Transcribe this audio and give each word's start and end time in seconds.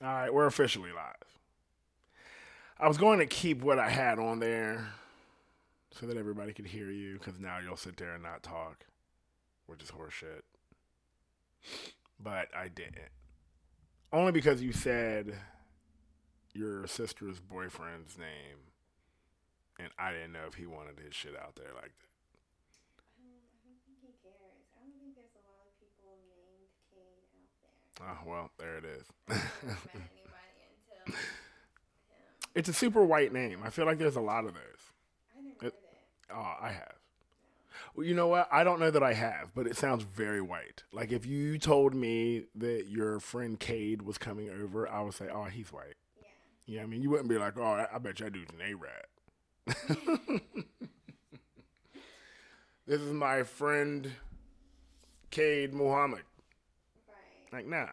All 0.00 0.06
right, 0.08 0.32
we're 0.32 0.46
officially 0.46 0.92
live. 0.92 1.14
I 2.78 2.86
was 2.86 2.98
going 2.98 3.18
to 3.18 3.26
keep 3.26 3.62
what 3.62 3.80
I 3.80 3.90
had 3.90 4.20
on 4.20 4.38
there 4.38 4.92
so 5.90 6.06
that 6.06 6.16
everybody 6.16 6.52
could 6.52 6.66
hear 6.66 6.90
you 6.90 7.14
because 7.14 7.40
now 7.40 7.58
you'll 7.58 7.76
sit 7.76 7.96
there 7.96 8.14
and 8.14 8.22
not 8.22 8.44
talk, 8.44 8.86
which 9.66 9.82
is 9.82 9.90
horseshit. 9.90 10.42
But 12.22 12.48
I 12.56 12.68
didn't. 12.68 13.10
Only 14.12 14.30
because 14.30 14.62
you 14.62 14.72
said 14.72 15.34
your 16.54 16.86
sister's 16.86 17.40
boyfriend's 17.40 18.16
name, 18.16 18.70
and 19.80 19.90
I 19.98 20.12
didn't 20.12 20.32
know 20.32 20.46
if 20.46 20.54
he 20.54 20.66
wanted 20.66 20.98
his 21.04 21.14
shit 21.14 21.34
out 21.34 21.56
there 21.56 21.74
like 21.74 21.90
that. 21.98 22.10
I 23.18 23.26
don't, 23.26 23.42
I 23.50 23.66
don't 23.66 23.82
think 23.82 23.98
he 24.00 24.14
cares. 24.22 24.38
I 24.78 24.86
don't 24.86 24.94
think 24.94 25.18
there's 25.18 25.34
a 25.34 25.42
lot 25.42 25.66
of 25.66 25.74
people 25.82 26.22
named 26.30 26.70
Cade 26.86 27.26
out 27.66 27.82
there. 27.82 27.87
Oh, 28.00 28.18
well, 28.26 28.50
there 28.58 28.76
it 28.78 28.84
is. 28.84 29.04
I've 29.28 29.36
never 29.36 29.42
met 29.64 30.10
anybody 30.12 30.36
until 31.06 31.14
him. 31.14 31.20
it's 32.54 32.68
a 32.68 32.72
super 32.72 33.04
white 33.04 33.32
name. 33.32 33.60
I 33.64 33.70
feel 33.70 33.86
like 33.86 33.98
there's 33.98 34.16
a 34.16 34.20
lot 34.20 34.44
of 34.44 34.54
those. 34.54 35.62
I 35.62 35.66
It- 35.66 35.74
Oh, 36.30 36.54
I 36.60 36.72
have. 36.72 36.94
Well, 37.96 38.06
you 38.06 38.14
know 38.14 38.28
what? 38.28 38.48
I 38.52 38.62
don't 38.64 38.80
know 38.80 38.90
that 38.90 39.02
I 39.02 39.14
have, 39.14 39.54
but 39.54 39.66
it 39.66 39.76
sounds 39.76 40.04
very 40.04 40.40
white. 40.42 40.82
Like 40.92 41.10
if 41.10 41.24
you 41.26 41.58
told 41.58 41.94
me 41.94 42.44
that 42.54 42.86
your 42.88 43.18
friend 43.18 43.58
Cade 43.58 44.02
was 44.02 44.18
coming 44.18 44.50
over, 44.50 44.86
I 44.88 45.00
would 45.00 45.14
say, 45.14 45.28
"Oh, 45.32 45.44
he's 45.44 45.72
white." 45.72 45.94
Yeah. 46.20 46.76
Yeah, 46.76 46.82
I 46.82 46.86
mean, 46.86 47.00
you 47.02 47.08
wouldn't 47.10 47.28
be 47.30 47.38
like, 47.38 47.56
"Oh, 47.56 47.62
I, 47.62 47.86
I 47.94 47.98
bet 47.98 48.16
that 48.18 48.32
dude's 48.34 48.52
an 48.52 48.60
A-Rad." 48.60 49.06
this 52.86 53.00
is 53.00 53.12
my 53.12 53.42
friend 53.42 54.12
Cade 55.30 55.72
Muhammad. 55.74 56.22
Like, 57.52 57.66
nah, 57.66 57.86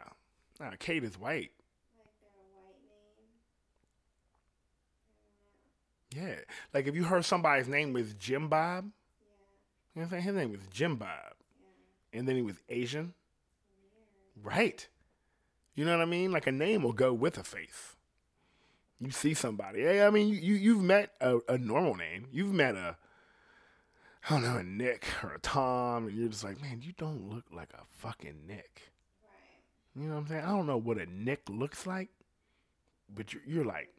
nah, 0.59 0.71
Cade 0.79 1.03
is 1.03 1.17
white. 1.19 1.51
Like 1.97 2.07
white 2.21 2.75
name. 2.83 3.29
I 6.13 6.21
don't 6.21 6.27
know. 6.27 6.33
Yeah, 6.33 6.39
like 6.73 6.87
if 6.87 6.95
you 6.95 7.03
heard 7.05 7.25
somebody's 7.25 7.67
name 7.67 7.93
was 7.93 8.13
Jim 8.13 8.47
Bob, 8.49 8.85
Yeah. 8.85 8.91
you 9.95 10.01
know 10.01 10.01
what 10.01 10.03
I'm 10.05 10.09
saying? 10.09 10.23
His 10.23 10.35
name 10.35 10.51
was 10.51 10.61
Jim 10.71 10.95
Bob, 10.97 11.09
Yeah. 12.13 12.19
and 12.19 12.27
then 12.27 12.35
he 12.35 12.41
was 12.41 12.57
Asian. 12.69 13.13
Weird. 14.43 14.45
Right. 14.57 14.87
You 15.75 15.83
know 15.85 15.91
what 15.97 16.01
I 16.01 16.05
mean? 16.05 16.31
Like 16.31 16.47
a 16.47 16.51
name 16.51 16.83
will 16.83 16.93
go 16.93 17.13
with 17.13 17.37
a 17.37 17.43
face. 17.43 17.95
You 18.99 19.11
see 19.11 19.33
somebody. 19.33 19.81
Hey, 19.81 20.05
I 20.05 20.09
mean, 20.09 20.29
you, 20.29 20.35
you 20.35 20.55
you've 20.55 20.81
met 20.83 21.11
a, 21.19 21.39
a 21.49 21.57
normal 21.57 21.95
name. 21.95 22.27
You've 22.31 22.53
met 22.53 22.75
a 22.75 22.95
I 24.27 24.29
don't 24.29 24.43
know, 24.43 24.57
a 24.57 24.63
Nick 24.63 25.05
or 25.23 25.33
a 25.33 25.39
Tom, 25.39 26.07
and 26.07 26.17
you're 26.17 26.29
just 26.29 26.43
like, 26.43 26.59
man, 26.61 26.81
you 26.81 26.93
don't 26.97 27.29
look 27.29 27.43
like 27.53 27.69
a 27.73 27.83
fucking 27.99 28.47
Nick. 28.47 28.81
You 29.95 30.07
know 30.07 30.15
what 30.15 30.21
I'm 30.21 30.27
saying? 30.27 30.43
I 30.43 30.49
don't 30.49 30.67
know 30.67 30.77
what 30.77 30.97
a 30.97 31.05
Nick 31.05 31.49
looks 31.49 31.87
like, 31.87 32.09
but 33.13 33.33
you're, 33.33 33.43
you're 33.47 33.65
like, 33.65 33.89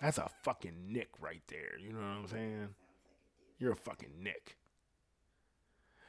that's 0.00 0.18
a 0.18 0.28
fucking 0.42 0.92
Nick 0.92 1.10
right 1.20 1.42
there. 1.48 1.78
You 1.78 1.92
know 1.92 2.00
what 2.00 2.06
I'm 2.06 2.26
saying? 2.26 2.68
You're 3.58 3.72
a 3.72 3.76
fucking 3.76 4.22
Nick. 4.22 4.56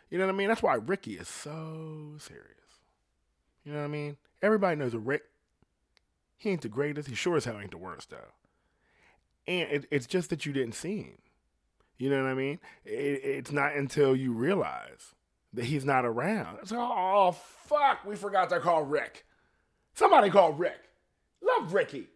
You 0.10 0.18
know 0.18 0.26
what 0.26 0.34
I 0.34 0.38
mean? 0.38 0.48
That's 0.48 0.64
why 0.64 0.76
Ricky 0.76 1.14
is 1.14 1.28
so 1.28 2.16
serious. 2.18 2.82
You 3.64 3.74
know 3.74 3.80
what 3.80 3.86
I 3.86 3.90
mean? 3.90 4.18
Everybody 4.42 4.76
knows 4.76 4.94
a 4.94 5.00
Rick. 5.00 5.24
He 6.38 6.50
ain't 6.50 6.62
the 6.62 6.70
greatest. 6.70 7.08
He 7.08 7.16
sure 7.16 7.38
as 7.38 7.46
hell 7.46 7.60
ain't 7.60 7.72
the 7.72 7.78
worst 7.78 8.10
though. 8.10 8.34
And 9.48 9.70
it, 9.70 9.86
it's 9.92 10.08
just 10.08 10.30
that 10.32 10.46
you 10.46 10.54
didn't 10.54 10.74
see 10.74 10.98
him. 11.04 11.18
You 11.98 12.10
know 12.10 12.24
what 12.24 12.32
I 12.32 12.34
mean? 12.34 12.60
It, 12.84 13.22
it's 13.24 13.52
not 13.52 13.76
until 13.76 14.16
you 14.16 14.34
realize 14.34 15.14
that 15.54 15.66
he's 15.66 15.86
not 15.86 16.06
around. 16.06 16.60
It's 16.62 16.72
like, 16.72 16.80
oh 16.80 17.32
fuck, 17.66 18.06
we 18.06 18.16
forgot 18.16 18.50
to 18.50 18.60
call 18.60 18.84
Rick. 18.84 19.26
Somebody 19.94 20.30
call 20.30 20.54
Rick. 20.54 20.80
Love 21.42 21.74
Ricky. 21.74 22.08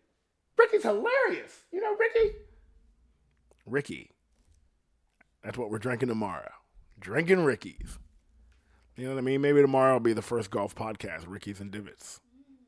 Ricky's 0.57 0.83
hilarious. 0.83 1.59
You 1.71 1.81
know 1.81 1.95
Ricky? 1.95 2.35
Ricky. 3.65 4.11
That's 5.43 5.57
what 5.57 5.69
we're 5.69 5.79
drinking 5.79 6.09
tomorrow. 6.09 6.51
Drinking 6.99 7.43
Ricky's. 7.43 7.99
You 8.95 9.05
know 9.05 9.15
what 9.15 9.19
I 9.19 9.21
mean? 9.21 9.41
Maybe 9.41 9.61
tomorrow 9.61 9.93
will 9.93 9.99
be 9.99 10.13
the 10.13 10.21
first 10.21 10.49
golf 10.49 10.73
podcast, 10.73 11.25
Ricky's 11.27 11.59
and 11.59 11.71
Divots. 11.71 12.21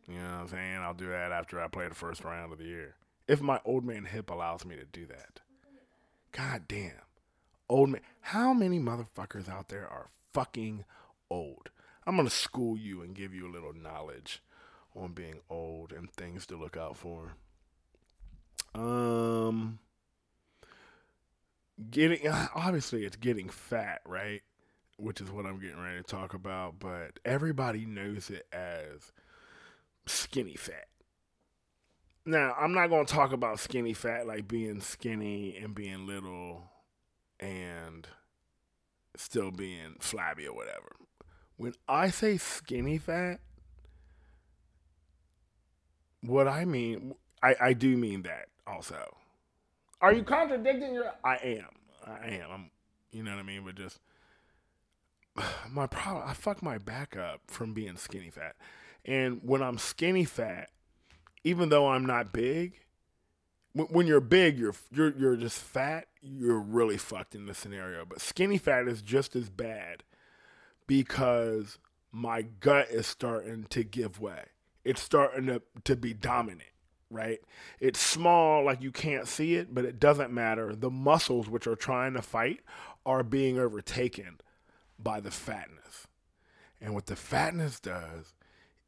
You 0.07 0.15
know 0.15 0.23
what 0.23 0.41
I'm 0.41 0.47
saying? 0.49 0.77
I'll 0.77 0.93
do 0.93 1.07
that 1.07 1.31
after 1.31 1.61
I 1.61 1.67
play 1.67 1.87
the 1.87 1.95
first 1.95 2.23
round 2.23 2.51
of 2.51 2.59
the 2.59 2.65
year. 2.65 2.95
If 3.27 3.41
my 3.41 3.59
old 3.65 3.85
man 3.85 4.05
hip 4.05 4.29
allows 4.29 4.65
me 4.65 4.75
to 4.75 4.85
do 4.85 5.05
that. 5.07 5.39
God 6.31 6.63
damn. 6.67 6.91
Old 7.69 7.89
man. 7.89 8.01
How 8.21 8.53
many 8.53 8.79
motherfuckers 8.79 9.49
out 9.49 9.69
there 9.69 9.87
are 9.87 10.07
fucking 10.37 10.85
old? 11.31 11.71
I'm 12.05 12.15
going 12.15 12.27
to 12.27 12.33
school 12.33 12.77
you 12.77 13.01
and 13.01 13.15
give 13.15 13.33
you 13.33 13.47
a 13.47 13.51
little 13.51 13.73
knowledge 13.73 14.43
on 14.95 15.13
being 15.13 15.39
old 15.49 15.91
and 15.91 16.11
things 16.11 16.45
to 16.45 16.55
look 16.55 16.77
out 16.77 16.95
for. 16.95 17.33
Um, 18.75 19.79
getting 21.89 22.27
obviously 22.55 23.03
it's 23.03 23.15
getting 23.15 23.49
fat, 23.49 24.01
right? 24.05 24.43
Which 24.97 25.21
is 25.21 25.31
what 25.31 25.47
I'm 25.47 25.59
getting 25.59 25.81
ready 25.81 25.97
to 25.97 26.03
talk 26.03 26.35
about, 26.35 26.77
but 26.77 27.19
everybody 27.25 27.87
knows 27.87 28.29
it 28.29 28.45
as 28.53 29.11
skinny 30.05 30.55
fat. 30.55 30.87
Now, 32.25 32.55
I'm 32.59 32.73
not 32.73 32.89
going 32.89 33.07
to 33.07 33.13
talk 33.13 33.31
about 33.31 33.59
skinny 33.59 33.93
fat 33.93 34.27
like 34.27 34.47
being 34.47 34.81
skinny 34.81 35.57
and 35.57 35.73
being 35.73 36.05
little 36.05 36.69
and 37.39 38.07
still 39.17 39.51
being 39.51 39.95
flabby 39.99 40.47
or 40.47 40.55
whatever. 40.55 40.95
When 41.57 41.73
I 41.87 42.09
say 42.09 42.37
skinny 42.37 42.97
fat, 42.97 43.39
what 46.21 46.47
I 46.47 46.65
mean, 46.65 47.15
I, 47.41 47.55
I 47.59 47.73
do 47.73 47.97
mean 47.97 48.23
that 48.23 48.47
also. 48.65 49.17
Are 50.01 50.13
you 50.13 50.23
contradicting 50.23 50.93
your? 50.93 51.11
I 51.23 51.35
am. 51.37 51.67
I 52.05 52.27
am. 52.27 52.51
I'm. 52.51 52.71
You 53.11 53.23
know 53.23 53.31
what 53.31 53.39
I 53.39 53.43
mean? 53.43 53.63
But 53.65 53.75
just 53.75 53.99
my 55.71 55.87
problem. 55.87 56.23
I 56.27 56.33
fuck 56.33 56.61
my 56.61 56.77
back 56.77 57.15
up 57.17 57.41
from 57.47 57.73
being 57.73 57.97
skinny 57.97 58.29
fat, 58.29 58.55
and 59.05 59.41
when 59.43 59.61
I'm 59.61 59.77
skinny 59.77 60.25
fat, 60.25 60.69
even 61.43 61.69
though 61.69 61.87
I'm 61.87 62.05
not 62.05 62.33
big, 62.33 62.73
when, 63.85 64.07
you're 64.07 64.19
big, 64.19 64.57
you're 64.57 64.75
you're 64.91 65.13
you're 65.17 65.35
just 65.35 65.59
fat. 65.59 66.07
You're 66.21 66.59
really 66.59 66.97
fucked 66.97 67.35
in 67.35 67.45
this 67.45 67.57
scenario. 67.57 68.05
But 68.05 68.21
skinny 68.21 68.57
fat 68.57 68.87
is 68.87 69.01
just 69.01 69.35
as 69.35 69.49
bad 69.49 70.03
because 70.87 71.77
my 72.11 72.41
gut 72.41 72.89
is 72.89 73.07
starting 73.07 73.65
to 73.69 73.83
give 73.83 74.19
way. 74.19 74.45
It's 74.83 75.01
starting 75.01 75.47
to 75.47 75.61
to 75.83 75.95
be 75.95 76.13
dominant 76.13 76.69
right? 77.09 77.39
It's 77.79 77.99
small, 77.99 78.63
like 78.63 78.81
you 78.81 78.91
can't 78.91 79.27
see 79.27 79.55
it, 79.55 79.73
but 79.73 79.85
it 79.85 79.99
doesn't 79.99 80.31
matter. 80.31 80.75
The 80.75 80.89
muscles 80.89 81.49
which 81.49 81.67
are 81.67 81.75
trying 81.75 82.13
to 82.13 82.21
fight 82.21 82.61
are 83.05 83.23
being 83.23 83.57
overtaken 83.57 84.39
by 84.99 85.19
the 85.19 85.31
fatness. 85.31 86.07
And 86.81 86.93
what 86.93 87.05
the 87.05 87.15
fatness 87.15 87.79
does 87.79 88.33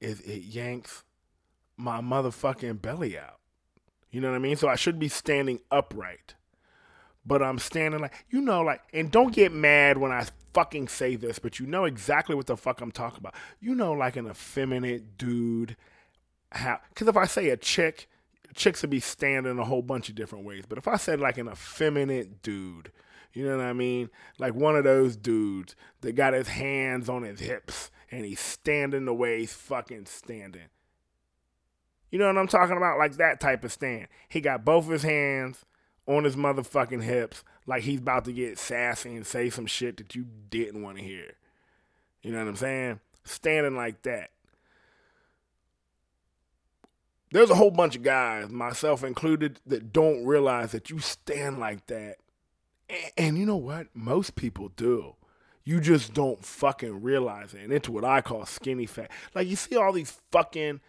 is 0.01 0.19
it 0.21 0.43
yanks 0.43 1.03
my 1.77 2.01
motherfucking 2.01 2.81
belly 2.81 3.17
out. 3.17 3.39
You 4.11 4.21
know 4.21 4.29
what 4.29 4.35
I 4.35 4.39
mean? 4.39 4.55
So 4.55 4.67
I 4.67 4.75
should 4.75 4.99
be 4.99 5.07
standing 5.07 5.59
upright. 5.71 6.35
But 7.25 7.43
I'm 7.43 7.59
standing 7.59 7.99
like, 7.99 8.25
you 8.29 8.41
know, 8.41 8.61
like, 8.61 8.81
and 8.93 9.11
don't 9.11 9.33
get 9.33 9.51
mad 9.51 9.97
when 9.97 10.11
I 10.11 10.25
fucking 10.53 10.87
say 10.87 11.15
this, 11.15 11.37
but 11.37 11.59
you 11.59 11.67
know 11.67 11.85
exactly 11.85 12.35
what 12.35 12.47
the 12.47 12.57
fuck 12.57 12.81
I'm 12.81 12.91
talking 12.91 13.19
about. 13.19 13.35
You 13.59 13.75
know, 13.75 13.91
like 13.91 14.15
an 14.15 14.27
effeminate 14.27 15.17
dude 15.17 15.75
how 16.51 16.79
because 16.89 17.07
if 17.07 17.17
I 17.17 17.25
say 17.25 17.49
a 17.49 17.57
chick, 17.57 18.09
chicks 18.55 18.81
would 18.81 18.89
be 18.89 18.99
standing 18.99 19.59
a 19.59 19.65
whole 19.65 19.81
bunch 19.81 20.09
of 20.09 20.15
different 20.15 20.45
ways. 20.45 20.65
But 20.67 20.77
if 20.77 20.87
I 20.87 20.97
said 20.97 21.19
like 21.19 21.37
an 21.37 21.47
effeminate 21.47 22.41
dude, 22.41 22.91
you 23.33 23.45
know 23.45 23.57
what 23.57 23.65
I 23.65 23.73
mean? 23.73 24.09
Like 24.37 24.55
one 24.55 24.75
of 24.75 24.83
those 24.83 25.15
dudes 25.15 25.75
that 26.01 26.13
got 26.13 26.33
his 26.33 26.47
hands 26.47 27.09
on 27.09 27.23
his 27.23 27.39
hips 27.39 27.91
and 28.11 28.25
he's 28.25 28.39
standing 28.39 29.05
the 29.05 29.13
way 29.13 29.39
he's 29.39 29.53
fucking 29.53 30.07
standing. 30.07 30.69
You 32.11 32.19
know 32.19 32.27
what 32.27 32.37
I'm 32.37 32.47
talking 32.47 32.77
about? 32.77 32.97
Like 32.97 33.17
that 33.17 33.39
type 33.39 33.63
of 33.63 33.71
stand. 33.71 34.07
He 34.27 34.41
got 34.41 34.65
both 34.65 34.87
his 34.87 35.03
hands 35.03 35.65
on 36.07 36.23
his 36.23 36.35
motherfucking 36.35 37.03
hips, 37.03 37.43
like 37.67 37.83
he's 37.83 37.99
about 37.99 38.25
to 38.25 38.33
get 38.33 38.57
sassy 38.57 39.15
and 39.15 39.27
say 39.27 39.49
some 39.49 39.67
shit 39.67 39.97
that 39.97 40.15
you 40.15 40.25
didn't 40.49 40.81
want 40.81 40.97
to 40.97 41.03
hear. 41.03 41.33
You 42.23 42.31
know 42.31 42.39
what 42.39 42.47
I'm 42.47 42.55
saying? 42.55 42.99
Standing 43.23 43.75
like 43.75 44.01
that 44.01 44.31
there's 47.31 47.49
a 47.49 47.55
whole 47.55 47.71
bunch 47.71 47.95
of 47.95 48.03
guys, 48.03 48.49
myself 48.49 49.03
included, 49.03 49.59
that 49.67 49.93
don't 49.93 50.25
realize 50.25 50.71
that 50.71 50.89
you 50.89 50.99
stand 50.99 51.59
like 51.59 51.85
that. 51.87 52.17
And, 52.89 53.11
and, 53.17 53.37
you 53.37 53.45
know 53.45 53.57
what? 53.57 53.87
Most 53.93 54.35
people 54.35 54.69
do. 54.69 55.15
You 55.63 55.79
just 55.79 56.13
don't 56.13 56.43
fucking 56.43 57.03
realize 57.03 57.53
it. 57.53 57.61
And 57.61 57.71
it's 57.71 57.87
what 57.87 58.03
I 58.03 58.21
call 58.21 58.45
skinny 58.45 58.87
fat. 58.87 59.11
Like, 59.35 59.47
you 59.47 59.55
see 59.55 59.75
all 59.75 59.93
these 59.93 60.17
fucking, 60.31 60.81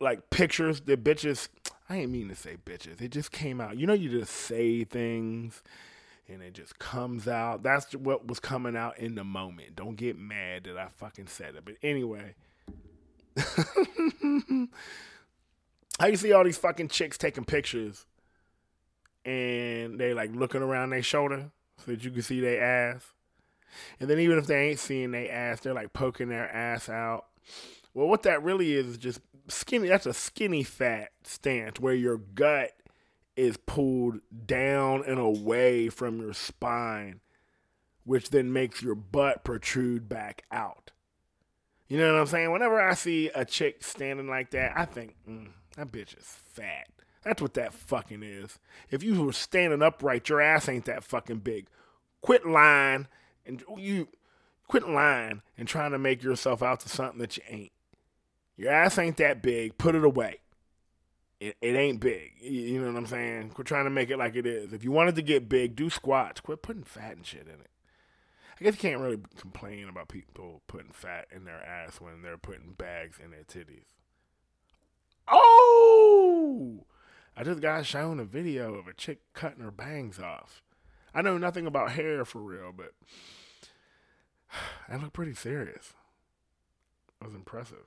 like, 0.00 0.30
pictures 0.30 0.80
that 0.82 1.02
bitches, 1.04 1.48
I 1.88 1.96
ain't 1.98 2.10
mean 2.10 2.28
to 2.28 2.34
say 2.34 2.56
bitches. 2.64 3.00
It 3.00 3.10
just 3.10 3.32
came 3.32 3.60
out. 3.60 3.76
You 3.76 3.86
know, 3.86 3.94
you 3.94 4.08
just 4.10 4.32
say 4.32 4.84
things 4.84 5.62
and 6.28 6.42
it 6.42 6.54
just 6.54 6.78
comes 6.78 7.26
out. 7.26 7.62
That's 7.62 7.94
what 7.94 8.26
was 8.26 8.40
coming 8.40 8.76
out 8.76 8.98
in 8.98 9.14
the 9.14 9.24
moment. 9.24 9.76
Don't 9.76 9.96
get 9.96 10.18
mad 10.18 10.64
that 10.64 10.76
I 10.76 10.88
fucking 10.88 11.28
said 11.28 11.54
it. 11.56 11.64
But 11.64 11.76
anyway. 11.82 12.34
I 16.00 16.14
see 16.14 16.32
all 16.32 16.44
these 16.44 16.58
fucking 16.58 16.88
chicks 16.88 17.18
taking 17.18 17.44
pictures 17.44 18.06
and 19.24 19.98
they 19.98 20.14
like 20.14 20.34
looking 20.34 20.62
around 20.62 20.90
their 20.90 21.02
shoulder 21.02 21.50
so 21.84 21.92
that 21.92 22.04
you 22.04 22.10
can 22.10 22.22
see 22.22 22.40
their 22.40 22.62
ass. 22.62 23.12
And 24.00 24.08
then 24.08 24.18
even 24.20 24.38
if 24.38 24.46
they 24.46 24.68
ain't 24.68 24.78
seeing 24.78 25.10
their 25.10 25.30
ass, 25.30 25.60
they're 25.60 25.74
like 25.74 25.92
poking 25.92 26.28
their 26.28 26.50
ass 26.50 26.88
out. 26.88 27.26
Well, 27.98 28.06
what 28.06 28.22
that 28.22 28.44
really 28.44 28.74
is 28.74 28.86
is 28.86 28.96
just 28.96 29.20
skinny. 29.48 29.88
That's 29.88 30.06
a 30.06 30.14
skinny 30.14 30.62
fat 30.62 31.08
stance 31.24 31.80
where 31.80 31.94
your 31.94 32.16
gut 32.16 32.70
is 33.34 33.56
pulled 33.56 34.20
down 34.46 35.02
and 35.04 35.18
away 35.18 35.88
from 35.88 36.20
your 36.20 36.32
spine, 36.32 37.18
which 38.04 38.30
then 38.30 38.52
makes 38.52 38.82
your 38.82 38.94
butt 38.94 39.42
protrude 39.42 40.08
back 40.08 40.44
out. 40.52 40.92
You 41.88 41.98
know 41.98 42.12
what 42.12 42.20
I'm 42.20 42.26
saying? 42.28 42.52
Whenever 42.52 42.80
I 42.80 42.94
see 42.94 43.30
a 43.34 43.44
chick 43.44 43.82
standing 43.82 44.28
like 44.28 44.52
that, 44.52 44.74
I 44.76 44.84
think, 44.84 45.16
mm, 45.28 45.48
that 45.76 45.90
bitch 45.90 46.16
is 46.16 46.24
fat. 46.24 46.86
That's 47.24 47.42
what 47.42 47.54
that 47.54 47.74
fucking 47.74 48.22
is. 48.22 48.60
If 48.92 49.02
you 49.02 49.24
were 49.24 49.32
standing 49.32 49.82
upright, 49.82 50.28
your 50.28 50.40
ass 50.40 50.68
ain't 50.68 50.84
that 50.84 51.02
fucking 51.02 51.40
big. 51.40 51.66
Quit 52.20 52.46
lying 52.46 53.08
and 53.44 53.64
you 53.76 54.06
quit 54.68 54.88
lying 54.88 55.42
and 55.56 55.66
trying 55.66 55.90
to 55.90 55.98
make 55.98 56.22
yourself 56.22 56.62
out 56.62 56.78
to 56.80 56.88
something 56.88 57.18
that 57.18 57.36
you 57.36 57.42
ain't. 57.48 57.72
Your 58.58 58.72
ass 58.72 58.98
ain't 58.98 59.16
that 59.18 59.40
big. 59.40 59.78
Put 59.78 59.94
it 59.94 60.04
away. 60.04 60.40
It, 61.40 61.56
it 61.62 61.76
ain't 61.76 62.00
big. 62.00 62.32
You 62.42 62.80
know 62.80 62.88
what 62.88 62.96
I'm 62.96 63.06
saying? 63.06 63.50
Quit 63.50 63.68
trying 63.68 63.84
to 63.84 63.90
make 63.90 64.10
it 64.10 64.18
like 64.18 64.34
it 64.34 64.46
is. 64.46 64.72
If 64.72 64.82
you 64.82 64.90
wanted 64.90 65.14
to 65.14 65.22
get 65.22 65.48
big, 65.48 65.76
do 65.76 65.88
squats. 65.88 66.40
Quit 66.40 66.60
putting 66.60 66.82
fat 66.82 67.16
and 67.16 67.24
shit 67.24 67.46
in 67.46 67.60
it. 67.60 67.70
I 68.60 68.64
guess 68.64 68.74
you 68.74 68.80
can't 68.80 69.00
really 69.00 69.20
complain 69.38 69.88
about 69.88 70.08
people 70.08 70.62
putting 70.66 70.90
fat 70.90 71.28
in 71.30 71.44
their 71.44 71.64
ass 71.64 72.00
when 72.00 72.22
they're 72.22 72.36
putting 72.36 72.72
bags 72.72 73.18
in 73.24 73.30
their 73.30 73.44
titties. 73.44 73.86
Oh! 75.28 76.84
I 77.36 77.44
just 77.44 77.60
got 77.60 77.86
shown 77.86 78.18
a 78.18 78.24
video 78.24 78.74
of 78.74 78.88
a 78.88 78.92
chick 78.92 79.20
cutting 79.32 79.62
her 79.62 79.70
bangs 79.70 80.18
off. 80.18 80.64
I 81.14 81.22
know 81.22 81.38
nothing 81.38 81.68
about 81.68 81.92
hair 81.92 82.24
for 82.24 82.40
real, 82.40 82.72
but 82.76 82.94
that 84.88 85.00
looked 85.00 85.12
pretty 85.12 85.34
serious. 85.34 85.94
It 87.20 87.26
was 87.26 87.36
impressive. 87.36 87.86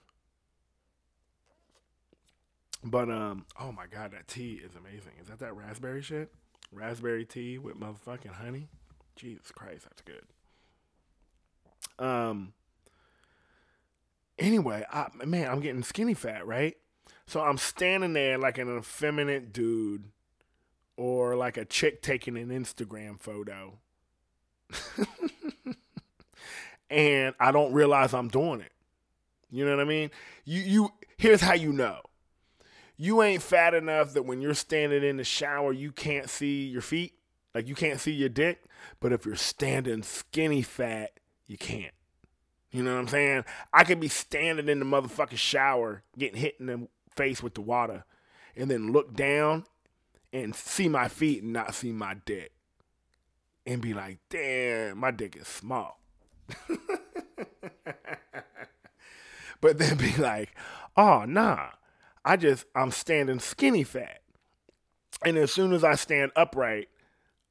But 2.83 3.09
um, 3.09 3.45
oh 3.59 3.71
my 3.71 3.85
god, 3.87 4.11
that 4.11 4.27
tea 4.27 4.61
is 4.63 4.75
amazing. 4.75 5.13
Is 5.21 5.27
that 5.27 5.39
that 5.39 5.55
raspberry 5.55 6.01
shit? 6.01 6.31
Raspberry 6.71 7.25
tea 7.25 7.57
with 7.57 7.79
motherfucking 7.79 8.33
honey. 8.33 8.69
Jesus 9.15 9.51
Christ, 9.51 9.83
that's 9.83 10.01
good. 10.01 10.23
Um. 11.99 12.53
Anyway, 14.39 14.83
I, 14.91 15.07
man, 15.23 15.51
I'm 15.51 15.59
getting 15.59 15.83
skinny 15.83 16.15
fat, 16.15 16.47
right? 16.47 16.75
So 17.27 17.41
I'm 17.41 17.57
standing 17.57 18.13
there 18.13 18.37
like 18.37 18.57
an 18.57 18.75
effeminate 18.75 19.53
dude 19.53 20.05
or 20.97 21.35
like 21.35 21.57
a 21.57 21.65
chick 21.65 22.01
taking 22.01 22.37
an 22.37 22.49
Instagram 22.49 23.19
photo. 23.19 23.79
and 26.89 27.35
I 27.39 27.51
don't 27.51 27.73
realize 27.73 28.13
I'm 28.13 28.29
doing 28.29 28.61
it. 28.61 28.71
You 29.51 29.65
know 29.65 29.71
what 29.71 29.81
I 29.81 29.85
mean? 29.85 30.11
You 30.45 30.61
you 30.61 30.89
here's 31.17 31.41
how 31.41 31.53
you 31.53 31.71
know. 31.71 32.01
You 33.01 33.23
ain't 33.23 33.41
fat 33.41 33.73
enough 33.73 34.13
that 34.13 34.27
when 34.27 34.41
you're 34.41 34.53
standing 34.53 35.03
in 35.03 35.17
the 35.17 35.23
shower 35.23 35.73
you 35.73 35.91
can't 35.91 36.29
see 36.29 36.67
your 36.67 36.83
feet, 36.83 37.15
like 37.55 37.67
you 37.67 37.73
can't 37.73 37.99
see 37.99 38.11
your 38.11 38.29
dick, 38.29 38.63
but 38.99 39.11
if 39.11 39.25
you're 39.25 39.35
standing 39.35 40.03
skinny 40.03 40.61
fat, 40.61 41.19
you 41.47 41.57
can't. 41.57 41.95
You 42.69 42.83
know 42.83 42.93
what 42.93 42.99
I'm 42.99 43.07
saying? 43.07 43.45
I 43.73 43.85
could 43.85 43.99
be 43.99 44.07
standing 44.07 44.69
in 44.69 44.77
the 44.77 44.85
motherfucking 44.85 45.39
shower, 45.39 46.03
getting 46.15 46.39
hit 46.39 46.57
in 46.59 46.67
the 46.67 46.87
face 47.15 47.41
with 47.41 47.55
the 47.55 47.61
water 47.61 48.05
and 48.55 48.69
then 48.69 48.91
look 48.91 49.15
down 49.15 49.63
and 50.31 50.53
see 50.53 50.87
my 50.87 51.07
feet 51.07 51.41
and 51.41 51.53
not 51.53 51.73
see 51.73 51.91
my 51.91 52.17
dick. 52.23 52.51
And 53.65 53.81
be 53.81 53.95
like, 53.95 54.19
damn, 54.29 54.99
my 54.99 55.09
dick 55.09 55.35
is 55.35 55.47
small. 55.47 55.99
but 59.59 59.79
then 59.79 59.97
be 59.97 60.15
like, 60.17 60.55
oh, 60.95 61.25
nah, 61.25 61.69
I 62.23 62.37
just, 62.37 62.65
I'm 62.75 62.91
standing 62.91 63.39
skinny 63.39 63.83
fat. 63.83 64.21
And 65.23 65.37
as 65.37 65.51
soon 65.51 65.73
as 65.73 65.83
I 65.83 65.95
stand 65.95 66.31
upright, 66.35 66.89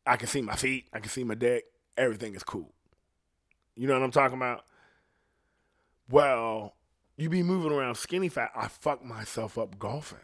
I 0.06 0.16
can 0.16 0.28
see 0.28 0.42
my 0.42 0.56
feet, 0.56 0.88
I 0.92 1.00
can 1.00 1.10
see 1.10 1.24
my 1.24 1.34
deck, 1.34 1.64
everything 1.96 2.34
is 2.34 2.42
cool. 2.42 2.72
You 3.76 3.86
know 3.86 3.94
what 3.94 4.02
I'm 4.02 4.10
talking 4.10 4.36
about? 4.36 4.64
Well, 6.10 6.74
you 7.16 7.28
be 7.28 7.42
moving 7.42 7.72
around 7.72 7.96
skinny 7.96 8.28
fat. 8.28 8.50
I 8.56 8.68
fuck 8.68 9.04
myself 9.04 9.58
up 9.58 9.78
golfing. 9.78 10.18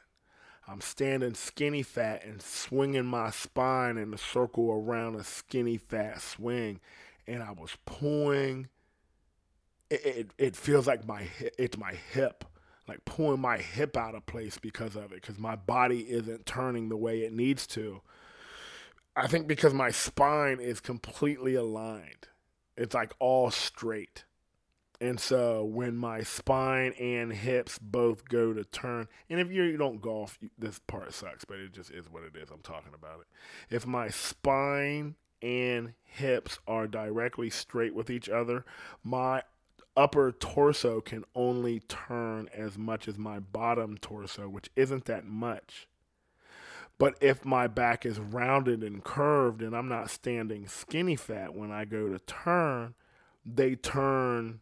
I'm 0.69 0.81
standing 0.81 1.35
skinny 1.35 1.83
fat 1.83 2.25
and 2.25 2.43
swinging 2.43 3.05
my 3.05 3.31
spine 3.31 3.99
in 3.99 4.13
a 4.13 4.19
circle 4.19 4.73
around 4.73 5.15
a 5.15 5.23
skinny 5.23 5.77
fat 5.77 6.21
swing, 6.21 6.81
and 7.27 7.43
I 7.43 7.53
was 7.53 7.77
pulling. 7.85 8.69
It, 9.91 10.05
it, 10.05 10.31
it 10.39 10.57
feels 10.57 10.89
like 10.89 11.07
my 11.07 11.29
it's 11.57 11.79
my 11.79 11.93
hip, 12.13 12.45
like 12.89 13.05
pulling 13.05 13.41
my 13.41 13.59
hip 13.59 13.97
out 13.97 14.15
of 14.15 14.27
place 14.27 14.59
because 14.59 14.97
of 14.97 15.13
it, 15.13 15.23
because 15.23 15.39
my 15.39 15.57
body 15.57 16.01
isn't 16.09 16.47
turning 16.47 16.89
the 16.89 16.97
way 16.97 17.21
it 17.21 17.33
needs 17.33 17.67
to. 17.69 18.01
I 19.15 19.27
think 19.27 19.49
because 19.49 19.73
my 19.73 19.91
spine 19.91 20.61
is 20.61 20.81
completely 20.81 21.55
aligned, 21.55 22.29
it's 22.77 22.95
like 22.95 23.13
all 23.19 23.51
straight. 23.51 24.25
And 25.01 25.21
so 25.21 25.63
when 25.63 25.97
my 25.97 26.23
spine 26.23 26.93
and 26.93 27.33
hips 27.33 27.79
both 27.79 28.29
go 28.29 28.55
to 28.55 28.65
turn, 28.65 29.09
and 29.29 29.41
if 29.41 29.51
you 29.51 29.77
don't 29.77 30.01
golf, 30.01 30.39
this 30.59 30.79
part 30.87 31.13
sucks, 31.13 31.45
but 31.45 31.59
it 31.59 31.73
just 31.73 31.91
is 31.91 32.11
what 32.11 32.23
it 32.23 32.35
is. 32.35 32.51
I'm 32.51 32.63
talking 32.63 32.95
about 32.95 33.21
it. 33.21 33.27
If 33.75 33.87
my 33.87 34.09
spine 34.09 35.17
and 35.43 35.93
hips 36.03 36.59
are 36.67 36.87
directly 36.87 37.51
straight 37.51 37.95
with 37.95 38.09
each 38.09 38.29
other, 38.29 38.65
my 39.05 39.43
upper 39.97 40.33
torso 40.33 41.01
can 41.01 41.25
only 41.35 41.81
turn 41.81 42.49
as 42.55 42.77
much 42.77 43.09
as 43.09 43.19
my 43.19 43.39
bottom 43.39 43.97
torso, 43.99 44.49
which 44.49 44.71
isn't 44.77 45.07
that 45.07 45.25
much. 45.25 45.89
But 46.99 47.17
if 47.21 47.45
my 47.45 47.67
back 47.67 48.07
is 48.07 48.19
rounded 48.19 48.83
and 48.83 49.05
curved 49.05 49.63
and 49.63 49.77
I'm 49.77 49.89
not 49.89 50.11
standing 50.11 50.67
skinny 50.67 51.17
fat 51.17 51.55
when 51.55 51.71
I 51.71 51.85
go 51.85 52.09
to 52.09 52.19
turn, 52.21 52.95
they 53.45 53.75
turn 53.75 54.61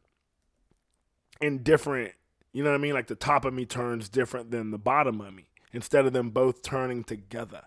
in 1.40 1.62
different, 1.62 2.12
you 2.52 2.64
know 2.64 2.70
what 2.70 2.76
I 2.76 2.82
mean? 2.82 2.94
Like 2.94 3.06
the 3.06 3.14
top 3.14 3.44
of 3.44 3.54
me 3.54 3.66
turns 3.66 4.08
different 4.08 4.50
than 4.50 4.70
the 4.70 4.78
bottom 4.78 5.20
of 5.20 5.32
me 5.32 5.46
instead 5.72 6.06
of 6.06 6.12
them 6.12 6.30
both 6.30 6.62
turning 6.62 7.04
together. 7.04 7.62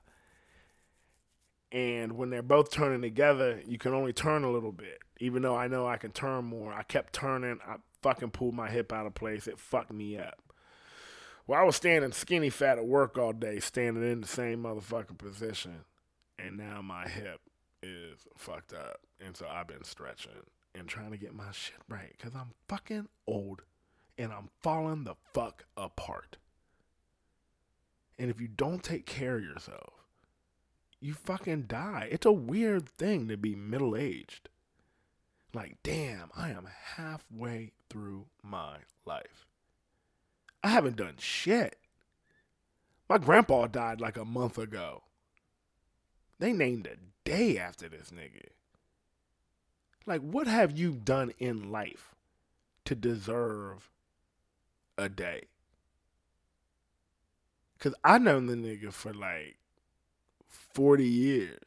And 1.77 2.13
when 2.13 2.31
they're 2.31 2.41
both 2.41 2.72
turning 2.72 3.03
together, 3.03 3.62
you 3.67 3.77
can 3.77 3.93
only 3.93 4.12
turn 4.12 4.43
a 4.43 4.50
little 4.50 4.72
bit. 4.72 4.98
Even 5.19 5.43
though 5.43 5.55
I 5.55 5.67
know 5.67 5.86
I 5.86 5.98
can 5.98 6.10
turn 6.10 6.46
more, 6.46 6.74
I 6.74 6.81
kept 6.81 7.13
turning. 7.13 7.60
I 7.67 7.75
fucking 8.01 8.31
pulled 8.31 8.55
my 8.55 8.67
hip 8.67 8.91
out 8.91 9.05
of 9.05 9.13
place. 9.13 9.46
It 9.46 9.60
fucked 9.60 9.93
me 9.93 10.17
up. 10.17 10.41
Well, 11.46 11.62
I 11.62 11.63
was 11.63 11.75
standing 11.75 12.13
skinny 12.13 12.50
fat 12.50 12.79
at 12.79 12.88
work 12.88 13.19
all 13.19 13.31
day, 13.31 13.60
standing 13.60 14.01
in 14.01 14.22
the 14.22 14.27
same 14.27 14.63
motherfucking 14.63 15.19
position. 15.19 15.81
And 16.39 16.57
now 16.57 16.81
my 16.81 17.07
hip 17.07 17.41
is 17.84 18.25
fucked 18.36 18.74
up. 18.74 19.01
And 19.24 19.38
so 19.38 19.46
I've 19.48 19.67
been 19.67 19.84
stretching 19.84 20.31
and 20.74 20.88
trying 20.88 21.12
to 21.12 21.17
get 21.17 21.36
my 21.36 21.51
shit 21.51 21.77
right 21.88 22.12
because 22.17 22.34
I'm 22.34 22.55
fucking 22.67 23.07
old 23.27 23.62
and 24.17 24.34
I'm 24.34 24.50
falling 24.63 25.03
the 25.03 25.13
fuck 25.31 25.65
apart. 25.77 26.38
And 28.17 28.31
if 28.31 28.41
you 28.41 28.48
don't 28.48 28.81
take 28.81 29.05
care 29.05 29.38
of 29.38 29.43
yourself, 29.43 30.07
you 31.00 31.13
fucking 31.13 31.63
die. 31.63 32.08
It's 32.12 32.25
a 32.25 32.32
weird 32.32 32.89
thing 32.89 33.27
to 33.27 33.38
be 33.38 33.56
middle 33.56 33.96
aged. 33.96 34.50
Like, 35.54 35.77
damn, 35.84 36.30
I 36.36 36.50
am 36.50 36.68
halfway 36.96 37.72
through 37.89 38.25
my 38.44 38.77
life. 39.06 39.46
I 40.63 40.70
haven't 40.70 40.98
done 40.98 41.16
shit. 41.18 41.77
My 43.10 43.18
grandpa 43.18 43.68
died 43.68 44.01
like 44.01 44.18
a 44.18 44.25
month 44.25 44.58
ago. 44.58 45.04
They 46.39 46.51
named 46.51 46.88
a 46.88 46.98
day 47.24 47.58
after 47.58 47.88
this 47.88 48.12
nigga. 48.12 48.50
Like, 50.06 50.22
what 50.22 50.48
have 50.48 50.77
you 50.77 50.92
done 50.94 51.32
in 51.39 51.72
life 51.72 52.16
to 52.86 52.96
deserve 52.96 53.89
a 54.98 55.10
day? 55.10 55.44
Because 57.77 57.94
I 58.04 58.18
known 58.18 58.48
the 58.48 58.56
nigga 58.56 58.92
for 58.92 59.13
like 59.13 59.58
40 60.48 61.06
years. 61.06 61.60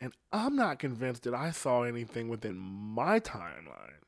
And 0.00 0.12
I'm 0.32 0.56
not 0.56 0.78
convinced 0.78 1.24
that 1.24 1.34
I 1.34 1.50
saw 1.50 1.82
anything 1.82 2.28
within 2.28 2.56
my 2.56 3.20
timeline 3.20 4.02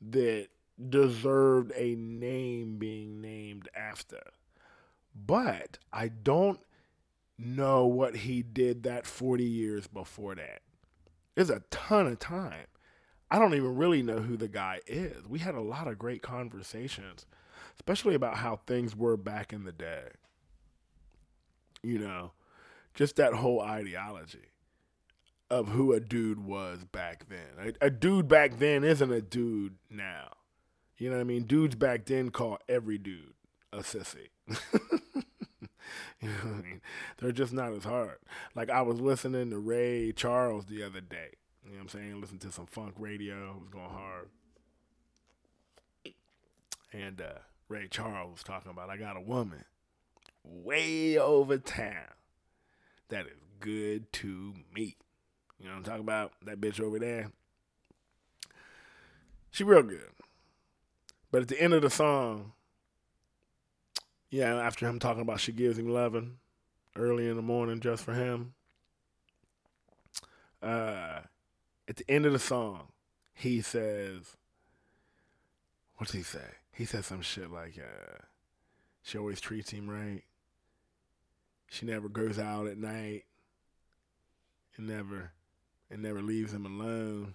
that 0.00 0.48
deserved 0.90 1.72
a 1.76 1.94
name 1.94 2.78
being 2.78 3.20
named 3.20 3.68
after. 3.76 4.22
But 5.14 5.78
I 5.92 6.08
don't 6.08 6.60
know 7.38 7.86
what 7.86 8.16
he 8.16 8.42
did 8.42 8.82
that 8.82 9.06
40 9.06 9.44
years 9.44 9.86
before 9.86 10.34
that. 10.34 10.62
There's 11.34 11.50
a 11.50 11.62
ton 11.70 12.06
of 12.08 12.18
time. 12.18 12.66
I 13.30 13.38
don't 13.38 13.54
even 13.54 13.76
really 13.76 14.02
know 14.02 14.18
who 14.20 14.36
the 14.36 14.48
guy 14.48 14.80
is. 14.86 15.26
We 15.26 15.40
had 15.40 15.54
a 15.54 15.60
lot 15.60 15.88
of 15.88 15.98
great 15.98 16.22
conversations. 16.22 17.26
especially 17.76 18.14
about 18.14 18.36
how 18.36 18.60
things 18.66 18.94
were 18.96 19.16
back 19.16 19.52
in 19.52 19.64
the 19.64 19.72
day. 19.72 20.08
You 21.84 21.98
know, 21.98 22.32
just 22.94 23.16
that 23.16 23.34
whole 23.34 23.60
ideology 23.60 24.50
of 25.50 25.68
who 25.68 25.92
a 25.92 26.00
dude 26.00 26.44
was 26.44 26.84
back 26.84 27.26
then. 27.28 27.74
A, 27.80 27.86
a, 27.86 27.90
dude 27.90 28.28
back 28.28 28.58
then 28.58 28.82
isn't 28.82 29.12
a 29.12 29.20
dude 29.20 29.74
now. 29.90 30.30
You 30.96 31.10
know 31.10 31.16
what 31.16 31.22
I 31.22 31.24
mean? 31.24 31.44
Dudes 31.44 31.76
back 31.76 32.06
then 32.06 32.30
call 32.30 32.58
every 32.68 32.98
dude 32.98 33.34
a 33.72 33.78
sissy. 33.78 34.28
you 34.48 36.28
know 36.28 36.34
what 36.42 36.54
I 36.54 36.62
mean? 36.62 36.80
They're 37.18 37.32
just 37.32 37.52
not 37.52 37.72
as 37.72 37.84
hard. 37.84 38.18
Like 38.54 38.70
I 38.70 38.82
was 38.82 39.00
listening 39.00 39.50
to 39.50 39.58
Ray 39.58 40.12
Charles 40.12 40.66
the 40.66 40.82
other 40.82 41.00
day. 41.00 41.30
You 41.64 41.72
know 41.72 41.76
what 41.76 41.82
I'm 41.82 41.88
saying? 41.88 42.20
Listen 42.20 42.38
to 42.38 42.52
some 42.52 42.66
funk 42.66 42.94
radio. 42.98 43.50
It 43.50 43.60
was 43.60 43.68
going 43.68 43.90
hard. 43.90 44.28
And 46.92 47.20
uh, 47.20 47.40
Ray 47.68 47.88
Charles 47.88 48.32
was 48.32 48.42
talking 48.44 48.70
about 48.70 48.90
I 48.90 48.96
got 48.96 49.16
a 49.16 49.20
woman 49.20 49.64
way 50.44 51.18
over 51.18 51.58
town 51.58 52.14
that 53.08 53.26
is 53.26 53.32
good 53.60 54.12
to 54.12 54.54
me. 54.74 54.96
You 55.58 55.66
know 55.66 55.72
what 55.72 55.78
I'm 55.78 55.84
talking 55.84 56.00
about? 56.00 56.32
That 56.44 56.60
bitch 56.60 56.80
over 56.80 56.98
there. 56.98 57.30
She 59.50 59.64
real 59.64 59.82
good. 59.82 60.10
But 61.30 61.42
at 61.42 61.48
the 61.48 61.60
end 61.60 61.74
of 61.74 61.82
the 61.82 61.90
song, 61.90 62.52
yeah, 64.30 64.54
after 64.56 64.86
him 64.86 64.98
talking 64.98 65.22
about 65.22 65.40
she 65.40 65.52
gives 65.52 65.78
him 65.78 65.88
loving 65.88 66.38
early 66.96 67.28
in 67.28 67.36
the 67.36 67.42
morning 67.42 67.80
just 67.80 68.04
for 68.04 68.14
him, 68.14 68.54
uh, 70.62 71.20
at 71.88 71.96
the 71.96 72.10
end 72.10 72.26
of 72.26 72.32
the 72.32 72.38
song, 72.38 72.88
he 73.32 73.60
says, 73.60 74.36
what's 75.96 76.12
he 76.12 76.22
say? 76.22 76.56
He 76.72 76.84
says 76.84 77.06
some 77.06 77.22
shit 77.22 77.50
like, 77.50 77.78
uh, 77.78 78.18
she 79.02 79.18
always 79.18 79.40
treats 79.40 79.70
him 79.70 79.88
right. 79.88 80.22
She 81.74 81.86
never 81.86 82.08
goes 82.08 82.38
out 82.38 82.68
at 82.68 82.78
night 82.78 83.24
and 84.76 84.86
never 84.86 85.32
and 85.90 86.02
never 86.02 86.22
leaves 86.22 86.52
him 86.52 86.66
alone 86.66 87.34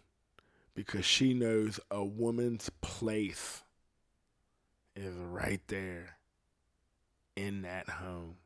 because 0.73 1.03
she 1.03 1.33
knows 1.33 1.77
a 1.91 2.05
woman's 2.05 2.71
place 2.79 3.63
is 4.95 5.13
right 5.13 5.59
there 5.67 6.19
in 7.35 7.63
that 7.63 7.89
home. 7.89 8.37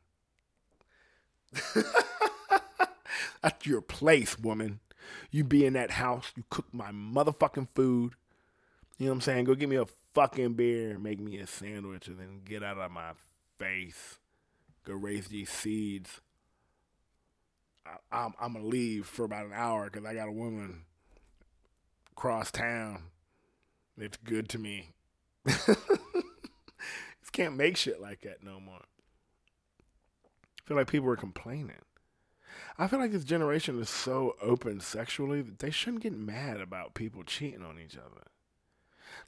That's 3.40 3.64
your 3.64 3.80
place, 3.80 4.36
woman. 4.36 4.80
You 5.30 5.44
be 5.44 5.64
in 5.64 5.74
that 5.74 5.92
house, 5.92 6.32
you 6.34 6.42
cook 6.50 6.66
my 6.72 6.90
motherfucking 6.90 7.68
food. 7.76 8.14
You 8.98 9.06
know 9.06 9.12
what 9.12 9.14
I'm 9.14 9.20
saying? 9.20 9.44
Go 9.44 9.54
get 9.54 9.68
me 9.68 9.76
a 9.76 9.86
fucking 10.12 10.54
beer, 10.54 10.98
make 10.98 11.20
me 11.20 11.38
a 11.38 11.46
sandwich, 11.46 12.08
and 12.08 12.18
then 12.18 12.40
get 12.44 12.64
out 12.64 12.78
of 12.78 12.90
my 12.90 13.12
face. 13.60 14.18
Go 14.84 14.94
raise 14.94 15.28
these 15.28 15.50
seeds. 15.50 16.20
I, 17.86 18.24
am 18.24 18.34
I'm 18.40 18.54
gonna 18.54 18.66
leave 18.66 19.06
for 19.06 19.24
about 19.24 19.46
an 19.46 19.52
hour 19.52 19.84
because 19.84 20.04
I 20.04 20.14
got 20.14 20.28
a 20.28 20.32
woman 20.32 20.84
cross 22.14 22.50
town. 22.50 23.04
It's 23.98 24.16
good 24.16 24.48
to 24.50 24.58
me. 24.58 24.90
can't 27.34 27.56
make 27.56 27.76
shit 27.76 28.00
like 28.00 28.22
that 28.22 28.42
no 28.42 28.60
more. 28.60 28.84
I 30.56 30.68
feel 30.68 30.76
like 30.76 30.90
people 30.90 31.10
are 31.10 31.16
complaining. 31.16 31.82
I 32.78 32.86
feel 32.86 33.00
like 33.00 33.10
this 33.10 33.24
generation 33.24 33.80
is 33.80 33.90
so 33.90 34.36
open 34.40 34.80
sexually 34.80 35.42
that 35.42 35.58
they 35.58 35.70
shouldn't 35.70 36.04
get 36.04 36.16
mad 36.16 36.60
about 36.60 36.94
people 36.94 37.24
cheating 37.24 37.62
on 37.62 37.78
each 37.78 37.96
other. 37.96 38.28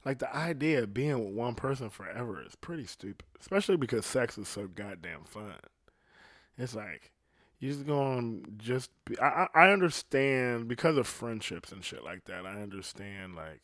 Like 0.07 0.19
the 0.19 0.33
idea 0.33 0.83
of 0.83 0.93
being 0.93 1.19
with 1.19 1.33
one 1.33 1.53
person 1.53 1.89
forever 1.89 2.41
is 2.41 2.55
pretty 2.55 2.85
stupid, 2.85 3.25
especially 3.41 3.75
because 3.75 4.05
sex 4.05 4.37
is 4.37 4.47
so 4.47 4.65
goddamn 4.65 5.25
fun. 5.25 5.57
It's 6.57 6.73
like 6.73 7.11
you 7.59 7.73
just 7.73 7.85
going 7.85 8.55
just 8.57 8.89
be, 9.03 9.19
I 9.19 9.47
I 9.53 9.69
understand 9.69 10.69
because 10.69 10.95
of 10.95 11.07
friendships 11.07 11.73
and 11.73 11.83
shit 11.83 12.05
like 12.05 12.23
that. 12.23 12.45
I 12.45 12.61
understand 12.61 13.35
like 13.35 13.63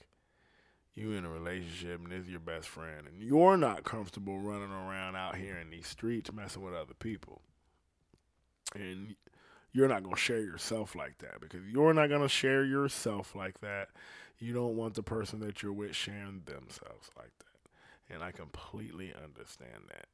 you 0.95 1.13
in 1.13 1.23
a 1.23 1.29
relationship 1.29 2.01
and 2.03 2.11
this 2.11 2.25
is 2.25 2.29
your 2.29 2.41
best 2.41 2.67
friend 2.67 3.07
and 3.07 3.23
you're 3.23 3.55
not 3.55 3.85
comfortable 3.85 4.37
running 4.37 4.69
around 4.69 5.15
out 5.15 5.37
here 5.37 5.57
in 5.57 5.69
these 5.69 5.87
streets 5.87 6.29
messing 6.33 6.61
with 6.61 6.73
other 6.73 6.93
people. 6.93 7.41
And 8.75 9.15
you're 9.71 9.87
not 9.87 10.03
going 10.03 10.17
to 10.17 10.21
share 10.21 10.41
yourself 10.41 10.93
like 10.93 11.19
that 11.19 11.39
because 11.39 11.61
you're 11.71 11.93
not 11.93 12.09
going 12.09 12.21
to 12.21 12.27
share 12.27 12.65
yourself 12.65 13.33
like 13.33 13.61
that. 13.61 13.87
You 14.39 14.53
don't 14.53 14.75
want 14.75 14.95
the 14.95 15.03
person 15.03 15.39
that 15.41 15.61
you're 15.63 15.73
with 15.73 15.95
sharing 15.95 16.41
themselves 16.45 17.09
like 17.17 17.31
that. 17.39 18.13
And 18.13 18.23
I 18.23 18.31
completely 18.31 19.13
understand 19.13 19.89
that. 19.89 20.07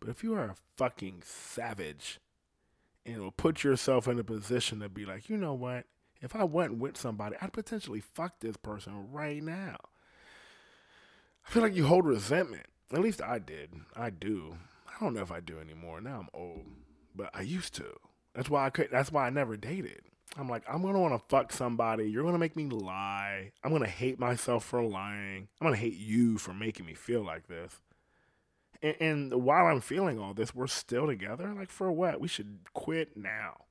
But 0.00 0.08
if 0.08 0.22
you 0.22 0.34
are 0.34 0.44
a 0.44 0.56
fucking 0.76 1.22
savage 1.24 2.20
and 3.06 3.20
will 3.20 3.30
put 3.30 3.64
yourself 3.64 4.08
in 4.08 4.18
a 4.18 4.24
position 4.24 4.80
to 4.80 4.88
be 4.88 5.04
like, 5.04 5.28
you 5.28 5.36
know 5.36 5.54
what? 5.54 5.84
If 6.20 6.34
I 6.34 6.44
went 6.44 6.78
with 6.78 6.96
somebody, 6.96 7.36
I'd 7.40 7.52
potentially 7.52 8.00
fuck 8.00 8.40
this 8.40 8.56
person 8.56 9.12
right 9.12 9.42
now. 9.42 9.76
I 11.46 11.50
feel 11.50 11.62
like 11.62 11.76
you 11.76 11.86
hold 11.86 12.06
resentment. 12.06 12.66
At 12.92 13.00
least 13.00 13.20
I 13.20 13.38
did. 13.38 13.74
I 13.94 14.10
do. 14.10 14.56
I 14.88 15.02
don't 15.02 15.14
know 15.14 15.22
if 15.22 15.32
I 15.32 15.40
do 15.40 15.58
anymore. 15.58 16.00
Now 16.00 16.20
I'm 16.20 16.28
old, 16.32 16.64
but 17.14 17.30
I 17.34 17.42
used 17.42 17.74
to. 17.74 17.94
That's 18.34 18.48
why 18.48 18.64
I 18.64 18.70
could. 18.70 18.88
That's 18.90 19.12
why 19.12 19.26
I 19.26 19.30
never 19.30 19.56
dated. 19.56 20.02
I'm 20.36 20.48
like, 20.48 20.64
I'm 20.68 20.82
gonna 20.82 21.00
want 21.00 21.14
to 21.14 21.28
fuck 21.28 21.52
somebody. 21.52 22.10
You're 22.10 22.24
gonna 22.24 22.38
make 22.38 22.56
me 22.56 22.66
lie. 22.66 23.52
I'm 23.62 23.72
gonna 23.72 23.86
hate 23.86 24.18
myself 24.18 24.64
for 24.64 24.82
lying. 24.82 25.48
I'm 25.60 25.66
gonna 25.66 25.76
hate 25.76 25.96
you 25.96 26.38
for 26.38 26.52
making 26.52 26.86
me 26.86 26.94
feel 26.94 27.22
like 27.22 27.46
this. 27.46 27.80
And, 28.82 28.96
and 29.00 29.34
while 29.44 29.66
I'm 29.66 29.80
feeling 29.80 30.18
all 30.18 30.34
this, 30.34 30.54
we're 30.54 30.66
still 30.66 31.06
together. 31.06 31.54
Like 31.56 31.70
for 31.70 31.90
what? 31.92 32.20
We 32.20 32.28
should 32.28 32.58
quit 32.72 33.16
now. 33.16 33.64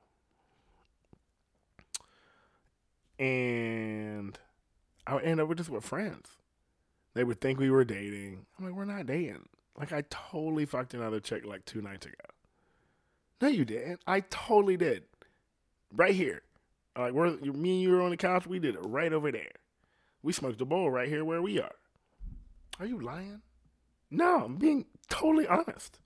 And 3.20 4.38
I 5.06 5.16
would 5.16 5.24
end 5.24 5.40
up 5.40 5.54
just 5.56 5.70
with 5.70 5.84
friends. 5.84 6.38
They 7.14 7.24
would 7.24 7.42
think 7.42 7.60
we 7.60 7.70
were 7.70 7.86
dating. 7.86 8.46
I'm 8.58 8.66
like, 8.66 8.74
we're 8.74 8.86
not 8.86 9.06
dating. 9.06 9.48
Like, 9.78 9.92
I 9.92 10.04
totally 10.10 10.66
fucked 10.66 10.94
another 10.94 11.20
chick 11.20 11.46
like 11.46 11.66
two 11.66 11.82
nights 11.82 12.06
ago. 12.06 12.16
No, 13.42 13.48
you 13.48 13.66
didn't. 13.66 14.02
I 14.08 14.22
totally 14.22 14.78
did. 14.78 15.04
Right 15.92 16.16
here. 16.16 16.42
Like, 16.98 17.14
we're, 17.14 17.38
me 17.38 17.74
and 17.74 17.82
you 17.82 17.90
were 17.92 18.02
on 18.02 18.12
the 18.12 18.18
couch. 18.18 18.46
We 18.46 18.60
did 18.60 18.76
it 18.76 18.82
right 18.82 19.12
over 19.12 19.32
there. 19.32 19.52
We 20.22 20.32
smoked 20.32 20.62
a 20.62 20.66
bowl 20.66 20.92
right 20.92 21.10
here 21.10 21.26
where 21.26 21.42
we 21.42 21.60
are. 21.60 21.76
Are 22.80 22.86
you 22.86 23.00
lying? 23.00 23.42
No, 24.10 24.46
I'm 24.46 24.58
being 24.58 24.86
totally 25.10 25.48
honest. 25.48 26.00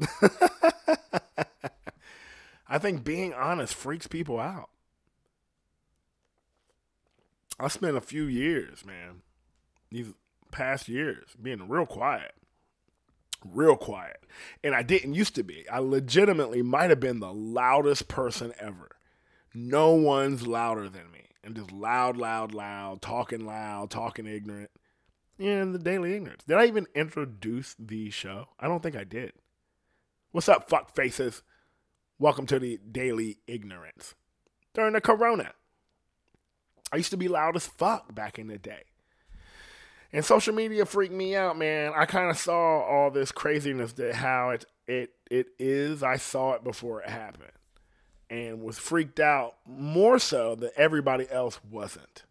I 2.68 2.78
think 2.78 3.04
being 3.04 3.32
honest 3.32 3.74
freaks 3.74 4.06
people 4.06 4.40
out. 4.40 4.70
I 7.60 7.68
spent 7.68 7.96
a 7.96 8.00
few 8.00 8.24
years, 8.24 8.84
man, 8.84 9.22
these 9.90 10.08
past 10.50 10.88
years 10.88 11.36
being 11.40 11.68
real 11.68 11.86
quiet. 11.86 12.32
Real 13.44 13.76
quiet. 13.76 14.24
And 14.64 14.74
I 14.74 14.82
didn't 14.82 15.14
used 15.14 15.34
to 15.34 15.42
be. 15.42 15.68
I 15.68 15.78
legitimately 15.78 16.62
might 16.62 16.90
have 16.90 17.00
been 17.00 17.20
the 17.20 17.32
loudest 17.32 18.08
person 18.08 18.52
ever. 18.58 18.90
No 19.54 19.90
one's 19.92 20.46
louder 20.46 20.88
than 20.88 21.10
me. 21.12 21.26
And 21.44 21.56
just 21.56 21.72
loud, 21.72 22.16
loud, 22.16 22.54
loud, 22.54 23.02
talking 23.02 23.44
loud, 23.44 23.90
talking 23.90 24.26
ignorant. 24.26 24.70
And 25.38 25.74
the 25.74 25.78
Daily 25.78 26.14
Ignorance. 26.14 26.44
Did 26.44 26.58
I 26.58 26.66
even 26.66 26.86
introduce 26.94 27.74
the 27.78 28.10
show? 28.10 28.48
I 28.60 28.68
don't 28.68 28.82
think 28.82 28.96
I 28.96 29.04
did. 29.04 29.32
What's 30.30 30.48
up, 30.48 30.68
fuck 30.68 30.94
faces? 30.94 31.42
Welcome 32.18 32.46
to 32.46 32.58
the 32.58 32.78
Daily 32.90 33.38
Ignorance. 33.48 34.14
During 34.72 34.92
the 34.92 35.00
corona, 35.00 35.52
I 36.92 36.96
used 36.96 37.10
to 37.10 37.16
be 37.16 37.28
loud 37.28 37.56
as 37.56 37.66
fuck 37.66 38.14
back 38.14 38.38
in 38.38 38.46
the 38.46 38.58
day. 38.58 38.84
And 40.12 40.24
social 40.24 40.54
media 40.54 40.84
freaked 40.86 41.14
me 41.14 41.34
out, 41.34 41.58
man. 41.58 41.92
I 41.96 42.04
kind 42.04 42.30
of 42.30 42.36
saw 42.36 42.82
all 42.82 43.10
this 43.10 43.32
craziness 43.32 43.94
that 43.94 44.14
how 44.14 44.50
it 44.50 44.64
it 44.86 45.10
it 45.30 45.46
is. 45.58 46.02
I 46.02 46.16
saw 46.16 46.52
it 46.52 46.62
before 46.62 47.02
it 47.02 47.08
happened, 47.08 47.52
and 48.32 48.62
was 48.62 48.78
freaked 48.78 49.20
out 49.20 49.56
more 49.66 50.18
so 50.18 50.54
than 50.54 50.70
everybody 50.74 51.30
else 51.30 51.60
wasn't. 51.70 52.24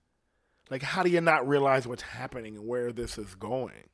Like, 0.71 0.81
how 0.81 1.03
do 1.03 1.11
you 1.11 1.21
not 1.21 1.47
realize 1.47 1.85
what's 1.85 2.01
happening 2.01 2.55
and 2.55 2.67
where 2.67 2.91
this 2.91 3.19
is 3.19 3.35
going? 3.35 3.89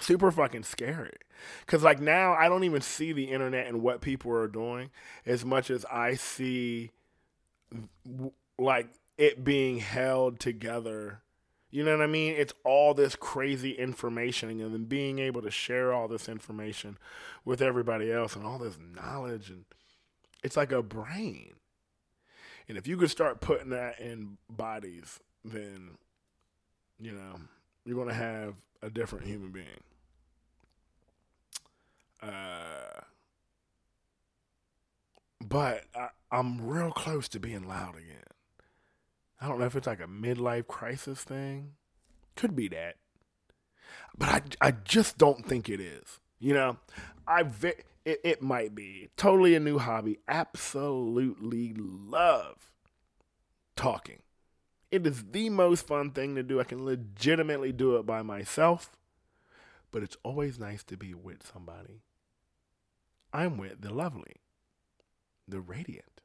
Super 0.00 0.30
fucking 0.30 0.62
scary. 0.62 1.12
Cause 1.66 1.82
like 1.82 2.00
now 2.00 2.32
I 2.32 2.48
don't 2.48 2.64
even 2.64 2.80
see 2.80 3.12
the 3.12 3.24
internet 3.24 3.66
and 3.66 3.82
what 3.82 4.00
people 4.00 4.32
are 4.32 4.48
doing 4.48 4.90
as 5.26 5.44
much 5.44 5.70
as 5.70 5.84
I 5.84 6.14
see 6.14 6.90
like 8.58 8.88
it 9.18 9.44
being 9.44 9.78
held 9.78 10.40
together 10.40 11.20
you 11.70 11.84
know 11.84 11.94
what 11.94 12.04
I 12.04 12.06
mean? 12.06 12.32
It's 12.34 12.54
all 12.64 12.94
this 12.94 13.16
crazy 13.16 13.72
information 13.72 14.48
and 14.48 14.72
then 14.72 14.84
being 14.84 15.18
able 15.18 15.42
to 15.42 15.50
share 15.50 15.92
all 15.92 16.08
this 16.08 16.26
information 16.26 16.96
with 17.44 17.60
everybody 17.60 18.10
else 18.10 18.34
and 18.34 18.46
all 18.46 18.58
this 18.58 18.78
knowledge 18.78 19.50
and 19.50 19.66
it's 20.46 20.56
like 20.56 20.70
a 20.70 20.80
brain. 20.80 21.54
And 22.68 22.78
if 22.78 22.86
you 22.86 22.96
could 22.96 23.10
start 23.10 23.40
putting 23.40 23.70
that 23.70 23.98
in 23.98 24.38
bodies, 24.48 25.18
then 25.44 25.98
you 27.00 27.10
know, 27.10 27.40
you're 27.84 27.96
going 27.96 28.08
to 28.08 28.14
have 28.14 28.54
a 28.80 28.88
different 28.88 29.26
human 29.26 29.50
being. 29.50 29.66
Uh 32.22 33.00
but 35.44 35.84
I, 35.94 36.08
I'm 36.30 36.64
real 36.64 36.92
close 36.92 37.28
to 37.30 37.40
being 37.40 37.66
loud 37.66 37.96
again. 37.96 38.22
I 39.40 39.48
don't 39.48 39.58
know 39.58 39.66
if 39.66 39.74
it's 39.74 39.86
like 39.86 40.00
a 40.00 40.06
midlife 40.06 40.68
crisis 40.68 41.24
thing. 41.24 41.72
Could 42.36 42.54
be 42.54 42.68
that. 42.68 42.96
But 44.16 44.28
I, 44.28 44.68
I 44.68 44.70
just 44.70 45.18
don't 45.18 45.44
think 45.44 45.68
it 45.68 45.80
is. 45.80 46.20
You 46.38 46.54
know, 46.54 46.76
I 47.26 47.42
ve- 47.42 47.82
it, 48.06 48.20
it 48.22 48.40
might 48.40 48.74
be 48.74 49.08
totally 49.16 49.54
a 49.56 49.60
new 49.60 49.78
hobby. 49.78 50.20
Absolutely 50.28 51.74
love 51.76 52.72
talking. 53.74 54.22
It 54.92 55.04
is 55.06 55.24
the 55.32 55.50
most 55.50 55.86
fun 55.86 56.12
thing 56.12 56.36
to 56.36 56.44
do. 56.44 56.60
I 56.60 56.64
can 56.64 56.84
legitimately 56.84 57.72
do 57.72 57.96
it 57.96 58.06
by 58.06 58.22
myself, 58.22 58.92
but 59.90 60.04
it's 60.04 60.16
always 60.22 60.58
nice 60.58 60.84
to 60.84 60.96
be 60.96 61.12
with 61.12 61.44
somebody. 61.52 62.02
I'm 63.32 63.58
with 63.58 63.80
the 63.80 63.92
lovely, 63.92 64.36
the 65.48 65.60
radiant, 65.60 66.22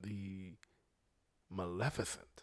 the 0.00 0.54
maleficent. 1.48 2.42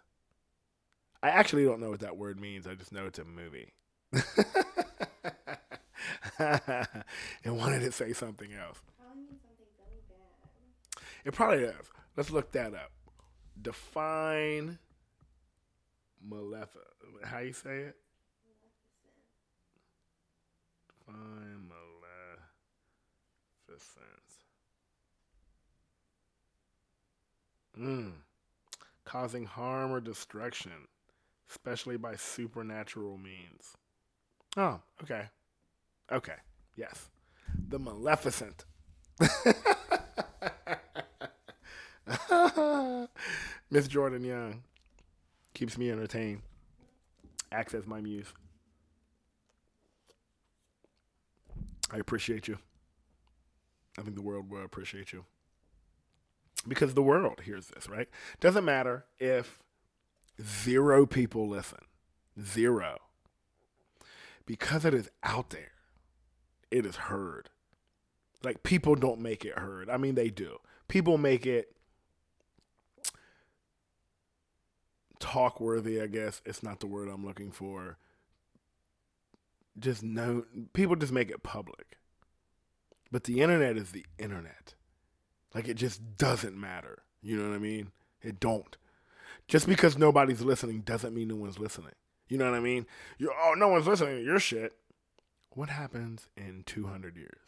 I 1.21 1.27
actually 1.29 1.65
don't 1.65 1.81
know 1.81 1.89
what 1.89 1.99
that 1.99 2.15
word 2.17 2.39
means. 2.39 2.65
I 2.65 2.75
just 2.75 2.93
know 2.93 3.05
it's 3.05 3.19
a 3.19 3.25
movie. 3.25 3.73
and 7.43 7.57
wanted 7.57 7.79
to 7.79 7.91
say 7.91 8.13
something 8.13 8.53
else. 8.53 8.81
Probably 8.97 9.25
something. 9.29 9.57
It 11.25 11.33
probably 11.33 11.65
does. 11.65 11.91
Let's 12.15 12.31
look 12.31 12.51
that 12.51 12.73
up. 12.73 12.91
Define 13.61 14.77
maleficent. 16.23 16.85
How 17.23 17.39
you 17.39 17.53
say 17.53 17.79
it? 17.79 17.95
Define 21.07 21.69
maleficence. 23.67 24.27
Mm. 27.79 28.11
Causing 29.05 29.45
harm 29.45 29.91
or 29.91 30.01
destruction, 30.01 30.87
especially 31.49 31.97
by 31.97 32.15
supernatural 32.15 33.17
means. 33.17 33.75
Oh, 34.55 34.79
okay. 35.03 35.29
Okay. 36.11 36.35
Yes. 36.75 37.09
The 37.69 37.79
Maleficent. 37.79 38.65
Miss 43.69 43.87
Jordan 43.87 44.23
Young 44.23 44.63
keeps 45.53 45.77
me 45.77 45.91
entertained. 45.91 46.41
Acts 47.51 47.73
as 47.73 47.85
my 47.87 48.01
muse. 48.01 48.31
I 51.91 51.97
appreciate 51.97 52.47
you. 52.47 52.57
I 53.97 54.03
think 54.03 54.15
the 54.15 54.21
world 54.21 54.49
will 54.49 54.63
appreciate 54.63 55.11
you. 55.13 55.25
Because 56.67 56.93
the 56.93 57.01
world 57.01 57.41
hears 57.45 57.67
this, 57.67 57.89
right? 57.89 58.09
Doesn't 58.39 58.65
matter 58.65 59.05
if 59.19 59.59
zero 60.41 61.05
people 61.05 61.47
listen. 61.47 61.79
Zero. 62.39 62.97
Because 64.45 64.85
it 64.85 64.93
is 64.93 65.09
out 65.23 65.49
there, 65.49 65.71
it 66.71 66.85
is 66.85 66.95
heard. 66.95 67.49
Like 68.43 68.63
people 68.63 68.95
don't 68.95 69.19
make 69.19 69.45
it 69.45 69.59
heard. 69.59 69.89
I 69.89 69.97
mean, 69.97 70.15
they 70.15 70.29
do. 70.29 70.57
People 70.87 71.17
make 71.17 71.45
it 71.45 71.75
talk 75.19 75.59
worthy, 75.59 76.01
I 76.01 76.07
guess. 76.07 76.41
It's 76.45 76.63
not 76.63 76.79
the 76.79 76.87
word 76.87 77.09
I'm 77.09 77.25
looking 77.25 77.51
for. 77.51 77.97
Just 79.79 80.03
no 80.03 80.45
people 80.73 80.95
just 80.95 81.13
make 81.13 81.29
it 81.29 81.43
public. 81.43 81.97
But 83.11 83.23
the 83.25 83.41
internet 83.41 83.77
is 83.77 83.91
the 83.91 84.05
internet. 84.17 84.75
Like 85.53 85.67
it 85.67 85.75
just 85.75 86.17
doesn't 86.17 86.59
matter. 86.59 87.03
You 87.21 87.37
know 87.37 87.49
what 87.49 87.55
I 87.55 87.59
mean? 87.59 87.91
It 88.21 88.39
don't. 88.39 88.77
Just 89.47 89.67
because 89.67 89.97
nobody's 89.97 90.41
listening 90.41 90.81
doesn't 90.81 91.13
mean 91.13 91.29
no 91.29 91.35
one's 91.35 91.59
listening. 91.59 91.93
You 92.27 92.37
know 92.37 92.45
what 92.45 92.57
I 92.57 92.59
mean? 92.59 92.85
You're 93.17 93.33
oh 93.33 93.53
no 93.55 93.67
one's 93.67 93.87
listening 93.87 94.17
to 94.17 94.23
your 94.23 94.39
shit. 94.39 94.73
What 95.51 95.69
happens 95.69 96.29
in 96.35 96.63
200 96.65 97.15
years? 97.15 97.39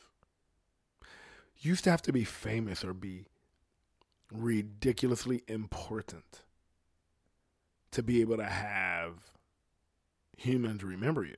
Used 1.60 1.84
to 1.84 1.92
have 1.92 2.02
to 2.04 2.14
be 2.14 2.24
famous 2.24 2.84
or 2.84 2.94
be 2.94 3.26
ridiculously 4.32 5.44
important 5.48 6.42
to 7.92 8.04
be 8.04 8.22
able 8.22 8.38
to 8.38 8.46
have 8.46 9.14
humans 10.38 10.84
remember 10.84 11.26
you. 11.26 11.36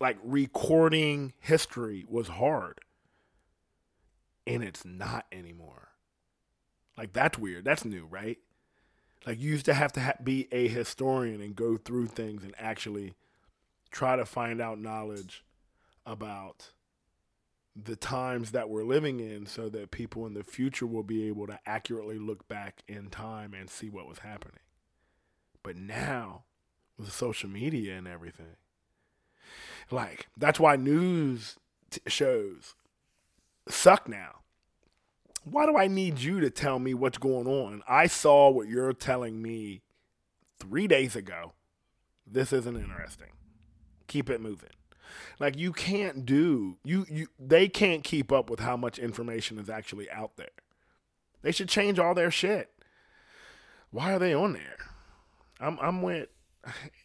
Like 0.00 0.18
recording 0.22 1.32
history 1.40 2.04
was 2.08 2.28
hard. 2.28 2.80
And 4.46 4.62
it's 4.62 4.84
not 4.84 5.24
anymore. 5.32 5.88
Like 6.98 7.12
that's 7.12 7.38
weird. 7.38 7.64
That's 7.64 7.84
new, 7.84 8.04
right? 8.04 8.38
Like 9.26 9.40
you 9.40 9.50
used 9.50 9.64
to 9.66 9.74
have 9.74 9.92
to 9.92 10.00
ha- 10.00 10.12
be 10.22 10.48
a 10.52 10.68
historian 10.68 11.40
and 11.40 11.56
go 11.56 11.78
through 11.78 12.08
things 12.08 12.42
and 12.44 12.54
actually 12.58 13.14
try 13.94 14.16
to 14.16 14.26
find 14.26 14.60
out 14.60 14.80
knowledge 14.80 15.44
about 16.04 16.72
the 17.76 17.96
times 17.96 18.50
that 18.50 18.68
we're 18.68 18.84
living 18.84 19.20
in 19.20 19.46
so 19.46 19.68
that 19.68 19.92
people 19.92 20.26
in 20.26 20.34
the 20.34 20.42
future 20.42 20.86
will 20.86 21.04
be 21.04 21.26
able 21.28 21.46
to 21.46 21.58
accurately 21.64 22.18
look 22.18 22.46
back 22.48 22.82
in 22.88 23.08
time 23.08 23.54
and 23.54 23.70
see 23.70 23.88
what 23.88 24.08
was 24.08 24.18
happening. 24.18 24.60
But 25.62 25.76
now, 25.76 26.42
with 26.98 27.12
social 27.12 27.48
media 27.48 27.96
and 27.96 28.06
everything, 28.06 28.56
like 29.90 30.26
that's 30.36 30.58
why 30.58 30.76
news 30.76 31.56
t- 31.90 32.00
shows 32.06 32.74
suck 33.68 34.08
now. 34.08 34.40
Why 35.44 35.66
do 35.66 35.76
I 35.76 35.86
need 35.86 36.18
you 36.18 36.40
to 36.40 36.50
tell 36.50 36.78
me 36.78 36.94
what's 36.94 37.18
going 37.18 37.46
on? 37.46 37.82
I 37.88 38.06
saw 38.08 38.50
what 38.50 38.66
you're 38.66 38.92
telling 38.92 39.40
me 39.40 39.82
three 40.58 40.88
days 40.88 41.14
ago. 41.14 41.52
This 42.26 42.52
isn't 42.52 42.76
interesting. 42.76 43.28
Keep 44.06 44.30
it 44.30 44.40
moving. 44.40 44.70
Like 45.38 45.56
you 45.56 45.72
can't 45.72 46.24
do 46.24 46.78
you 46.84 47.06
you 47.08 47.28
they 47.38 47.68
can't 47.68 48.02
keep 48.02 48.32
up 48.32 48.50
with 48.50 48.60
how 48.60 48.76
much 48.76 48.98
information 48.98 49.58
is 49.58 49.68
actually 49.70 50.10
out 50.10 50.36
there. 50.36 50.48
They 51.42 51.52
should 51.52 51.68
change 51.68 51.98
all 51.98 52.14
their 52.14 52.30
shit. 52.30 52.70
Why 53.90 54.14
are 54.14 54.18
they 54.18 54.34
on 54.34 54.54
there? 54.54 54.76
I'm 55.60 55.78
I'm 55.80 56.02
with 56.02 56.28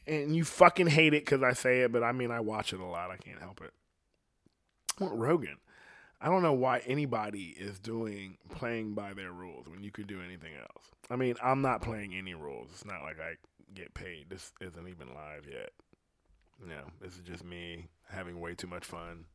and 0.07 0.35
you 0.35 0.43
fucking 0.43 0.87
hate 0.87 1.13
it 1.13 1.25
because 1.25 1.43
I 1.43 1.53
say 1.53 1.81
it, 1.81 1.91
but 1.91 2.03
I 2.03 2.11
mean 2.11 2.31
I 2.31 2.39
watch 2.39 2.73
it 2.73 2.79
a 2.79 2.85
lot. 2.85 3.11
I 3.11 3.17
can't 3.17 3.39
help 3.39 3.61
it. 3.61 3.73
I 4.99 5.03
want 5.03 5.17
Rogan. 5.17 5.57
I 6.21 6.27
don't 6.27 6.43
know 6.43 6.53
why 6.53 6.79
anybody 6.79 7.55
is 7.57 7.79
doing 7.79 8.37
playing 8.49 8.93
by 8.93 9.13
their 9.13 9.31
rules 9.31 9.69
when 9.69 9.83
you 9.83 9.91
could 9.91 10.07
do 10.07 10.19
anything 10.21 10.51
else. 10.59 10.91
I 11.09 11.15
mean, 11.15 11.35
I'm 11.41 11.61
not 11.61 11.81
playing 11.81 12.13
any 12.13 12.33
rules. 12.33 12.69
It's 12.73 12.85
not 12.85 13.03
like 13.03 13.19
I 13.21 13.35
get 13.73 13.93
paid. 13.93 14.29
This 14.29 14.51
isn't 14.59 14.87
even 14.87 15.13
live 15.13 15.45
yet. 15.49 15.71
You 16.61 16.69
know, 16.69 16.83
this 17.01 17.13
is 17.13 17.19
just 17.19 17.43
me 17.43 17.87
having 18.09 18.39
way 18.39 18.55
too 18.55 18.67
much 18.67 18.85
fun. 18.85 19.25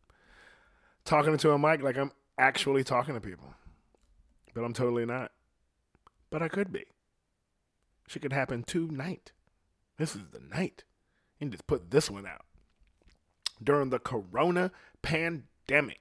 Talking 1.05 1.33
into 1.33 1.51
a 1.51 1.59
mic 1.59 1.83
like 1.83 1.97
I'm 1.97 2.13
actually 2.39 2.85
talking 2.85 3.15
to 3.15 3.21
people. 3.21 3.55
But 4.55 4.65
I'm 4.65 4.73
totally 4.73 5.07
not. 5.07 5.33
But 6.31 6.43
I 6.43 6.49
could 6.49 6.73
be. 6.73 6.85
Shit 8.09 8.23
could 8.23 8.33
happen 8.33 8.63
tonight. 8.65 9.33
This 9.99 10.15
is 10.15 10.23
the 10.33 10.41
night. 10.41 10.85
You 11.41 11.49
just 11.49 11.67
put 11.67 11.91
this 11.91 12.11
one 12.11 12.27
out. 12.27 12.45
During 13.63 13.91
the 13.91 13.99
corona 13.99 14.71
pandemic. 15.03 16.01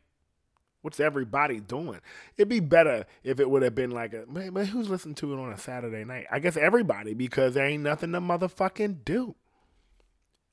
What's 0.81 0.99
everybody 0.99 1.61
doing? 1.61 2.01
It'd 2.35 2.49
be 2.49 2.59
better 2.59 3.05
if 3.23 3.39
it 3.39 3.49
would 3.49 3.61
have 3.61 3.73
been 3.73 3.91
like 3.91 4.13
a 4.13 4.25
man, 4.29 4.51
but 4.51 4.67
who's 4.67 4.89
listening 4.89 5.15
to 5.15 5.33
it 5.33 5.39
on 5.39 5.53
a 5.53 5.57
Saturday 5.57 6.03
night? 6.03 6.25
I 6.29 6.39
guess 6.39 6.57
everybody 6.57 7.13
because 7.13 7.53
there 7.53 7.65
ain't 7.65 7.83
nothing 7.83 8.11
to 8.11 8.19
motherfucking 8.19 9.05
do. 9.05 9.35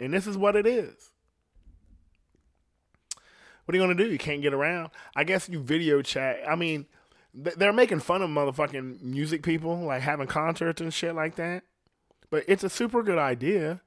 And 0.00 0.12
this 0.12 0.26
is 0.26 0.36
what 0.36 0.56
it 0.56 0.66
is. 0.66 1.10
What 3.64 3.74
are 3.74 3.78
you 3.78 3.82
gonna 3.82 3.94
do? 3.94 4.10
You 4.10 4.18
can't 4.18 4.42
get 4.42 4.54
around. 4.54 4.90
I 5.14 5.22
guess 5.22 5.48
you 5.48 5.60
video 5.60 6.02
chat. 6.02 6.40
I 6.48 6.56
mean, 6.56 6.86
they're 7.32 7.72
making 7.72 8.00
fun 8.00 8.22
of 8.22 8.30
motherfucking 8.30 9.02
music 9.02 9.44
people, 9.44 9.76
like 9.78 10.02
having 10.02 10.26
concerts 10.26 10.80
and 10.80 10.92
shit 10.92 11.14
like 11.14 11.36
that. 11.36 11.62
But 12.30 12.44
it's 12.48 12.64
a 12.64 12.70
super 12.70 13.02
good 13.02 13.18
idea. 13.18 13.80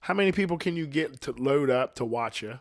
How 0.00 0.14
many 0.14 0.30
people 0.30 0.58
can 0.58 0.76
you 0.76 0.86
get 0.86 1.20
to 1.22 1.32
load 1.32 1.70
up 1.70 1.96
to 1.96 2.04
watch 2.04 2.42
you? 2.42 2.60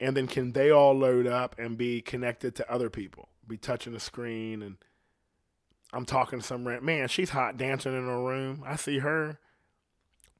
And 0.00 0.16
then 0.16 0.26
can 0.26 0.52
they 0.52 0.70
all 0.70 0.92
load 0.92 1.26
up 1.26 1.54
and 1.58 1.78
be 1.78 2.00
connected 2.00 2.56
to 2.56 2.72
other 2.72 2.90
people? 2.90 3.28
Be 3.46 3.56
touching 3.56 3.92
the 3.92 4.00
screen 4.00 4.62
and 4.62 4.76
I'm 5.92 6.04
talking 6.04 6.40
to 6.40 6.44
some. 6.44 6.64
Man, 6.84 7.06
she's 7.06 7.30
hot 7.30 7.56
dancing 7.56 7.96
in 7.96 8.06
her 8.06 8.20
room. 8.20 8.64
I 8.66 8.74
see 8.74 8.98
her. 8.98 9.38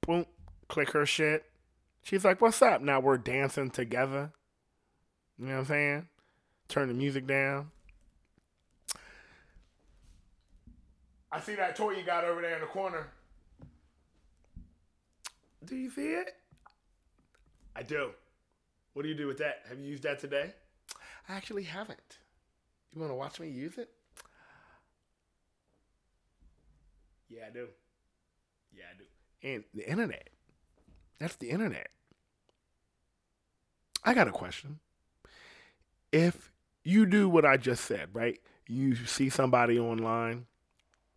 Boom, 0.04 0.26
click 0.68 0.90
her 0.90 1.06
shit. 1.06 1.44
She's 2.02 2.24
like, 2.24 2.40
"What's 2.40 2.60
up?" 2.62 2.80
Now 2.80 3.00
we're 3.00 3.18
dancing 3.18 3.70
together. 3.70 4.32
You 5.38 5.46
know 5.46 5.52
what 5.54 5.60
I'm 5.60 5.66
saying? 5.66 6.08
Turn 6.68 6.88
the 6.88 6.94
music 6.94 7.26
down. 7.26 7.70
I 11.32 11.40
see 11.40 11.56
that 11.56 11.74
toy 11.74 11.92
you 11.92 12.04
got 12.04 12.24
over 12.24 12.40
there 12.40 12.54
in 12.54 12.60
the 12.60 12.66
corner. 12.66 13.08
Do 15.64 15.76
you 15.76 15.90
see 15.90 16.12
it? 16.12 16.36
I 17.74 17.82
do. 17.82 18.10
What 18.92 19.02
do 19.02 19.08
you 19.08 19.16
do 19.16 19.26
with 19.26 19.38
that? 19.38 19.62
Have 19.68 19.80
you 19.80 19.86
used 19.86 20.04
that 20.04 20.20
today? 20.20 20.52
I 21.28 21.34
actually 21.34 21.64
haven't. 21.64 22.18
You 22.92 23.00
want 23.00 23.10
to 23.10 23.16
watch 23.16 23.40
me 23.40 23.48
use 23.48 23.78
it? 23.78 23.90
Yeah, 27.28 27.42
I 27.48 27.52
do. 27.52 27.66
Yeah, 28.72 28.84
I 28.94 28.98
do. 28.98 29.04
And 29.42 29.64
the 29.74 29.88
internet. 29.90 30.28
That's 31.18 31.36
the 31.36 31.50
internet. 31.50 31.88
I 34.04 34.14
got 34.14 34.28
a 34.28 34.32
question. 34.32 34.80
If 36.12 36.52
you 36.84 37.06
do 37.06 37.28
what 37.28 37.44
I 37.44 37.56
just 37.56 37.84
said, 37.84 38.10
right? 38.12 38.38
You 38.68 38.94
see 38.94 39.30
somebody 39.30 39.78
online, 39.78 40.46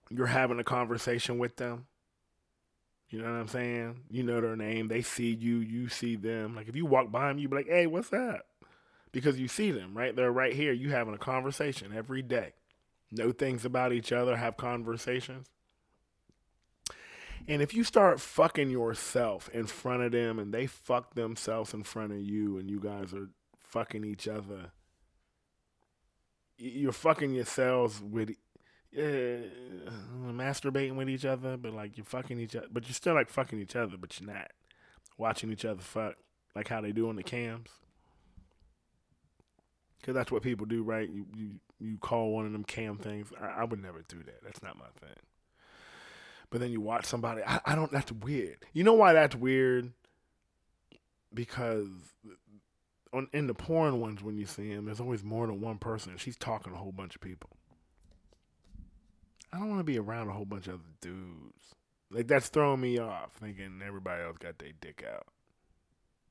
you're 0.10 0.28
having 0.28 0.60
a 0.60 0.64
conversation 0.64 1.38
with 1.38 1.58
them. 1.58 1.88
You 3.10 3.22
know 3.22 3.32
what 3.32 3.40
I'm 3.40 3.48
saying? 3.48 4.02
You 4.10 4.24
know 4.24 4.42
their 4.42 4.56
name. 4.56 4.88
They 4.88 5.02
see 5.02 5.34
you. 5.34 5.58
You 5.58 5.88
see 5.88 6.16
them. 6.16 6.56
Like 6.56 6.68
if 6.68 6.76
you 6.76 6.86
walk 6.86 7.12
by 7.12 7.30
them, 7.30 7.38
you 7.38 7.48
be 7.48 7.56
like, 7.56 7.68
"Hey, 7.68 7.88
what's 7.88 8.12
up?" 8.12 8.46
Because 9.14 9.40
you 9.40 9.48
see 9.48 9.72
them, 9.72 9.98
right? 9.98 10.14
They're 10.16 10.32
right 10.32 10.54
here. 10.54 10.74
You 10.74 10.90
having 10.90 11.14
a 11.14 11.18
conversation 11.18 11.94
every 11.96 12.22
day. 12.22 12.54
Know 13.12 13.32
things 13.32 13.64
about 13.64 13.94
each 13.94 14.12
other. 14.12 14.36
Have 14.36 14.58
conversations. 14.58 15.48
And 17.48 17.62
if 17.62 17.74
you 17.74 17.84
start 17.84 18.20
fucking 18.20 18.70
yourself 18.70 19.50
in 19.54 19.68
front 19.68 20.04
of 20.04 20.12
them, 20.12 20.38
and 20.38 20.54
they 20.54 20.68
fuck 20.68 21.16
themselves 21.16 21.74
in 21.74 21.84
front 21.84 22.12
of 22.12 22.20
you, 22.20 22.58
and 22.58 22.70
you 22.70 22.80
guys 22.80 23.14
are 23.14 23.30
fucking 23.58 24.04
each 24.04 24.28
other, 24.28 24.72
you're 26.58 26.92
fucking 26.92 27.34
yourselves 27.34 28.02
with 28.02 28.32
uh, 28.98 29.50
masturbating 30.26 30.96
with 30.96 31.10
each 31.10 31.26
other, 31.26 31.56
but 31.56 31.74
like 31.74 31.98
you're 31.98 32.06
fucking 32.06 32.40
each 32.40 32.56
other, 32.56 32.68
but 32.72 32.86
you're 32.86 32.94
still 32.94 33.14
like 33.14 33.30
fucking 33.30 33.60
each 33.60 33.76
other, 33.76 33.96
but 33.98 34.20
you're 34.20 34.32
not 34.32 34.52
watching 35.18 35.52
each 35.52 35.66
other 35.66 35.82
fuck 35.82 36.16
like 36.56 36.68
how 36.68 36.82
they 36.82 36.92
do 36.92 37.10
on 37.10 37.16
the 37.16 37.24
cams. 37.24 37.70
Cause 40.04 40.16
that's 40.16 40.32
what 40.32 40.42
people 40.42 40.66
do, 40.66 40.84
right? 40.84 41.10
You 41.10 41.26
you 41.36 41.52
you 41.80 41.98
call 41.98 42.32
one 42.32 42.46
of 42.46 42.54
them 42.54 42.64
cam 42.64 42.98
things. 42.98 43.32
I, 43.40 43.62
I 43.62 43.64
would 43.66 43.82
never 43.82 44.04
do 44.08 44.24
that. 44.24 44.44
That's 44.44 44.64
not 44.64 44.78
my 44.78 44.86
thing. 45.00 45.18
But 46.50 46.62
then 46.62 46.72
you 46.72 46.80
watch 46.80 47.06
somebody. 47.06 47.42
I, 47.46 47.60
I 47.66 47.76
don't. 47.76 47.92
That's 47.92 48.12
weird. 48.12 48.58
You 48.74 48.84
know 48.84 48.94
why 48.94 49.14
that's 49.14 49.36
weird? 49.36 49.92
Because 51.34 51.90
on 53.14 53.28
in 53.34 53.48
the 53.48 53.54
porn 53.54 54.00
ones, 54.00 54.24
when 54.24 54.38
you 54.38 54.46
see 54.46 54.74
them, 54.74 54.86
there's 54.86 55.02
always 55.02 55.24
more 55.24 55.48
than 55.48 55.60
one 55.60 55.78
person. 55.78 56.16
She's 56.18 56.38
talking 56.38 56.72
to 56.72 56.80
a 56.80 56.82
whole 56.82 56.92
bunch 56.92 57.16
of 57.16 57.22
people. 57.22 57.50
I 59.52 59.60
don't 59.60 59.70
want 59.70 59.80
to 59.80 59.86
be 59.86 59.98
around 59.98 60.30
a 60.30 60.34
whole 60.34 60.46
bunch 60.46 60.68
of 60.68 60.76
other 60.76 60.84
dudes. 61.02 61.76
Like 62.12 62.28
that's 62.28 62.50
throwing 62.50 62.82
me 62.82 63.00
off, 63.00 63.32
thinking 63.40 63.82
everybody 63.86 64.24
else 64.24 64.38
got 64.38 64.58
their 64.60 64.72
dick 64.80 65.04
out. 65.12 65.28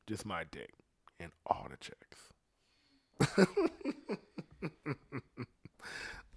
Just 0.06 0.24
my 0.24 0.44
dick 0.50 0.72
and 1.18 1.32
all 1.46 1.66
the 1.68 1.76
chicks. 1.76 2.30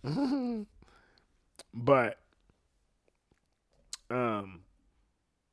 but 1.74 2.18
um 4.10 4.62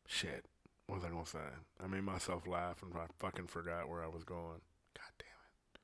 shit. 0.07 0.45
What 0.87 0.97
was 0.97 1.05
I 1.05 1.09
gonna 1.11 1.27
say? 1.27 1.39
I 1.83 1.87
made 1.87 2.05
myself 2.05 2.47
laugh 2.47 2.83
and 2.83 2.93
I 2.95 3.07
fucking 3.19 3.49
forgot 3.49 3.89
where 3.89 4.03
I 4.03 4.09
was 4.09 4.25
going. 4.25 4.61
God 4.95 5.13
damn 5.19 5.29
it. 5.75 5.81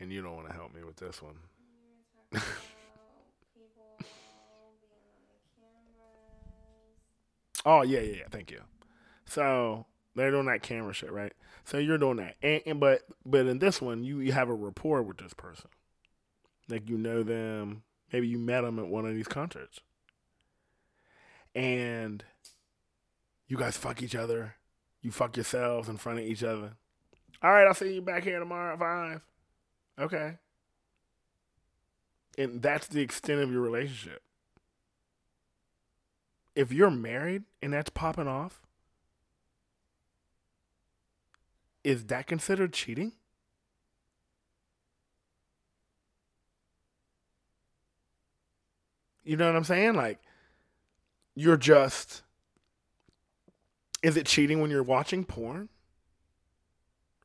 And 0.00 0.12
you 0.12 0.22
don't 0.22 0.34
want 0.34 0.48
to 0.48 0.54
help 0.54 0.74
me 0.74 0.82
with 0.82 0.96
this 0.96 1.22
one. 1.22 1.34
You 1.34 2.38
were 2.38 2.40
talking 2.40 2.48
about 2.58 3.22
people 3.54 3.96
being 4.00 4.22
on 4.48 4.72
the 5.28 5.92
cameras. 6.00 7.62
Oh 7.66 7.82
yeah, 7.82 8.00
yeah, 8.00 8.22
yeah. 8.22 8.28
Thank 8.30 8.50
you. 8.50 8.62
So 9.26 9.86
they're 10.14 10.30
doing 10.30 10.46
that 10.46 10.62
camera 10.62 10.92
shit, 10.92 11.12
right? 11.12 11.32
So 11.64 11.78
you're 11.78 11.98
doing 11.98 12.16
that, 12.16 12.36
and, 12.42 12.62
and 12.66 12.80
but 12.80 13.02
but 13.24 13.46
in 13.46 13.58
this 13.58 13.80
one, 13.80 14.04
you 14.04 14.20
you 14.20 14.32
have 14.32 14.48
a 14.48 14.54
rapport 14.54 15.02
with 15.02 15.18
this 15.18 15.34
person, 15.34 15.70
like 16.68 16.88
you 16.88 16.98
know 16.98 17.22
them. 17.22 17.82
Maybe 18.12 18.26
you 18.28 18.38
met 18.38 18.62
them 18.62 18.78
at 18.78 18.88
one 18.88 19.06
of 19.06 19.14
these 19.14 19.28
concerts, 19.28 19.80
and 21.54 22.24
you 23.46 23.56
guys 23.56 23.76
fuck 23.76 24.02
each 24.02 24.14
other. 24.14 24.56
You 25.00 25.10
fuck 25.10 25.36
yourselves 25.36 25.88
in 25.88 25.96
front 25.96 26.20
of 26.20 26.24
each 26.24 26.42
other. 26.44 26.72
All 27.42 27.52
right, 27.52 27.66
I'll 27.66 27.74
see 27.74 27.94
you 27.94 28.02
back 28.02 28.24
here 28.24 28.38
tomorrow 28.38 28.74
at 28.74 28.78
five. 28.78 29.20
Okay. 29.98 30.38
And 32.38 32.62
that's 32.62 32.86
the 32.86 33.00
extent 33.00 33.40
of 33.40 33.50
your 33.50 33.60
relationship 33.60 34.22
if 36.54 36.72
you're 36.72 36.90
married 36.90 37.44
and 37.62 37.72
that's 37.72 37.90
popping 37.90 38.28
off, 38.28 38.60
is 41.82 42.06
that 42.06 42.26
considered 42.26 42.72
cheating? 42.72 43.12
You 49.24 49.36
know 49.36 49.46
what 49.46 49.56
I'm 49.56 49.64
saying? 49.64 49.94
Like, 49.94 50.20
you're 51.34 51.56
just. 51.56 52.22
Is 54.02 54.16
it 54.16 54.26
cheating 54.26 54.60
when 54.60 54.70
you're 54.70 54.82
watching 54.82 55.24
porn? 55.24 55.68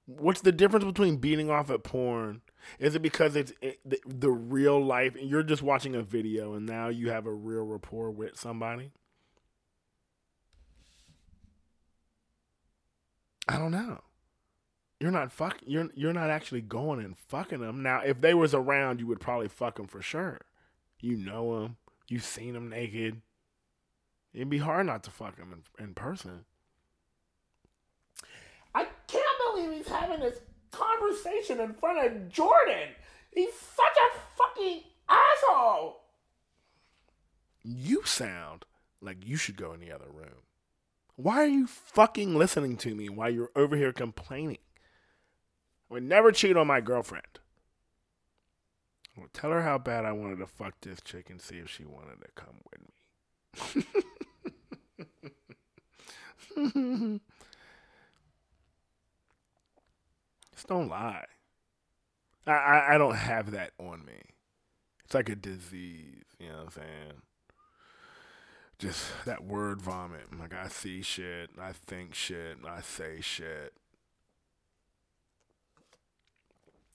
What's 0.05 0.41
the 0.41 0.51
difference 0.51 0.85
between 0.85 1.17
beating 1.17 1.49
off 1.49 1.69
at 1.69 1.83
porn? 1.83 2.41
Is 2.79 2.95
it 2.95 3.01
because 3.01 3.35
it's 3.35 3.51
it, 3.61 3.79
the, 3.83 3.99
the 4.05 4.29
real 4.29 4.83
life 4.83 5.15
and 5.15 5.29
you're 5.29 5.43
just 5.43 5.61
watching 5.61 5.95
a 5.95 6.01
video 6.01 6.53
and 6.53 6.65
now 6.65 6.89
you 6.89 7.09
have 7.09 7.25
a 7.25 7.33
real 7.33 7.63
rapport 7.63 8.11
with 8.11 8.37
somebody? 8.37 8.91
I 13.47 13.57
don't 13.57 13.71
know. 13.71 14.01
You're 14.99 15.11
not 15.11 15.31
fuck. 15.31 15.57
You're 15.65 15.89
you're 15.93 16.13
not 16.13 16.29
actually 16.29 16.61
going 16.61 17.03
and 17.03 17.17
fucking 17.17 17.59
them. 17.59 17.83
Now, 17.83 18.01
if 18.01 18.19
they 18.19 18.33
was 18.33 18.53
around, 18.53 18.99
you 18.99 19.07
would 19.07 19.19
probably 19.19 19.47
fuck 19.47 19.75
them 19.75 19.87
for 19.87 20.01
sure. 20.01 20.41
You 20.99 21.17
know 21.17 21.61
them. 21.61 21.77
You've 22.07 22.23
seen 22.23 22.53
them 22.53 22.69
naked. 22.69 23.21
It'd 24.33 24.49
be 24.49 24.59
hard 24.59 24.85
not 24.85 25.03
to 25.03 25.11
fuck 25.11 25.37
him 25.37 25.63
in, 25.79 25.83
in 25.83 25.93
person. 25.93 26.45
I 28.75 28.85
can't 29.07 29.25
believe 29.53 29.71
he's 29.71 29.87
having 29.87 30.19
this 30.19 30.39
conversation 30.71 31.59
in 31.59 31.73
front 31.73 32.05
of 32.05 32.29
Jordan. 32.29 32.89
He's 33.33 33.53
such 33.53 33.85
a 33.85 34.19
fucking 34.37 34.81
asshole. 35.09 36.01
You 37.63 38.03
sound 38.05 38.65
like 39.01 39.25
you 39.25 39.37
should 39.37 39.57
go 39.57 39.73
in 39.73 39.79
the 39.79 39.91
other 39.91 40.09
room. 40.11 40.43
Why 41.15 41.37
are 41.37 41.47
you 41.47 41.67
fucking 41.67 42.35
listening 42.35 42.77
to 42.77 42.93
me 42.93 43.09
while 43.09 43.29
you're 43.29 43.51
over 43.55 43.75
here 43.75 43.91
complaining? 43.91 44.59
I 45.89 45.95
would 45.95 46.03
never 46.03 46.31
cheat 46.31 46.55
on 46.55 46.67
my 46.67 46.81
girlfriend. 46.81 47.39
I 49.17 49.21
would 49.21 49.33
tell 49.33 49.49
her 49.49 49.63
how 49.63 49.79
bad 49.79 50.05
I 50.05 50.11
wanted 50.11 50.37
to 50.39 50.47
fuck 50.47 50.75
this 50.81 51.01
chick 51.01 51.29
and 51.29 51.41
see 51.41 51.57
if 51.57 51.69
she 51.69 51.85
wanted 51.85 52.21
to 52.21 52.27
come 52.35 52.61
with 52.71 52.81
me. 53.75 54.03
Just 60.53 60.67
don't 60.67 60.89
lie. 60.89 61.25
I, 62.47 62.51
I, 62.51 62.95
I 62.95 62.97
don't 62.97 63.15
have 63.15 63.51
that 63.51 63.71
on 63.79 64.03
me. 64.05 64.21
It's 65.05 65.13
like 65.13 65.29
a 65.29 65.35
disease, 65.35 66.23
you 66.39 66.47
know 66.49 66.55
what 66.55 66.63
I'm 66.63 66.71
saying? 66.71 67.21
Just 68.79 69.05
that 69.25 69.43
word 69.43 69.81
vomit. 69.81 70.37
Like 70.37 70.53
I 70.53 70.67
see 70.67 71.01
shit, 71.01 71.51
I 71.61 71.71
think 71.71 72.13
shit, 72.15 72.57
I 72.67 72.81
say 72.81 73.21
shit. 73.21 73.73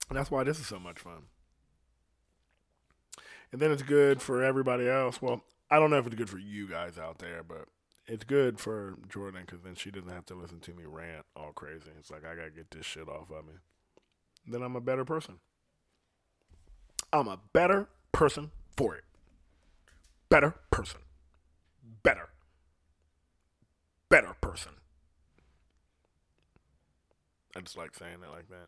And 0.09 0.17
that's 0.17 0.29
why 0.29 0.43
this 0.43 0.59
is 0.59 0.67
so 0.67 0.79
much 0.79 0.99
fun. 0.99 1.23
And 3.51 3.61
then 3.61 3.71
it's 3.71 3.81
good 3.81 4.21
for 4.21 4.43
everybody 4.43 4.89
else. 4.89 5.21
Well, 5.21 5.43
I 5.71 5.79
don't 5.79 5.89
know 5.89 5.97
if 5.97 6.05
it's 6.05 6.15
good 6.15 6.29
for 6.29 6.39
you 6.39 6.67
guys 6.67 6.97
out 6.97 7.19
there, 7.19 7.43
but 7.43 7.65
it's 8.05 8.23
good 8.23 8.59
for 8.59 8.97
Jordan 9.07 9.43
because 9.45 9.61
then 9.61 9.75
she 9.75 9.91
doesn't 9.91 10.09
have 10.09 10.25
to 10.25 10.35
listen 10.35 10.59
to 10.61 10.73
me 10.73 10.83
rant 10.85 11.25
all 11.35 11.51
crazy. 11.53 11.89
It's 11.97 12.11
like 12.11 12.25
I 12.25 12.35
gotta 12.35 12.49
get 12.49 12.71
this 12.71 12.85
shit 12.85 13.07
off 13.07 13.31
of 13.31 13.45
me. 13.45 13.53
Then 14.45 14.61
I'm 14.61 14.75
a 14.75 14.81
better 14.81 15.05
person. 15.05 15.39
I'm 17.11 17.27
a 17.27 17.39
better 17.53 17.87
person 18.11 18.51
for 18.75 18.95
it. 18.95 19.03
Better 20.29 20.55
person. 20.71 20.99
Better. 22.03 22.29
Better 24.09 24.35
person. 24.41 24.73
I 27.55 27.61
just 27.61 27.77
like 27.77 27.95
saying 27.95 28.17
it 28.23 28.31
like 28.31 28.49
that. 28.49 28.67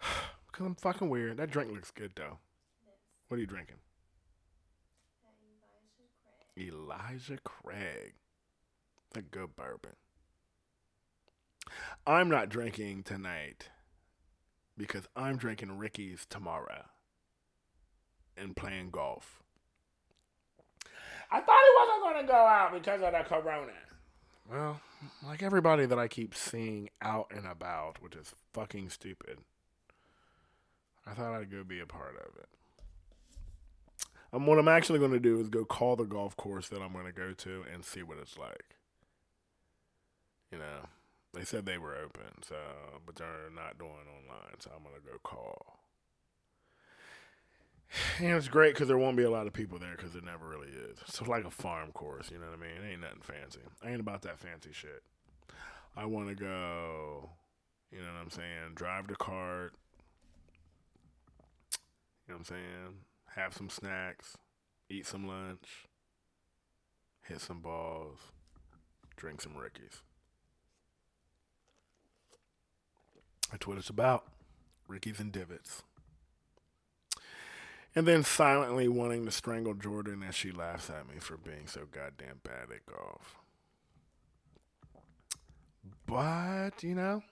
Because 0.50 0.66
I'm 0.66 0.74
fucking 0.74 1.08
weird. 1.08 1.36
That 1.36 1.52
drink 1.52 1.70
looks 1.70 1.92
good 1.92 2.12
though. 2.16 2.38
What 3.28 3.36
are 3.36 3.40
you 3.40 3.46
drinking? 3.46 3.76
Elijah 6.58 7.38
Craig. 7.44 8.14
A 9.14 9.22
good 9.22 9.54
bourbon. 9.56 9.96
I'm 12.06 12.28
not 12.28 12.48
drinking 12.48 13.04
tonight 13.04 13.70
because 14.76 15.08
I'm 15.16 15.36
drinking 15.36 15.78
Ricky's 15.78 16.26
tomorrow 16.28 16.84
and 18.36 18.56
playing 18.56 18.90
golf. 18.90 19.42
I 21.30 21.40
thought 21.40 21.46
he 21.46 21.76
wasn't 21.76 22.02
going 22.02 22.26
to 22.26 22.32
go 22.32 22.38
out 22.38 22.72
because 22.72 23.02
of 23.02 23.12
the 23.12 23.22
corona. 23.28 23.72
Well, 24.50 24.80
like 25.26 25.42
everybody 25.42 25.84
that 25.84 25.98
I 25.98 26.08
keep 26.08 26.34
seeing 26.34 26.88
out 27.02 27.30
and 27.34 27.46
about, 27.46 28.02
which 28.02 28.16
is 28.16 28.34
fucking 28.54 28.88
stupid. 28.90 29.38
I 31.06 31.12
thought 31.12 31.34
I'd 31.34 31.50
go 31.50 31.64
be 31.64 31.80
a 31.80 31.86
part 31.86 32.16
of 32.16 32.36
it. 32.36 32.48
Um, 34.32 34.46
what 34.46 34.58
I'm 34.58 34.68
actually 34.68 34.98
going 34.98 35.12
to 35.12 35.20
do 35.20 35.40
is 35.40 35.48
go 35.48 35.64
call 35.64 35.96
the 35.96 36.04
golf 36.04 36.36
course 36.36 36.68
that 36.68 36.82
I'm 36.82 36.92
going 36.92 37.06
to 37.06 37.12
go 37.12 37.32
to 37.32 37.64
and 37.72 37.84
see 37.84 38.02
what 38.02 38.18
it's 38.18 38.38
like. 38.38 38.76
You 40.52 40.58
know, 40.58 40.88
they 41.34 41.44
said 41.44 41.66
they 41.66 41.78
were 41.78 41.96
open, 41.96 42.42
so 42.42 42.56
but 43.04 43.16
they're 43.16 43.50
not 43.54 43.78
doing 43.78 43.90
online, 43.90 44.60
so 44.60 44.70
I'm 44.74 44.82
going 44.82 44.94
to 44.96 45.06
go 45.06 45.18
call. 45.22 45.78
And 48.20 48.36
it's 48.36 48.48
great 48.48 48.74
because 48.74 48.88
there 48.88 48.98
won't 48.98 49.16
be 49.16 49.22
a 49.22 49.30
lot 49.30 49.46
of 49.46 49.54
people 49.54 49.78
there 49.78 49.94
because 49.96 50.12
there 50.12 50.22
never 50.22 50.46
really 50.46 50.68
is. 50.68 50.98
It's 51.06 51.22
like 51.26 51.44
a 51.44 51.50
farm 51.50 51.90
course, 51.92 52.30
you 52.30 52.38
know 52.38 52.46
what 52.46 52.58
I 52.58 52.60
mean? 52.60 52.84
It 52.84 52.92
ain't 52.92 53.00
nothing 53.00 53.22
fancy. 53.22 53.60
I 53.82 53.90
ain't 53.90 54.00
about 54.00 54.22
that 54.22 54.38
fancy 54.38 54.70
shit. 54.72 55.02
I 55.96 56.04
want 56.04 56.28
to 56.28 56.34
go, 56.34 57.30
you 57.90 58.00
know 58.00 58.12
what 58.12 58.22
I'm 58.22 58.30
saying? 58.30 58.74
Drive 58.74 59.08
the 59.08 59.16
cart. 59.16 59.74
You 62.26 62.34
know 62.34 62.38
what 62.38 62.38
I'm 62.40 62.44
saying? 62.44 62.94
Have 63.38 63.54
some 63.54 63.70
snacks, 63.70 64.36
eat 64.90 65.06
some 65.06 65.28
lunch, 65.28 65.86
hit 67.22 67.40
some 67.40 67.60
balls, 67.60 68.18
drink 69.14 69.40
some 69.40 69.56
Rickies. 69.56 70.02
That's 73.52 73.64
what 73.64 73.78
it's 73.78 73.90
about. 73.90 74.24
Rickies 74.88 75.20
and 75.20 75.30
divots. 75.30 75.84
And 77.94 78.08
then 78.08 78.24
silently 78.24 78.88
wanting 78.88 79.24
to 79.24 79.30
strangle 79.30 79.74
Jordan 79.74 80.24
as 80.28 80.34
she 80.34 80.50
laughs 80.50 80.90
at 80.90 81.08
me 81.08 81.20
for 81.20 81.36
being 81.36 81.68
so 81.68 81.82
goddamn 81.92 82.40
bad 82.42 82.74
at 82.74 82.92
golf. 82.92 83.36
But, 86.06 86.82
you 86.82 86.96
know, 86.96 87.22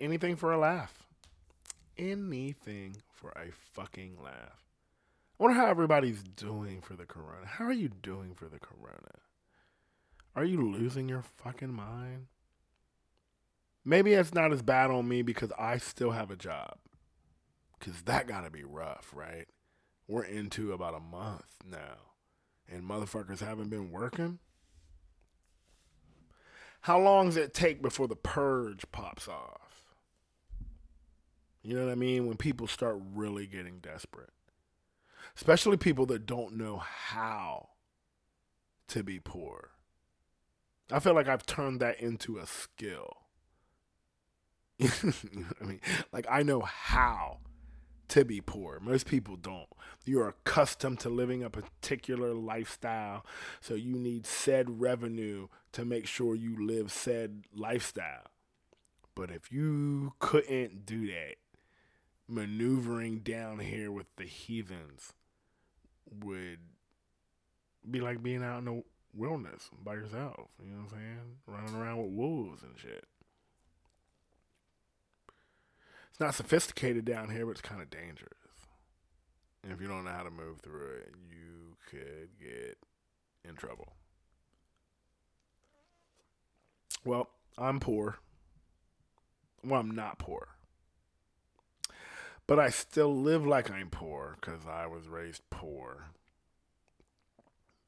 anything 0.00 0.34
for 0.34 0.52
a 0.52 0.58
laugh. 0.58 1.06
Anything 1.96 2.96
for 3.14 3.30
a 3.36 3.52
fucking 3.72 4.16
laugh. 4.20 4.65
I 5.38 5.42
wonder 5.42 5.60
how 5.60 5.66
everybody's 5.66 6.22
doing 6.22 6.80
for 6.80 6.94
the 6.94 7.04
corona. 7.04 7.46
How 7.46 7.66
are 7.66 7.72
you 7.72 7.90
doing 7.90 8.34
for 8.34 8.48
the 8.48 8.58
corona? 8.58 9.20
Are 10.34 10.44
you 10.44 10.62
losing 10.62 11.10
your 11.10 11.22
fucking 11.22 11.72
mind? 11.72 12.28
Maybe 13.84 14.14
it's 14.14 14.32
not 14.32 14.52
as 14.52 14.62
bad 14.62 14.90
on 14.90 15.06
me 15.06 15.20
because 15.20 15.52
I 15.58 15.76
still 15.76 16.12
have 16.12 16.30
a 16.30 16.36
job. 16.36 16.78
Because 17.78 18.02
that 18.02 18.26
got 18.26 18.44
to 18.44 18.50
be 18.50 18.64
rough, 18.64 19.10
right? 19.14 19.46
We're 20.08 20.24
into 20.24 20.72
about 20.72 20.94
a 20.94 21.00
month 21.00 21.44
now. 21.70 22.14
And 22.66 22.82
motherfuckers 22.82 23.40
haven't 23.40 23.68
been 23.68 23.90
working. 23.90 24.38
How 26.80 26.98
long 26.98 27.26
does 27.26 27.36
it 27.36 27.52
take 27.52 27.82
before 27.82 28.08
the 28.08 28.16
purge 28.16 28.84
pops 28.90 29.28
off? 29.28 29.84
You 31.62 31.74
know 31.74 31.84
what 31.84 31.92
I 31.92 31.96
mean? 31.96 32.26
When 32.26 32.38
people 32.38 32.66
start 32.66 32.98
really 33.14 33.46
getting 33.46 33.80
desperate. 33.80 34.30
Especially 35.36 35.76
people 35.76 36.06
that 36.06 36.26
don't 36.26 36.56
know 36.56 36.78
how 36.78 37.68
to 38.88 39.02
be 39.02 39.20
poor. 39.20 39.70
I 40.90 40.98
feel 41.00 41.14
like 41.14 41.28
I've 41.28 41.44
turned 41.44 41.80
that 41.80 42.00
into 42.00 42.38
a 42.38 42.46
skill. 42.46 43.16
I 44.82 45.64
mean? 45.64 45.80
Like 46.12 46.26
I 46.30 46.42
know 46.42 46.60
how 46.60 47.38
to 48.08 48.24
be 48.24 48.40
poor. 48.40 48.78
Most 48.80 49.06
people 49.06 49.36
don't. 49.36 49.68
You're 50.04 50.28
accustomed 50.28 51.00
to 51.00 51.08
living 51.08 51.42
a 51.42 51.50
particular 51.50 52.32
lifestyle, 52.32 53.26
so 53.60 53.74
you 53.74 53.96
need 53.96 54.26
said 54.26 54.80
revenue 54.80 55.48
to 55.72 55.84
make 55.84 56.06
sure 56.06 56.34
you 56.34 56.64
live 56.64 56.92
said 56.92 57.44
lifestyle. 57.54 58.30
But 59.14 59.30
if 59.30 59.50
you 59.50 60.14
couldn't 60.18 60.86
do 60.86 61.06
that, 61.08 61.36
maneuvering 62.28 63.20
down 63.20 63.58
here 63.58 63.90
with 63.90 64.06
the 64.16 64.24
heathens 64.24 65.12
would 66.22 66.58
be 67.90 68.00
like 68.00 68.22
being 68.22 68.42
out 68.42 68.58
in 68.58 68.64
the 68.64 68.82
wilderness 69.14 69.70
by 69.82 69.94
yourself. 69.94 70.48
You 70.62 70.70
know 70.70 70.82
what 70.82 70.92
I'm 70.92 70.98
saying? 70.98 71.36
Running 71.46 71.74
around 71.74 71.98
with 71.98 72.12
wolves 72.12 72.62
and 72.62 72.78
shit. 72.78 73.04
It's 76.10 76.20
not 76.20 76.34
sophisticated 76.34 77.04
down 77.04 77.30
here, 77.30 77.44
but 77.44 77.52
it's 77.52 77.60
kind 77.60 77.82
of 77.82 77.90
dangerous. 77.90 78.32
And 79.62 79.72
if 79.72 79.80
you 79.80 79.88
don't 79.88 80.04
know 80.04 80.12
how 80.12 80.22
to 80.22 80.30
move 80.30 80.60
through 80.60 80.96
it, 80.98 81.14
you 81.28 81.76
could 81.90 82.30
get 82.38 82.78
in 83.44 83.54
trouble. 83.54 83.92
Well, 87.04 87.28
I'm 87.58 87.80
poor. 87.80 88.18
Well, 89.62 89.80
I'm 89.80 89.94
not 89.94 90.18
poor. 90.18 90.55
But 92.46 92.60
I 92.60 92.68
still 92.70 93.14
live 93.14 93.44
like 93.46 93.70
I'm 93.70 93.90
poor 93.90 94.36
because 94.40 94.66
I 94.66 94.86
was 94.86 95.08
raised 95.08 95.42
poor. 95.50 96.06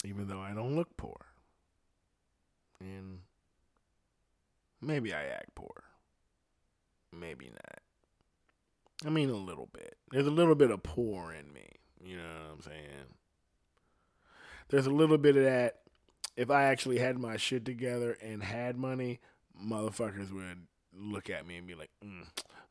Even 0.05 0.29
though 0.29 0.41
I 0.41 0.53
don't 0.53 0.75
look 0.75 0.97
poor. 0.97 1.27
And 2.81 3.21
maybe 4.81 5.13
I 5.13 5.25
act 5.25 5.55
poor. 5.55 5.85
Maybe 7.13 7.51
not. 7.51 7.81
I 9.07 9.11
mean, 9.11 9.31
a 9.31 9.37
little 9.37 9.69
bit. 9.73 9.97
There's 10.11 10.27
a 10.27 10.33
little 10.33 10.57
bit 10.57 10.71
of 10.71 10.83
poor 10.83 11.33
in 11.33 11.53
me. 11.53 11.69
You 12.03 12.17
know 12.17 12.23
what 12.23 12.55
I'm 12.55 12.63
saying? 12.63 13.15
There's 14.69 14.87
a 14.87 14.91
little 14.91 15.19
bit 15.19 15.37
of 15.37 15.45
that. 15.45 15.81
If 16.37 16.51
I 16.51 16.65
actually 16.65 16.99
had 16.99 17.19
my 17.19 17.37
shit 17.37 17.65
together 17.65 18.17
and 18.23 18.43
had 18.43 18.77
money, 18.77 19.21
motherfuckers 19.61 20.33
would 20.33 20.67
look 20.93 21.31
at 21.31 21.47
me 21.47 21.57
and 21.57 21.67
be 21.67 21.75
like, 21.75 21.91
mm, 22.05 22.27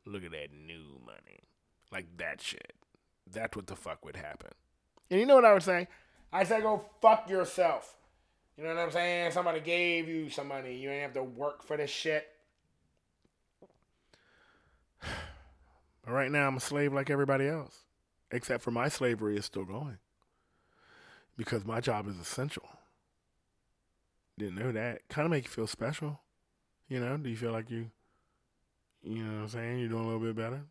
look 0.06 0.24
at 0.24 0.30
that 0.32 0.48
new 0.52 1.00
money. 1.04 1.40
Like 1.90 2.06
that 2.18 2.40
shit. 2.40 2.74
That's 3.30 3.56
what 3.56 3.66
the 3.66 3.76
fuck 3.76 4.04
would 4.04 4.16
happen. 4.16 4.50
And 5.10 5.20
you 5.20 5.26
know 5.26 5.36
what 5.36 5.44
I 5.44 5.52
would 5.52 5.62
say? 5.62 5.88
I 6.32 6.44
say 6.44 6.60
go 6.60 6.84
fuck 7.00 7.28
yourself. 7.28 7.96
You 8.56 8.64
know 8.64 8.74
what 8.74 8.82
I'm 8.82 8.90
saying? 8.90 9.32
Somebody 9.32 9.60
gave 9.60 10.08
you 10.08 10.30
some 10.30 10.48
money. 10.48 10.76
You 10.76 10.90
ain't 10.90 11.02
have 11.02 11.12
to 11.14 11.22
work 11.22 11.62
for 11.62 11.76
this 11.76 11.90
shit. 11.90 12.28
But 16.04 16.14
right 16.14 16.30
now, 16.30 16.46
I'm 16.46 16.56
a 16.56 16.60
slave 16.60 16.94
like 16.94 17.10
everybody 17.10 17.46
else, 17.46 17.84
except 18.30 18.62
for 18.62 18.70
my 18.70 18.88
slavery 18.88 19.36
is 19.36 19.44
still 19.44 19.66
going 19.66 19.98
because 21.36 21.66
my 21.66 21.80
job 21.80 22.08
is 22.08 22.18
essential. 22.18 22.66
Didn't 24.38 24.54
know 24.54 24.72
that. 24.72 25.08
Kind 25.10 25.26
of 25.26 25.30
make 25.30 25.44
you 25.44 25.50
feel 25.50 25.66
special. 25.66 26.20
You 26.88 27.00
know, 27.00 27.16
do 27.18 27.28
you 27.28 27.36
feel 27.36 27.52
like 27.52 27.70
you, 27.70 27.90
you 29.02 29.22
know 29.22 29.34
what 29.36 29.42
I'm 29.42 29.48
saying? 29.48 29.78
You're 29.80 29.88
doing 29.90 30.04
a 30.04 30.06
little 30.06 30.20
bit 30.20 30.34
better? 30.34 30.62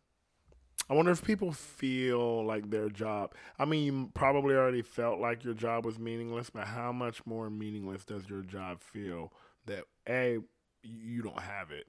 I 0.90 0.94
wonder 0.94 1.10
if 1.10 1.22
people 1.22 1.52
feel 1.52 2.44
like 2.46 2.70
their 2.70 2.88
job. 2.88 3.34
I 3.58 3.66
mean, 3.66 3.84
you 3.84 4.10
probably 4.14 4.54
already 4.54 4.80
felt 4.80 5.20
like 5.20 5.44
your 5.44 5.52
job 5.52 5.84
was 5.84 5.98
meaningless, 5.98 6.48
but 6.48 6.66
how 6.66 6.92
much 6.92 7.26
more 7.26 7.50
meaningless 7.50 8.04
does 8.04 8.28
your 8.28 8.40
job 8.40 8.80
feel 8.80 9.32
that 9.66 9.84
A, 10.08 10.38
you 10.82 11.22
don't 11.22 11.40
have 11.40 11.70
it? 11.70 11.86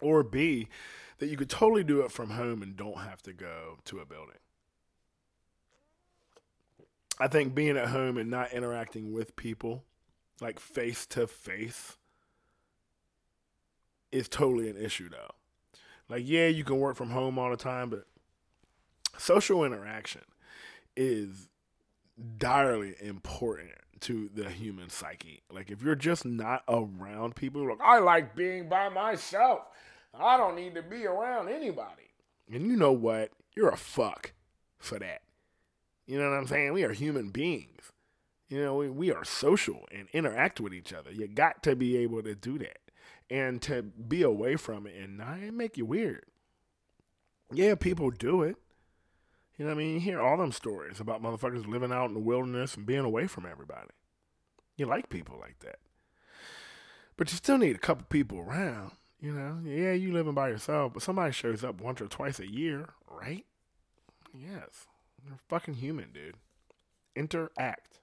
Or 0.00 0.22
B, 0.22 0.68
that 1.18 1.26
you 1.26 1.36
could 1.36 1.50
totally 1.50 1.84
do 1.84 2.00
it 2.00 2.10
from 2.10 2.30
home 2.30 2.62
and 2.62 2.76
don't 2.76 2.98
have 2.98 3.20
to 3.22 3.34
go 3.34 3.78
to 3.84 3.98
a 3.98 4.06
building. 4.06 4.38
I 7.20 7.28
think 7.28 7.54
being 7.54 7.76
at 7.76 7.88
home 7.88 8.16
and 8.16 8.30
not 8.30 8.52
interacting 8.52 9.12
with 9.12 9.36
people, 9.36 9.84
like 10.40 10.60
face 10.60 11.04
to 11.08 11.26
face, 11.26 11.98
is 14.10 14.28
totally 14.28 14.70
an 14.70 14.76
issue 14.76 15.10
though. 15.10 15.34
Like, 16.08 16.22
yeah, 16.26 16.46
you 16.48 16.64
can 16.64 16.78
work 16.78 16.96
from 16.96 17.10
home 17.10 17.38
all 17.38 17.50
the 17.50 17.56
time, 17.56 17.90
but 17.90 18.04
social 19.18 19.64
interaction 19.64 20.22
is 20.96 21.48
direly 22.38 22.94
important 23.00 23.70
to 24.00 24.30
the 24.32 24.48
human 24.48 24.88
psyche. 24.88 25.42
Like, 25.50 25.70
if 25.70 25.82
you're 25.82 25.94
just 25.94 26.24
not 26.24 26.62
around 26.68 27.36
people, 27.36 27.68
like, 27.68 27.80
I 27.82 27.98
like 27.98 28.34
being 28.34 28.68
by 28.68 28.88
myself. 28.88 29.60
I 30.18 30.36
don't 30.36 30.56
need 30.56 30.74
to 30.74 30.82
be 30.82 31.06
around 31.06 31.48
anybody. 31.48 32.10
And 32.50 32.66
you 32.66 32.76
know 32.76 32.92
what? 32.92 33.30
You're 33.54 33.68
a 33.68 33.76
fuck 33.76 34.32
for 34.78 34.98
that. 34.98 35.22
You 36.06 36.18
know 36.18 36.30
what 36.30 36.38
I'm 36.38 36.46
saying? 36.46 36.72
We 36.72 36.84
are 36.84 36.92
human 36.92 37.30
beings. 37.30 37.92
You 38.48 38.62
know, 38.62 38.76
we, 38.76 38.88
we 38.88 39.12
are 39.12 39.24
social 39.24 39.84
and 39.92 40.08
interact 40.14 40.58
with 40.58 40.72
each 40.72 40.94
other. 40.94 41.12
You 41.12 41.28
got 41.28 41.62
to 41.64 41.76
be 41.76 41.98
able 41.98 42.22
to 42.22 42.34
do 42.34 42.58
that 42.58 42.78
and 43.30 43.60
to 43.62 43.82
be 43.82 44.22
away 44.22 44.56
from 44.56 44.86
it 44.86 44.94
and 44.96 45.18
not 45.18 45.40
make 45.52 45.76
you 45.76 45.84
weird. 45.84 46.24
Yeah, 47.52 47.74
people 47.74 48.10
do 48.10 48.42
it. 48.42 48.56
You 49.56 49.64
know 49.64 49.74
what 49.74 49.80
I 49.80 49.84
mean? 49.84 49.94
You 49.94 50.00
hear 50.00 50.20
all 50.20 50.36
them 50.36 50.52
stories 50.52 51.00
about 51.00 51.22
motherfuckers 51.22 51.66
living 51.66 51.92
out 51.92 52.06
in 52.06 52.14
the 52.14 52.20
wilderness 52.20 52.76
and 52.76 52.86
being 52.86 53.04
away 53.04 53.26
from 53.26 53.44
everybody. 53.44 53.88
You 54.76 54.86
like 54.86 55.08
people 55.08 55.36
like 55.40 55.58
that. 55.60 55.78
But 57.16 57.32
you 57.32 57.36
still 57.36 57.58
need 57.58 57.74
a 57.74 57.80
couple 57.80 58.06
people 58.08 58.38
around. 58.38 58.92
You 59.20 59.32
know, 59.32 59.58
yeah, 59.64 59.92
you 59.92 60.12
living 60.12 60.34
by 60.34 60.48
yourself, 60.50 60.92
but 60.94 61.02
somebody 61.02 61.32
shows 61.32 61.64
up 61.64 61.80
once 61.80 62.00
or 62.00 62.06
twice 62.06 62.38
a 62.38 62.48
year, 62.48 62.90
right? 63.10 63.44
Yes. 64.32 64.86
You're 65.26 65.38
fucking 65.48 65.74
human, 65.74 66.12
dude. 66.12 66.36
Interact. 67.16 67.98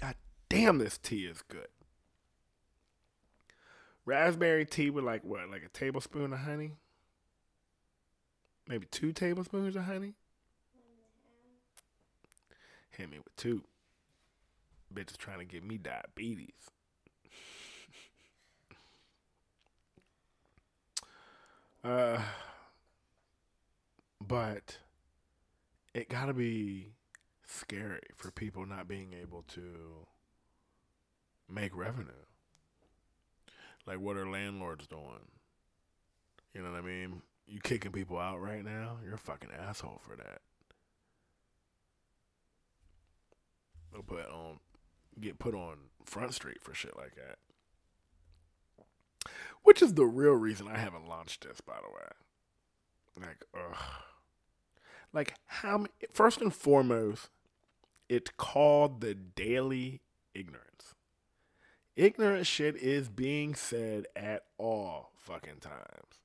God 0.00 0.14
damn, 0.48 0.78
this 0.78 0.98
tea 0.98 1.24
is 1.24 1.42
good. 1.42 1.66
Raspberry 4.06 4.64
tea 4.64 4.88
with 4.88 5.04
like 5.04 5.24
what, 5.24 5.50
like 5.50 5.64
a 5.64 5.68
tablespoon 5.68 6.32
of 6.32 6.38
honey? 6.38 6.72
Maybe 8.68 8.86
two 8.90 9.12
tablespoons 9.12 9.76
of 9.76 9.82
honey? 9.84 10.14
Hit 12.90 13.10
me 13.10 13.18
with 13.18 13.36
two. 13.36 13.62
Bitch 14.94 15.10
is 15.10 15.16
trying 15.16 15.40
to 15.40 15.44
give 15.44 15.64
me 15.64 15.76
diabetes. 15.76 16.54
uh, 21.84 22.22
but 24.26 24.78
it 25.94 26.08
gotta 26.08 26.32
be 26.32 26.92
scary 27.44 28.00
for 28.16 28.30
people 28.30 28.64
not 28.66 28.86
being 28.88 29.12
able 29.20 29.42
to 29.48 30.06
make 31.52 31.76
revenue. 31.76 32.12
Like, 33.86 34.00
what 34.00 34.16
are 34.16 34.28
landlords 34.28 34.86
doing? 34.86 35.30
You 36.52 36.62
know 36.62 36.72
what 36.72 36.78
I 36.78 36.82
mean? 36.82 37.22
You 37.46 37.60
kicking 37.60 37.92
people 37.92 38.18
out 38.18 38.40
right 38.40 38.64
now? 38.64 38.96
You're 39.04 39.14
a 39.14 39.18
fucking 39.18 39.50
asshole 39.56 40.00
for 40.02 40.16
that. 40.16 40.40
They'll 43.92 44.02
put 44.02 44.26
on, 44.26 44.58
get 45.20 45.38
put 45.38 45.54
on 45.54 45.76
Front 46.04 46.34
Street 46.34 46.60
for 46.60 46.74
shit 46.74 46.96
like 46.96 47.14
that. 47.14 47.38
Which 49.62 49.82
is 49.82 49.94
the 49.94 50.06
real 50.06 50.32
reason 50.32 50.66
I 50.68 50.78
haven't 50.78 51.08
launched 51.08 51.46
this, 51.46 51.60
by 51.60 51.76
the 51.76 51.88
way. 51.88 53.28
Like, 53.28 53.44
ugh. 53.54 53.76
Like, 55.12 55.34
how 55.46 55.78
many, 55.78 55.90
first 56.12 56.40
and 56.40 56.52
foremost, 56.52 57.30
it's 58.08 58.30
called 58.36 59.00
the 59.00 59.14
daily 59.14 60.02
ignorance. 60.34 60.95
Ignorant 61.96 62.46
shit 62.46 62.76
is 62.76 63.08
being 63.08 63.54
said 63.54 64.06
at 64.14 64.44
all 64.58 65.12
fucking 65.16 65.60
times. 65.60 66.20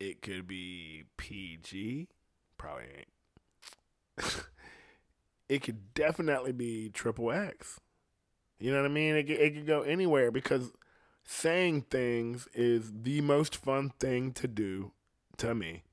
It 0.00 0.20
could 0.20 0.48
be 0.48 1.04
PG, 1.16 2.08
probably 2.58 2.84
ain't. 2.98 4.46
it 5.48 5.62
could 5.62 5.94
definitely 5.94 6.52
be 6.52 6.90
triple 6.90 7.30
X. 7.30 7.80
You 8.58 8.72
know 8.72 8.78
what 8.78 8.90
I 8.90 8.92
mean? 8.92 9.14
It 9.14 9.30
it 9.30 9.54
could 9.54 9.66
go 9.66 9.82
anywhere 9.82 10.30
because 10.30 10.72
saying 11.24 11.82
things 11.82 12.48
is 12.52 12.92
the 13.02 13.20
most 13.20 13.56
fun 13.56 13.92
thing 14.00 14.32
to 14.32 14.48
do 14.48 14.92
to 15.36 15.54
me. 15.54 15.84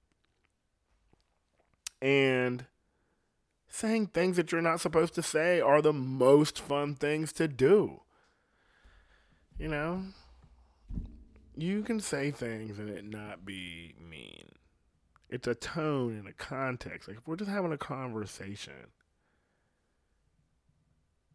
And 2.01 2.65
saying 3.67 4.07
things 4.07 4.37
that 4.37 4.51
you're 4.51 4.61
not 4.61 4.81
supposed 4.81 5.13
to 5.15 5.23
say 5.23 5.59
are 5.61 5.81
the 5.81 5.93
most 5.93 6.59
fun 6.59 6.95
things 6.95 7.31
to 7.33 7.47
do. 7.47 8.01
You 9.57 9.67
know? 9.67 10.03
You 11.55 11.83
can 11.83 11.99
say 11.99 12.31
things 12.31 12.79
and 12.79 12.89
it 12.89 13.05
not 13.05 13.45
be 13.45 13.95
mean. 13.99 14.49
It's 15.29 15.47
a 15.47 15.55
tone 15.55 16.17
and 16.17 16.27
a 16.27 16.33
context. 16.33 17.07
Like 17.07 17.17
if 17.17 17.27
we're 17.27 17.35
just 17.35 17.49
having 17.49 17.71
a 17.71 17.77
conversation, 17.77 18.91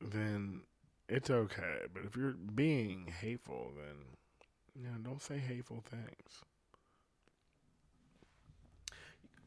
then 0.00 0.62
it's 1.08 1.30
okay. 1.30 1.86
But 1.92 2.04
if 2.04 2.16
you're 2.16 2.32
being 2.32 3.12
hateful, 3.20 3.72
then 3.76 3.96
you 4.74 4.88
know, 4.88 4.98
don't 5.02 5.22
say 5.22 5.38
hateful 5.38 5.82
things. 5.88 6.42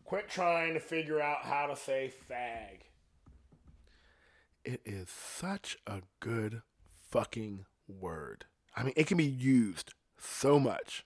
Quit 0.04 0.30
trying 0.30 0.74
to 0.74 0.80
figure 0.80 1.22
out 1.22 1.44
how 1.44 1.68
to 1.68 1.76
say 1.76 2.12
fag. 2.30 2.82
It 4.66 4.82
is 4.86 5.10
such 5.10 5.78
a 5.88 6.02
good 6.20 6.62
fucking 7.10 7.66
word. 7.88 8.46
I 8.76 8.84
mean, 8.84 8.94
it 8.96 9.08
can 9.08 9.18
be 9.18 9.26
used 9.26 9.94
so 10.18 10.60
much. 10.60 11.06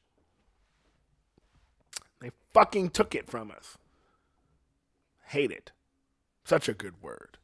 They 2.21 2.31
fucking 2.53 2.91
took 2.91 3.15
it 3.15 3.29
from 3.29 3.51
us. 3.51 3.77
Hate 5.27 5.51
it. 5.51 5.71
Such 6.43 6.69
a 6.69 6.73
good 6.73 7.01
word. 7.01 7.37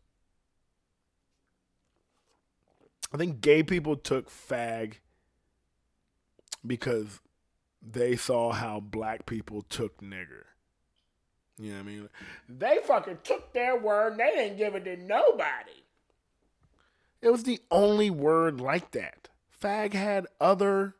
I 3.13 3.17
think 3.17 3.41
gay 3.41 3.63
people 3.63 3.95
took 3.95 4.29
fag 4.29 4.95
because 6.65 7.19
they 7.81 8.15
saw 8.15 8.51
how 8.51 8.79
black 8.79 9.25
people 9.25 9.63
took 9.63 10.01
nigger. 10.01 10.45
You 11.57 11.71
know 11.71 11.77
what 11.77 11.81
I 11.81 11.86
mean? 11.86 12.10
They 12.47 12.79
fucking 12.86 13.19
took 13.23 13.53
their 13.53 13.77
word 13.77 14.17
they 14.17 14.31
didn't 14.31 14.57
give 14.57 14.75
it 14.75 14.86
to 14.86 14.97
nobody. 14.97 15.84
It 17.21 17.29
was 17.29 17.43
the 17.43 17.60
only 17.69 18.10
word 18.10 18.62
like 18.62 18.91
that. 18.91 19.29
Fag 19.62 19.93
had 19.93 20.26
other 20.39 20.95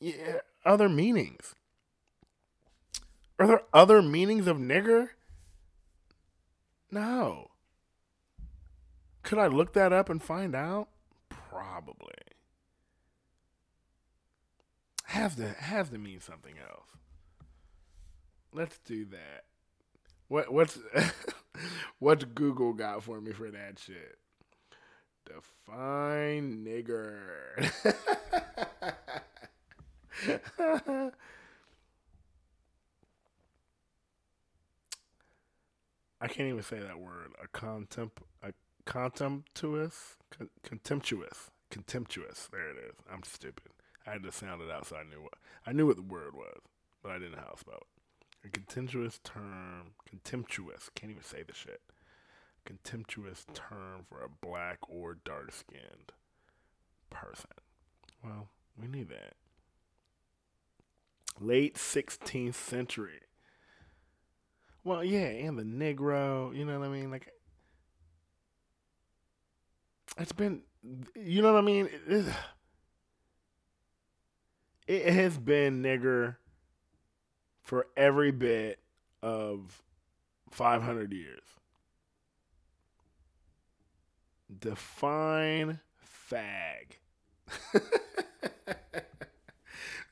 yeah, 0.00 0.38
other 0.64 0.88
meanings. 0.88 1.54
Are 3.38 3.46
there 3.46 3.62
other 3.72 4.00
meanings 4.00 4.46
of 4.46 4.56
nigger? 4.56 5.08
No. 6.90 7.50
Could 9.22 9.38
I 9.38 9.48
look 9.48 9.72
that 9.74 9.92
up 9.92 10.08
and 10.08 10.22
find 10.22 10.54
out? 10.54 10.88
Probably. 11.28 12.14
Has 15.04 15.36
to 15.36 15.48
has 15.48 15.90
to 15.90 15.98
mean 15.98 16.20
something 16.20 16.54
else. 16.58 16.88
Let's 18.52 18.78
do 18.78 19.04
that. 19.06 19.44
What 20.28 20.52
what's 20.52 20.78
what's 21.98 22.24
Google 22.24 22.72
got 22.72 23.02
for 23.02 23.20
me 23.20 23.32
for 23.32 23.50
that 23.50 23.78
shit? 23.78 24.18
Define 25.26 26.64
nigger. 26.64 27.70
I 36.20 36.28
can't 36.28 36.48
even 36.48 36.62
say 36.62 36.78
that 36.78 36.98
word. 36.98 37.32
A 37.42 37.48
contempt, 37.48 38.22
a 38.42 38.52
contemptuous, 38.86 40.16
con- 40.30 40.50
contemptuous, 40.62 41.50
contemptuous. 41.70 42.48
There 42.50 42.70
it 42.70 42.76
is. 42.78 42.94
I'm 43.12 43.22
stupid. 43.22 43.72
I 44.06 44.12
had 44.12 44.22
to 44.22 44.32
sound 44.32 44.62
it 44.62 44.70
out 44.70 44.86
so 44.86 44.96
I 44.96 45.02
knew 45.04 45.22
what 45.22 45.34
I 45.66 45.72
knew 45.72 45.86
what 45.86 45.96
the 45.96 46.02
word 46.02 46.34
was, 46.34 46.60
but 47.02 47.12
I 47.12 47.18
didn't 47.18 47.32
know 47.32 47.42
how 47.44 47.52
to 47.52 47.58
spell 47.58 47.78
it. 47.80 48.46
A 48.46 48.50
contemptuous 48.50 49.20
term, 49.24 49.92
contemptuous. 50.06 50.90
Can't 50.94 51.10
even 51.10 51.24
say 51.24 51.42
the 51.42 51.54
shit. 51.54 51.80
Contemptuous 52.64 53.44
term 53.52 54.06
for 54.08 54.22
a 54.22 54.28
black 54.28 54.78
or 54.88 55.18
dark 55.24 55.52
skinned 55.52 56.12
person. 57.10 57.50
Well, 58.22 58.48
we 58.80 58.88
need 58.88 59.08
that. 59.10 59.34
Late 61.40 61.74
16th 61.74 62.54
century. 62.54 63.20
Well, 64.82 65.02
yeah, 65.02 65.26
and 65.26 65.58
the 65.58 65.62
Negro, 65.62 66.56
you 66.56 66.64
know 66.64 66.78
what 66.78 66.86
I 66.86 66.90
mean? 66.90 67.10
Like, 67.10 67.28
it's 70.18 70.32
been, 70.32 70.62
you 71.14 71.42
know 71.42 71.52
what 71.52 71.58
I 71.58 71.66
mean? 71.66 71.88
It, 72.06 72.26
it 74.86 75.12
has 75.12 75.38
been 75.38 75.82
nigger 75.82 76.36
for 77.62 77.86
every 77.96 78.30
bit 78.30 78.78
of 79.22 79.82
500 80.50 81.12
years. 81.12 81.42
Define 84.60 85.80
fag. 86.30 86.98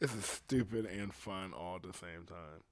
this 0.01 0.15
is 0.15 0.25
stupid 0.25 0.87
and 0.87 1.13
fun 1.15 1.53
all 1.53 1.77
at 1.77 1.83
the 1.83 1.93
same 1.93 2.25
time. 2.27 2.63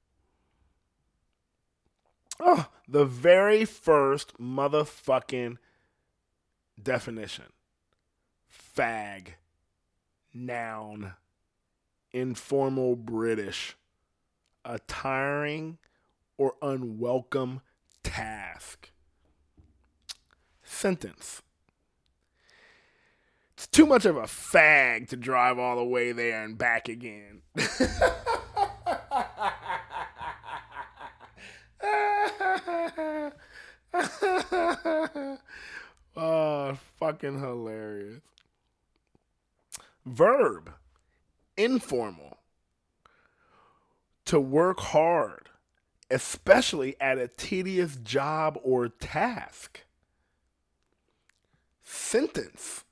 Oh, 2.38 2.68
the 2.88 3.04
very 3.04 3.64
first 3.64 4.38
motherfucking 4.38 5.59
definition 6.82 7.53
fag, 8.51 9.34
noun, 10.32 11.14
informal 12.12 12.97
British, 12.97 13.76
a 14.64 14.78
tiring 14.78 15.78
or 16.38 16.55
unwelcome 16.62 17.61
task. 18.03 18.90
Sentence. 20.62 21.42
It's 23.61 23.66
too 23.66 23.84
much 23.84 24.06
of 24.06 24.16
a 24.16 24.22
fag 24.22 25.11
to 25.11 25.18
drive 25.18 25.58
all 25.58 25.76
the 25.76 25.84
way 25.84 26.12
there 26.12 26.42
and 26.42 26.56
back 26.56 26.88
again. 26.88 27.42
oh, 36.16 36.78
fucking 36.98 37.38
hilarious. 37.38 38.22
Verb 40.06 40.72
informal. 41.58 42.38
To 44.24 44.40
work 44.40 44.80
hard, 44.80 45.50
especially 46.11 46.98
at 46.98 47.18
a 47.18 47.28
tedious 47.28 47.96
job 47.96 48.58
or 48.62 48.88
task. 48.88 49.82
Sentence 51.84 52.84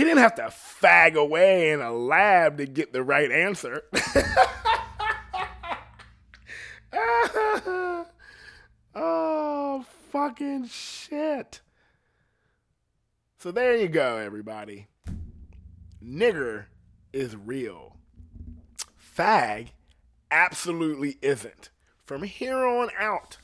He 0.00 0.04
didn't 0.04 0.20
have 0.20 0.36
to 0.36 0.44
fag 0.44 1.14
away 1.14 1.72
in 1.72 1.82
a 1.82 1.92
lab 1.92 2.56
to 2.56 2.64
get 2.64 2.94
the 2.94 3.02
right 3.02 3.30
answer. 3.30 3.82
oh, 8.94 9.84
fucking 10.10 10.68
shit. 10.68 11.60
So 13.36 13.50
there 13.50 13.76
you 13.76 13.88
go, 13.88 14.16
everybody. 14.16 14.86
Nigger 16.02 16.64
is 17.12 17.36
real. 17.36 17.98
Fag 18.98 19.72
absolutely 20.30 21.18
isn't. 21.20 21.68
From 22.06 22.22
here 22.22 22.64
on 22.64 22.88
out, 22.98 23.36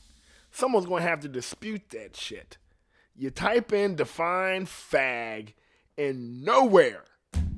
someone's 0.51 0.87
going 0.87 1.03
to 1.03 1.09
have 1.11 1.21
to 1.21 1.29
dispute 1.29 1.91
that 1.91 2.17
shit. 2.17 2.57
You 3.15 3.29
type 3.29 3.75
in 3.75 3.95
define 3.95 4.65
fag, 4.65 5.53
and 5.99 6.43
nowhere 6.45 7.05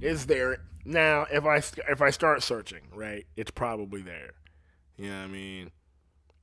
is 0.01 0.27
there. 0.27 0.59
Now, 0.85 1.27
if 1.31 1.45
I 1.45 1.57
if 1.91 2.01
I 2.01 2.11
start 2.11 2.43
searching, 2.43 2.83
right, 2.95 3.27
it's 3.37 3.51
probably 3.51 4.03
there. 4.03 4.33
You 4.97 5.11
know 5.11 5.19
what 5.19 5.25
I 5.25 5.29
mean? 5.29 5.71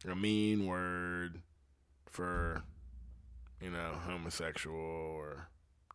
A 0.08 0.16
mean 0.16 0.68
word 0.68 1.42
for, 2.06 2.62
you 3.60 3.72
know, 3.72 3.94
homosexual 4.06 4.78
or 4.78 5.50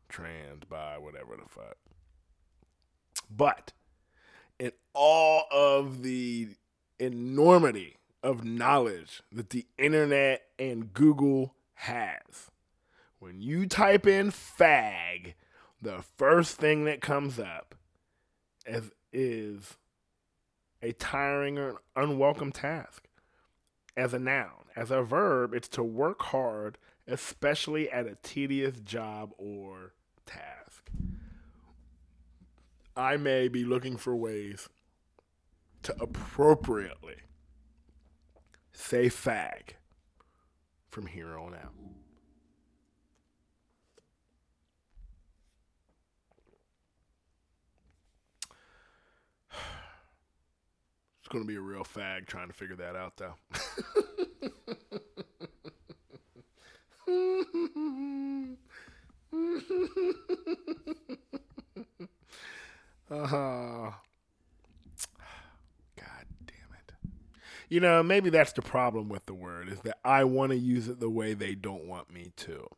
trans, 0.09 0.65
bi, 0.69 0.99
whatever 0.99 1.37
the 1.37 1.49
fuck. 1.49 1.77
But 3.31 3.73
in 4.59 4.73
all 4.95 5.45
of 5.53 6.03
the 6.03 6.49
enormity 6.99 7.99
of 8.23 8.45
knowledge 8.45 9.23
that 9.31 9.51
the 9.51 9.67
internet 9.79 10.43
and 10.59 10.93
Google 10.93 11.55
has, 11.75 12.51
when 13.21 13.41
you 13.41 13.67
type 13.67 14.07
in 14.07 14.33
fag, 14.33 15.35
the 15.81 16.03
first 16.17 16.57
thing 16.57 16.85
that 16.85 17.01
comes 17.01 17.39
up 17.39 17.75
is, 18.67 18.91
is 19.13 19.77
a 20.83 20.93
tiring 20.93 21.59
or 21.59 21.81
unwelcome 21.97 22.53
task. 22.53 23.07
As 23.97 24.15
a 24.15 24.19
noun, 24.19 24.67
as 24.77 24.91
a 24.91 25.03
verb, 25.03 25.53
it's 25.53 25.69
to 25.69 25.83
work 25.83 26.23
hard, 26.23 26.79
especially 27.07 27.91
at 27.91 28.07
a 28.07 28.17
tedious 28.23 28.81
job 28.81 29.33
or 29.37 29.95
task. 30.27 30.91
I 32.97 33.17
may 33.17 33.49
be 33.49 33.65
looking 33.65 33.97
for 33.97 34.15
ways 34.15 34.69
to 35.83 35.95
appropriately 36.01 37.17
say 38.73 39.07
fag 39.07 39.75
from 40.91 41.07
here 41.07 41.39
on 41.39 41.55
out. 41.55 41.73
Going 51.31 51.45
to 51.45 51.49
be 51.49 51.57
a 51.57 51.61
real 51.61 51.85
fag 51.85 52.27
trying 52.27 52.49
to 52.49 52.53
figure 52.53 52.77
that 52.77 52.97
out, 52.97 53.17
though. 53.17 53.35
uh, 63.11 63.93
God 65.97 66.27
damn 66.45 66.73
it. 66.75 66.93
You 67.69 67.81
know, 67.81 68.03
maybe 68.03 68.31
that's 68.31 68.53
the 68.53 68.63
problem 68.63 69.09
with 69.09 69.27
the 69.27 69.35
word 69.35 69.69
is 69.69 69.81
that 69.83 69.99
I 70.05 70.25
want 70.25 70.51
to 70.51 70.59
use 70.59 70.89
it 70.89 71.01
the 71.01 71.11
way 71.11 71.35
they 71.35 71.55
don't 71.55 71.85
want 71.87 72.13
me 72.13 72.33
to. 72.39 72.69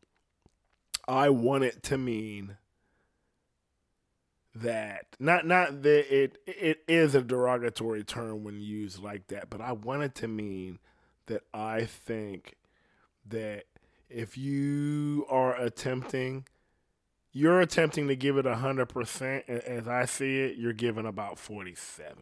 I 1.07 1.29
want 1.29 1.63
it 1.63 1.83
to 1.83 1.97
mean 1.97 2.57
that 4.55 5.07
not 5.19 5.47
not 5.47 5.81
that 5.81 6.15
it 6.15 6.37
it 6.45 6.83
is 6.87 7.15
a 7.15 7.21
derogatory 7.21 8.03
term 8.03 8.43
when 8.43 8.59
used 8.59 9.01
like 9.01 9.27
that, 9.27 9.49
but 9.49 9.61
I 9.61 9.71
want 9.71 10.03
it 10.03 10.15
to 10.15 10.27
mean 10.27 10.79
that 11.25 11.43
I 11.53 11.85
think 11.85 12.55
that 13.27 13.63
if 14.09 14.37
you 14.37 15.25
are 15.29 15.55
attempting 15.55 16.45
you're 17.31 17.61
attempting 17.61 18.07
to 18.09 18.15
give 18.15 18.37
it 18.37 18.45
100% 18.45 19.49
as 19.49 19.87
i 19.87 20.05
see 20.05 20.41
it 20.41 20.55
you're 20.55 20.71
giving 20.71 21.07
about 21.07 21.39
47 21.39 22.15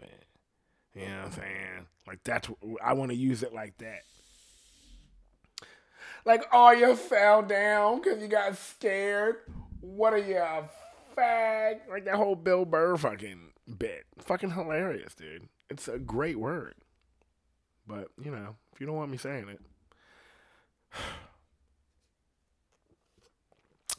you 0.95 1.05
know 1.05 1.17
what 1.17 1.25
i'm 1.25 1.31
saying? 1.31 1.87
Like 2.07 2.23
that's 2.23 2.49
i 2.83 2.93
want 2.93 3.11
to 3.11 3.17
use 3.17 3.43
it 3.43 3.53
like 3.53 3.77
that. 3.77 4.01
Like 6.25 6.45
oh 6.51 6.71
you 6.71 6.95
fell 6.95 7.41
down 7.41 8.01
because 8.01 8.21
you 8.21 8.27
got 8.27 8.57
scared. 8.57 9.37
What 9.79 10.13
are 10.13 10.17
you 10.17 10.37
a 10.37 10.69
fag 11.15 11.79
like 11.89 12.05
that 12.05 12.15
whole 12.15 12.35
bill 12.35 12.65
burr 12.65 12.97
fucking 12.97 13.51
bit 13.77 14.05
fucking 14.19 14.51
hilarious 14.51 15.13
dude 15.13 15.47
it's 15.69 15.87
a 15.87 15.99
great 15.99 16.39
word 16.39 16.75
but 17.87 18.07
you 18.21 18.31
know 18.31 18.55
if 18.73 18.79
you 18.81 18.87
don't 18.87 18.95
want 18.95 19.11
me 19.11 19.17
saying 19.17 19.47
it 19.49 19.61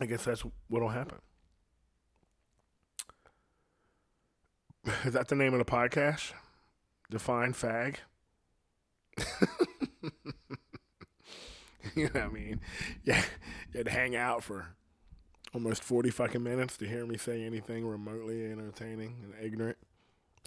I 0.00 0.06
guess 0.06 0.24
that's 0.24 0.42
what'll 0.68 0.88
happen. 0.88 1.18
Is 5.04 5.12
that 5.12 5.28
the 5.28 5.36
name 5.36 5.52
of 5.54 5.58
the 5.60 5.64
podcast? 5.64 6.32
Define 7.08 7.52
fag. 7.52 7.98
you 11.94 12.04
know 12.04 12.10
what 12.12 12.22
I 12.22 12.28
mean? 12.28 12.60
Yeah, 13.04 13.22
you'd 13.72 13.88
hang 13.88 14.16
out 14.16 14.42
for 14.42 14.74
almost 15.54 15.82
40 15.82 16.10
fucking 16.10 16.42
minutes 16.42 16.76
to 16.78 16.86
hear 16.86 17.06
me 17.06 17.16
say 17.16 17.44
anything 17.44 17.86
remotely 17.86 18.50
entertaining 18.50 19.16
and 19.22 19.34
ignorant. 19.44 19.76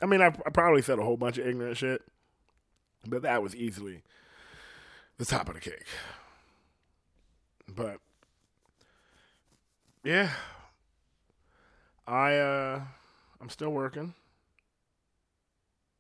I 0.02 0.06
mean, 0.06 0.22
I, 0.22 0.28
I 0.28 0.50
probably 0.50 0.82
said 0.82 1.00
a 1.00 1.04
whole 1.04 1.18
bunch 1.18 1.38
of 1.38 1.48
ignorant 1.48 1.78
shit, 1.78 2.02
but 3.08 3.22
that 3.22 3.42
was 3.42 3.56
easily 3.56 4.04
the 5.18 5.26
top 5.26 5.48
of 5.48 5.56
the 5.56 5.62
cake. 5.62 5.86
But 7.68 8.00
yeah. 10.04 10.32
I 12.08 12.38
uh 12.38 12.82
I'm 13.42 13.50
still 13.50 13.72
working. 13.72 14.14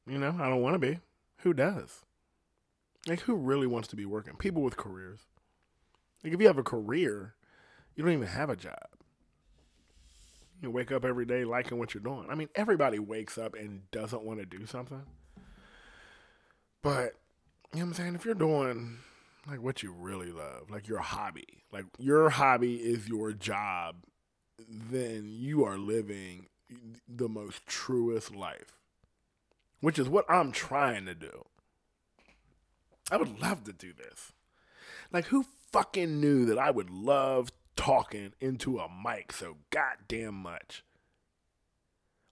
You 0.08 0.18
know, 0.20 0.36
I 0.40 0.50
don't 0.50 0.62
want 0.62 0.76
to 0.76 0.80
be. 0.80 1.00
Who 1.40 1.54
does? 1.54 2.06
Like 3.08 3.22
who 3.22 3.36
really 3.36 3.68
wants 3.68 3.88
to 3.90 3.96
be 3.96 4.06
working? 4.06 4.36
People 4.36 4.62
with 4.62 4.78
careers. 4.78 5.22
Like 6.24 6.34
if 6.34 6.42
you 6.42 6.48
have 6.48 6.58
a 6.58 6.64
career, 6.64 7.35
you 7.96 8.04
don't 8.04 8.14
even 8.14 8.28
have 8.28 8.50
a 8.50 8.56
job. 8.56 8.88
You 10.62 10.72
wake 10.72 10.92
up 10.92 11.06
every 11.06 11.26
day 11.26 11.44
liking 11.44 11.78
what 11.78 11.94
you're 11.94 12.04
doing. 12.04 12.28
I 12.30 12.36
mean, 12.36 12.50
everybody 12.56 13.00
wakes 13.00 13.38
up 13.38 13.56
and 13.56 13.90
doesn't 13.92 14.24
want 14.24 14.40
to 14.40 14.46
do 14.46 14.66
something. 14.66 15.04
But 16.82 17.14
you 17.74 17.80
know 17.80 17.86
what 17.86 17.88
I'm 17.88 17.94
saying? 17.94 18.16
If 18.16 18.26
you're 18.26 18.36
doing 18.36 19.00
like 19.48 19.62
what 19.62 19.84
you 19.84 19.92
really 19.92 20.32
love, 20.32 20.70
like 20.70 20.88
your 20.88 21.00
hobby, 21.00 21.64
like 21.72 21.86
your 22.00 22.30
hobby 22.30 22.76
is 22.76 23.08
your 23.08 23.32
job, 23.34 23.98
then 24.68 25.26
you 25.28 25.66
are 25.66 25.78
living 25.78 26.48
the 27.08 27.30
most 27.30 27.66
truest 27.68 28.36
life, 28.36 28.74
which 29.82 30.00
is 30.00 30.10
what 30.10 30.26
I'm 30.30 30.52
trying 30.52 31.06
to 31.06 31.16
do. 31.16 31.46
I 33.12 33.18
would 33.18 33.40
love 33.40 33.64
to 33.66 33.74
do 33.74 33.94
this. 33.94 34.32
Like, 35.12 35.26
who 35.26 35.46
fucking 35.72 36.20
knew 36.20 36.46
that 36.46 36.58
I 36.58 36.72
would 36.72 36.90
love 36.90 37.52
talking 37.76 38.34
into 38.40 38.80
a 38.80 38.88
mic 38.90 39.32
so 39.32 39.58
goddamn 39.70 40.36
much? 40.36 40.84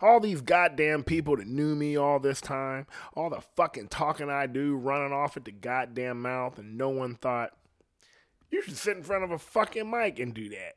All 0.02 0.20
these 0.20 0.42
goddamn 0.42 1.04
people 1.04 1.38
that 1.38 1.48
knew 1.48 1.76
me 1.76 1.96
all 1.96 2.20
this 2.20 2.42
time, 2.42 2.88
all 3.16 3.30
the 3.30 3.42
fucking 3.42 3.88
talking 3.88 4.30
I 4.30 4.48
do 4.48 4.76
running 4.76 5.14
off 5.14 5.38
at 5.38 5.46
the 5.46 5.52
goddamn 5.52 6.22
mouth, 6.22 6.58
and 6.58 6.78
no 6.78 6.90
one 6.90 7.16
thought, 7.16 7.52
you 8.52 8.62
should 8.62 8.78
sit 8.78 8.98
in 8.98 9.04
front 9.04 9.24
of 9.24 9.32
a 9.32 9.40
fucking 9.40 9.90
mic 9.90 10.20
and 10.20 10.34
do 10.34 10.50
that. 10.50 10.76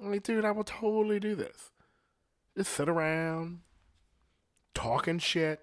I'm 0.00 0.10
like, 0.10 0.22
dude, 0.22 0.44
I 0.44 0.50
will 0.52 0.64
totally 0.64 1.20
do 1.20 1.34
this. 1.34 1.72
Just 2.56 2.72
sit 2.72 2.88
around, 2.88 3.60
talking 4.74 5.18
shit. 5.18 5.60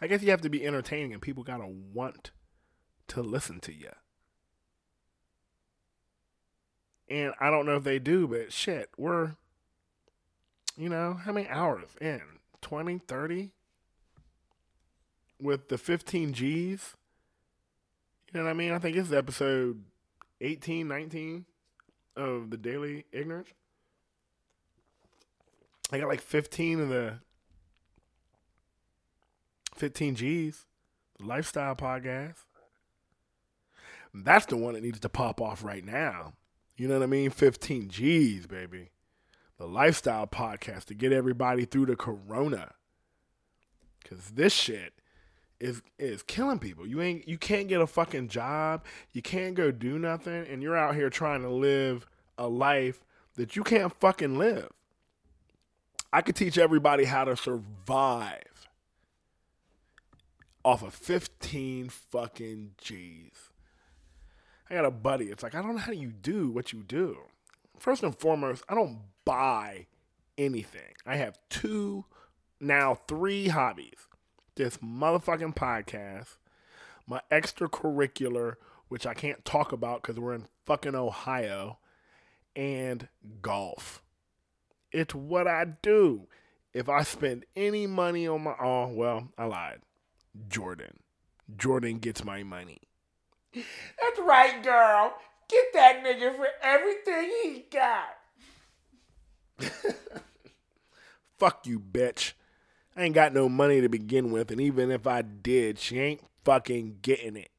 I 0.00 0.06
guess 0.06 0.22
you 0.22 0.30
have 0.30 0.40
to 0.42 0.48
be 0.48 0.66
entertaining 0.66 1.12
and 1.12 1.20
people 1.20 1.42
gotta 1.42 1.66
want 1.66 2.30
to 3.08 3.22
listen 3.22 3.60
to 3.60 3.74
you. 3.74 3.90
And 7.10 7.34
I 7.40 7.50
don't 7.50 7.66
know 7.66 7.76
if 7.76 7.84
they 7.84 7.98
do, 7.98 8.26
but 8.28 8.52
shit, 8.52 8.88
we're 8.96 9.32
you 10.80 10.88
know, 10.88 11.12
how 11.12 11.32
many 11.32 11.46
hours 11.48 11.90
in? 12.00 12.22
20, 12.62 12.98
30? 13.06 13.50
With 15.38 15.68
the 15.68 15.76
15 15.76 16.32
Gs? 16.32 16.38
You 16.40 16.78
know 18.32 18.44
what 18.44 18.50
I 18.50 18.54
mean? 18.54 18.72
I 18.72 18.78
think 18.78 18.96
it's 18.96 19.12
episode 19.12 19.82
18, 20.40 20.88
19 20.88 21.44
of 22.16 22.50
the 22.50 22.56
Daily 22.56 23.04
Ignorance. 23.12 23.50
I 25.92 25.98
got 25.98 26.08
like 26.08 26.22
15 26.22 26.80
of 26.80 26.88
the 26.88 27.18
15 29.74 30.14
Gs, 30.14 30.20
the 31.18 31.26
lifestyle 31.26 31.76
podcast. 31.76 32.44
That's 34.14 34.46
the 34.46 34.56
one 34.56 34.74
that 34.74 34.82
needs 34.82 35.00
to 35.00 35.08
pop 35.10 35.42
off 35.42 35.62
right 35.62 35.84
now. 35.84 36.32
You 36.80 36.88
know 36.88 36.94
what 36.94 37.02
I 37.02 37.08
mean? 37.08 37.28
15 37.28 37.90
G's, 37.90 38.46
baby. 38.46 38.88
the 39.58 39.66
lifestyle 39.66 40.26
podcast 40.26 40.86
to 40.86 40.94
get 40.94 41.12
everybody 41.12 41.66
through 41.66 41.84
the 41.84 41.94
corona. 41.94 42.72
Cause 44.08 44.30
this 44.34 44.54
shit 44.54 44.94
is 45.60 45.82
is 45.98 46.22
killing 46.22 46.58
people. 46.58 46.86
You 46.86 47.02
ain't 47.02 47.28
you 47.28 47.36
can't 47.36 47.68
get 47.68 47.82
a 47.82 47.86
fucking 47.86 48.28
job. 48.28 48.86
You 49.12 49.20
can't 49.20 49.54
go 49.54 49.70
do 49.70 49.98
nothing, 49.98 50.46
and 50.48 50.62
you're 50.62 50.74
out 50.74 50.94
here 50.94 51.10
trying 51.10 51.42
to 51.42 51.50
live 51.50 52.06
a 52.38 52.48
life 52.48 53.04
that 53.36 53.56
you 53.56 53.62
can't 53.62 53.92
fucking 54.00 54.38
live. 54.38 54.70
I 56.14 56.22
could 56.22 56.34
teach 56.34 56.56
everybody 56.56 57.04
how 57.04 57.24
to 57.24 57.36
survive 57.36 58.70
off 60.64 60.82
of 60.82 60.94
15 60.94 61.90
fucking 61.90 62.70
G's. 62.78 63.49
I 64.70 64.74
got 64.74 64.84
a 64.84 64.90
buddy. 64.90 65.26
It's 65.26 65.42
like, 65.42 65.54
I 65.54 65.62
don't 65.62 65.74
know 65.74 65.80
how 65.80 65.92
you 65.92 66.12
do 66.12 66.50
what 66.50 66.72
you 66.72 66.82
do. 66.82 67.18
First 67.78 68.02
and 68.02 68.16
foremost, 68.16 68.62
I 68.68 68.74
don't 68.74 69.00
buy 69.24 69.86
anything. 70.38 70.94
I 71.04 71.16
have 71.16 71.38
two, 71.48 72.04
now 72.60 72.94
three 73.08 73.48
hobbies 73.48 74.06
this 74.56 74.76
motherfucking 74.78 75.54
podcast, 75.54 76.36
my 77.06 77.20
extracurricular, 77.32 78.56
which 78.88 79.06
I 79.06 79.14
can't 79.14 79.42
talk 79.44 79.72
about 79.72 80.02
because 80.02 80.20
we're 80.20 80.34
in 80.34 80.48
fucking 80.66 80.94
Ohio, 80.94 81.78
and 82.54 83.08
golf. 83.40 84.02
It's 84.92 85.14
what 85.14 85.46
I 85.46 85.64
do. 85.82 86.26
If 86.74 86.88
I 86.88 87.02
spend 87.02 87.46
any 87.56 87.86
money 87.86 88.28
on 88.28 88.42
my 88.42 88.54
oh 88.60 88.88
well, 88.88 89.28
I 89.38 89.46
lied. 89.46 89.80
Jordan. 90.48 90.98
Jordan 91.56 91.98
gets 91.98 92.22
my 92.22 92.42
money. 92.42 92.78
That's 93.54 94.20
right, 94.20 94.62
girl. 94.62 95.14
Get 95.48 95.64
that 95.74 96.04
nigga 96.04 96.36
for 96.36 96.46
everything 96.62 97.30
he 97.42 97.64
got. 97.70 98.16
Fuck 101.38 101.66
you, 101.66 101.80
bitch. 101.80 102.34
I 102.96 103.04
ain't 103.04 103.14
got 103.14 103.32
no 103.32 103.48
money 103.48 103.80
to 103.80 103.88
begin 103.88 104.30
with, 104.30 104.50
and 104.50 104.60
even 104.60 104.90
if 104.90 105.06
I 105.06 105.22
did, 105.22 105.78
she 105.78 105.98
ain't 105.98 106.20
fucking 106.44 106.98
getting 107.02 107.36
it. 107.36 107.50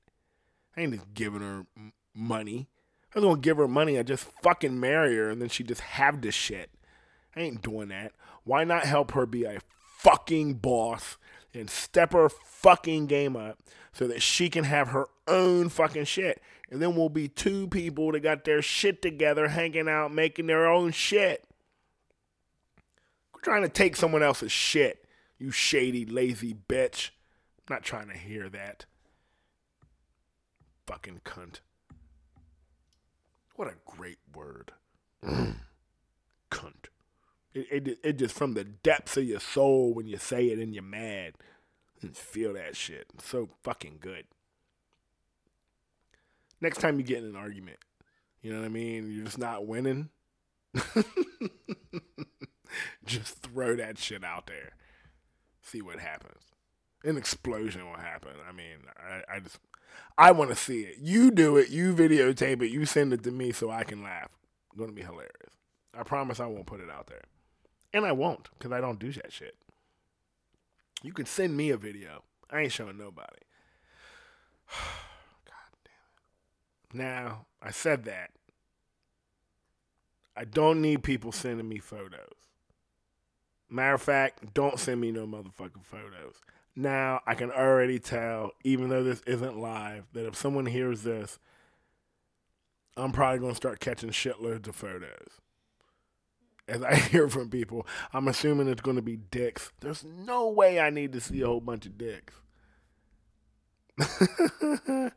I 0.75 0.81
ain't 0.81 0.93
just 0.93 1.13
giving 1.13 1.41
her 1.41 1.65
money. 2.13 2.67
I 3.13 3.19
was 3.19 3.25
gonna 3.25 3.41
give 3.41 3.57
her 3.57 3.67
money, 3.67 3.97
I 3.97 4.03
just 4.03 4.23
fucking 4.41 4.79
marry 4.79 5.15
her, 5.15 5.29
and 5.29 5.41
then 5.41 5.49
she 5.49 5.63
just 5.63 5.81
have 5.81 6.21
this 6.21 6.35
shit. 6.35 6.69
I 7.35 7.41
ain't 7.41 7.61
doing 7.61 7.89
that. 7.89 8.13
Why 8.43 8.63
not 8.63 8.83
help 8.85 9.11
her 9.11 9.25
be 9.25 9.43
a 9.43 9.59
fucking 9.99 10.55
boss 10.55 11.17
and 11.53 11.69
step 11.69 12.13
her 12.13 12.29
fucking 12.29 13.07
game 13.07 13.35
up 13.35 13.59
so 13.91 14.07
that 14.07 14.21
she 14.21 14.49
can 14.49 14.63
have 14.63 14.89
her 14.89 15.07
own 15.31 15.69
fucking 15.69 16.05
shit? 16.05 16.41
And 16.69 16.81
then 16.81 16.95
we'll 16.95 17.09
be 17.09 17.27
two 17.27 17.67
people 17.67 18.11
that 18.11 18.21
got 18.21 18.45
their 18.45 18.61
shit 18.61 19.01
together, 19.01 19.49
hanging 19.49 19.89
out, 19.89 20.13
making 20.13 20.47
their 20.47 20.67
own 20.67 20.91
shit. 20.91 21.43
We're 23.33 23.41
trying 23.41 23.63
to 23.63 23.69
take 23.69 23.95
someone 23.95 24.23
else's 24.23 24.51
shit, 24.51 25.05
you 25.37 25.51
shady, 25.51 26.05
lazy 26.05 26.53
bitch. 26.53 27.09
I'm 27.59 27.75
not 27.75 27.83
trying 27.83 28.07
to 28.07 28.17
hear 28.17 28.49
that. 28.49 28.85
Fucking 30.87 31.21
cunt. 31.25 31.59
What 33.55 33.67
a 33.67 33.75
great 33.85 34.19
word. 34.33 34.71
Cunt. 35.23 36.85
It, 37.53 37.87
it, 37.87 37.99
it 38.03 38.13
just 38.13 38.35
from 38.35 38.53
the 38.53 38.63
depths 38.63 39.17
of 39.17 39.25
your 39.25 39.39
soul 39.39 39.93
when 39.93 40.07
you 40.07 40.17
say 40.17 40.47
it 40.47 40.59
and 40.59 40.73
you're 40.73 40.83
mad. 40.83 41.33
And 42.01 42.15
feel 42.15 42.53
that 42.53 42.75
shit. 42.75 43.07
It's 43.13 43.29
so 43.29 43.49
fucking 43.61 43.97
good. 43.99 44.25
Next 46.61 46.79
time 46.79 46.97
you 46.97 47.03
get 47.03 47.19
in 47.19 47.25
an 47.25 47.35
argument, 47.35 47.79
you 48.41 48.53
know 48.53 48.59
what 48.59 48.65
I 48.65 48.69
mean? 48.69 49.11
You're 49.11 49.25
just 49.25 49.39
not 49.39 49.65
winning. 49.65 50.09
just 53.05 53.39
throw 53.39 53.75
that 53.75 53.97
shit 53.97 54.23
out 54.23 54.47
there. 54.47 54.73
See 55.61 55.81
what 55.81 55.99
happens. 55.99 56.43
An 57.03 57.17
explosion 57.17 57.89
will 57.89 57.97
happen. 57.97 58.31
I 58.47 58.51
mean, 58.51 58.77
I, 58.97 59.35
I 59.35 59.39
just 59.39 59.59
I 60.17 60.31
want 60.31 60.51
to 60.51 60.55
see 60.55 60.81
it. 60.81 60.97
You 60.99 61.31
do 61.31 61.57
it. 61.57 61.69
You 61.69 61.93
videotape 61.93 62.61
it. 62.61 62.69
You 62.69 62.85
send 62.85 63.13
it 63.13 63.23
to 63.23 63.31
me 63.31 63.51
so 63.51 63.69
I 63.69 63.83
can 63.83 64.03
laugh. 64.03 64.29
It's 64.69 64.79
gonna 64.79 64.91
be 64.91 65.01
hilarious. 65.01 65.57
I 65.97 66.03
promise 66.03 66.39
I 66.39 66.45
won't 66.45 66.67
put 66.67 66.79
it 66.79 66.89
out 66.89 67.07
there, 67.07 67.23
and 67.93 68.05
I 68.05 68.13
won't 68.13 68.49
because 68.57 68.71
I 68.71 68.79
don't 68.79 68.99
do 68.99 69.11
that 69.13 69.33
shit. 69.33 69.55
You 71.03 71.11
can 71.13 71.25
send 71.25 71.57
me 71.57 71.71
a 71.71 71.77
video. 71.77 72.23
I 72.49 72.61
ain't 72.61 72.71
showing 72.71 72.97
nobody. 72.97 73.39
Now 76.93 77.45
I 77.61 77.71
said 77.71 78.05
that. 78.05 78.31
I 80.35 80.45
don't 80.45 80.81
need 80.81 81.03
people 81.03 81.31
sending 81.31 81.67
me 81.67 81.79
photos. 81.79 82.33
Matter 83.69 83.93
of 83.95 84.01
fact, 84.01 84.53
don't 84.53 84.79
send 84.79 84.99
me 84.99 85.11
no 85.11 85.25
motherfucking 85.25 85.83
photos. 85.83 86.35
Now 86.75 87.21
I 87.25 87.35
can 87.35 87.51
already 87.51 87.99
tell, 87.99 88.51
even 88.63 88.89
though 88.89 89.03
this 89.03 89.21
isn't 89.27 89.57
live, 89.57 90.05
that 90.13 90.25
if 90.25 90.35
someone 90.35 90.65
hears 90.65 91.03
this, 91.03 91.39
I'm 92.97 93.11
probably 93.11 93.39
gonna 93.39 93.55
start 93.55 93.79
catching 93.79 94.09
shitloads 94.09 94.67
of 94.67 94.75
photos. 94.75 95.39
As 96.67 96.83
I 96.83 96.95
hear 97.11 97.29
from 97.29 97.49
people, 97.49 97.87
I'm 98.13 98.27
assuming 98.27 98.67
it's 98.67 98.81
gonna 98.81 99.01
be 99.01 99.17
dicks. 99.17 99.71
There's 99.79 100.03
no 100.03 100.49
way 100.49 100.79
I 100.79 100.89
need 100.89 101.13
to 101.13 101.21
see 101.21 101.41
a 101.41 101.47
whole 101.47 101.61
bunch 101.61 101.85
of 101.85 101.97
dicks. 101.97 102.33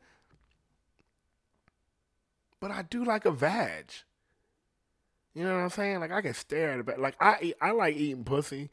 but 2.65 2.71
I 2.71 2.81
do 2.81 3.05
like 3.05 3.27
a 3.27 3.31
vag. 3.31 3.93
You 5.35 5.45
know 5.45 5.55
what 5.55 5.65
I'm 5.65 5.69
saying? 5.69 6.01
Like 6.01 6.13
I 6.13 6.23
can 6.23 6.33
stare 6.33 6.71
at 6.71 6.79
it, 6.79 6.87
but 6.87 6.99
like 6.99 7.15
I 7.21 7.37
eat, 7.43 7.57
I 7.61 7.73
like 7.73 7.95
eating 7.95 8.25
pussy 8.25 8.71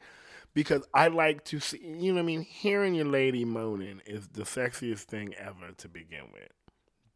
because 0.54 0.82
I 0.94 1.08
like 1.08 1.44
to 1.44 1.60
see. 1.60 1.78
You 1.84 2.12
know 2.12 2.14
what 2.14 2.20
I 2.20 2.24
mean? 2.24 2.40
Hearing 2.40 2.94
your 2.94 3.04
lady 3.04 3.44
moaning 3.44 4.00
is 4.06 4.28
the 4.28 4.44
sexiest 4.44 5.00
thing 5.00 5.34
ever 5.34 5.72
to 5.76 5.88
begin 5.90 6.32
with. 6.32 6.48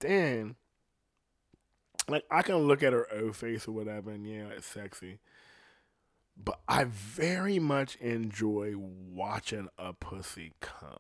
Then, 0.01 0.57
like 2.11 2.25
I 2.31 2.43
can 2.43 2.57
look 2.57 2.83
at 2.83 2.93
her 2.93 3.11
O 3.11 3.33
face 3.33 3.67
or 3.67 3.73
whatever, 3.73 4.11
and 4.11 4.29
yeah, 4.29 4.49
it's 4.55 4.67
sexy. 4.67 5.21
But 6.37 6.61
I 6.69 6.85
very 6.85 7.59
much 7.59 7.97
enjoy 8.03 8.75
watching 8.77 9.71
a 9.79 9.95
pussy 9.95 10.53
come. 10.61 10.99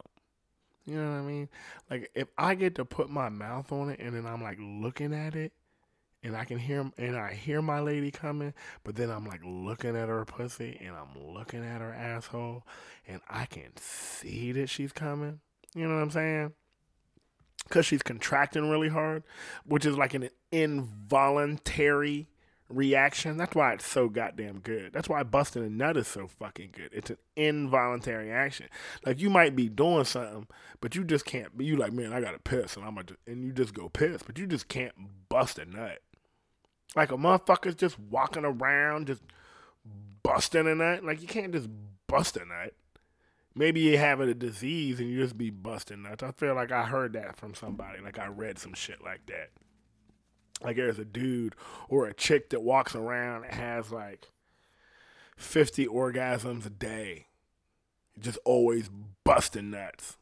You 0.87 1.03
know 1.03 1.11
what 1.11 1.19
I 1.19 1.23
mean? 1.23 1.49
Like 1.91 2.11
if 2.15 2.29
I 2.39 2.55
get 2.55 2.77
to 2.77 2.85
put 2.85 3.11
my 3.11 3.29
mouth 3.29 3.73
on 3.73 3.91
it 3.91 3.99
and 3.99 4.15
then 4.15 4.25
I'm 4.25 4.43
like 4.43 4.59
looking 4.61 5.13
at 5.13 5.35
it 5.35 5.53
and 6.27 6.37
I 6.37 6.45
can 6.45 6.59
hear 6.59 6.91
and 6.99 7.17
I 7.17 7.35
hear 7.35 7.63
my 7.63 7.81
lady 7.81 8.11
coming, 8.11 8.53
but 8.83 8.97
then 8.97 9.11
I'm 9.11 9.25
like 9.27 9.41
looking 9.45 9.97
at 9.97 10.09
her 10.09 10.25
pussy 10.25 10.77
and 10.81 10.95
I'm 10.97 11.33
looking 11.33 11.65
at 11.65 11.81
her 11.81 11.95
asshole 11.95 12.65
and 13.07 13.21
I 13.31 13.47
can 13.47 13.71
see 13.77 14.51
that 14.53 14.69
she's 14.69 14.93
coming. 14.93 15.39
You 15.75 15.87
know 15.87 15.95
what 15.95 16.03
I'm 16.03 16.11
saying? 16.11 16.53
Cuz 17.69 17.87
she's 17.87 18.03
contracting 18.03 18.69
really 18.69 18.89
hard, 18.89 19.23
which 19.65 19.87
is 19.87 19.97
like 19.97 20.15
an 20.15 20.31
involuntary 20.51 22.29
reaction. 22.69 23.37
That's 23.37 23.55
why 23.55 23.75
it's 23.75 23.87
so 23.87 24.09
goddamn 24.09 24.59
good. 24.61 24.93
That's 24.93 25.09
why 25.09 25.23
busting 25.23 25.65
a 25.65 25.71
nut 25.71 25.97
is 25.97 26.09
so 26.09 26.27
fucking 26.27 26.71
good. 26.73 26.91
It's 26.93 27.11
an 27.11 27.19
involuntary 27.37 28.33
action. 28.33 28.67
Like 29.05 29.21
you 29.21 29.31
might 29.31 29.55
be 29.55 29.69
doing 29.69 30.05
something, 30.05 30.49
but 30.81 30.97
you 30.97 31.05
just 31.05 31.25
can't. 31.25 31.57
Be 31.57 31.65
you 31.65 31.77
like, 31.77 31.93
man, 31.93 32.13
I 32.13 32.21
gotta 32.21 32.41
piss, 32.41 32.77
and 32.77 32.85
I'm 32.85 32.97
gonna, 32.97 33.17
and 33.27 33.45
you 33.45 33.53
just 33.53 33.75
go 33.75 33.89
piss, 33.89 34.23
but 34.25 34.39
you 34.39 34.47
just 34.47 34.69
can't 34.69 34.95
bust 35.29 35.59
a 35.59 35.65
nut. 35.65 36.01
Like 36.97 37.13
a 37.13 37.17
motherfucker's 37.17 37.77
just 37.77 37.99
walking 37.99 38.45
around, 38.45 39.07
just 39.07 39.23
busting 40.23 40.67
a 40.67 40.75
nut. 40.75 41.05
Like 41.05 41.23
you 41.23 41.29
can't 41.29 41.53
just 41.53 41.69
bust 42.09 42.37
a 42.37 42.45
nut. 42.45 42.75
Maybe 43.55 43.81
you 43.81 43.97
have 43.99 44.21
a 44.21 44.35
disease 44.35 44.99
and 44.99 45.09
you 45.09 45.23
just 45.23 45.39
be 45.39 45.51
busting 45.51 46.03
nuts. 46.03 46.23
I 46.23 46.33
feel 46.33 46.55
like 46.55 46.73
I 46.73 46.85
heard 46.85 47.13
that 47.13 47.37
from 47.37 47.55
somebody. 47.55 48.01
Like 48.01 48.19
I 48.19 48.27
read 48.27 48.59
some 48.59 48.75
shit 48.75 49.05
like 49.05 49.27
that 49.27 49.51
like 50.63 50.77
there's 50.77 50.99
a 50.99 51.05
dude 51.05 51.55
or 51.89 52.07
a 52.07 52.15
chick 52.15 52.51
that 52.51 52.63
walks 52.63 52.95
around 52.95 53.45
and 53.45 53.55
has 53.55 53.91
like 53.91 54.31
50 55.37 55.87
orgasms 55.87 56.67
a 56.67 56.71
day 56.71 57.27
just 58.19 58.39
always 58.45 58.91
busting 59.25 59.71
nuts 59.71 60.17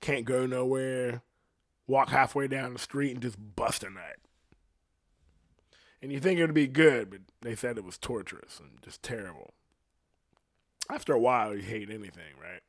can't 0.00 0.24
go 0.24 0.46
nowhere 0.46 1.22
walk 1.86 2.08
halfway 2.08 2.48
down 2.48 2.72
the 2.72 2.78
street 2.78 3.12
and 3.12 3.22
just 3.22 3.36
bust 3.56 3.82
a 3.82 3.90
nut 3.90 4.16
and 6.02 6.12
you 6.12 6.20
think 6.20 6.38
it 6.38 6.42
would 6.42 6.54
be 6.54 6.66
good 6.66 7.10
but 7.10 7.20
they 7.42 7.54
said 7.54 7.76
it 7.76 7.84
was 7.84 7.98
torturous 7.98 8.60
and 8.60 8.82
just 8.82 9.02
terrible 9.02 9.54
after 10.90 11.12
a 11.12 11.20
while 11.20 11.54
you 11.54 11.62
hate 11.62 11.90
anything 11.90 12.34
right 12.40 12.62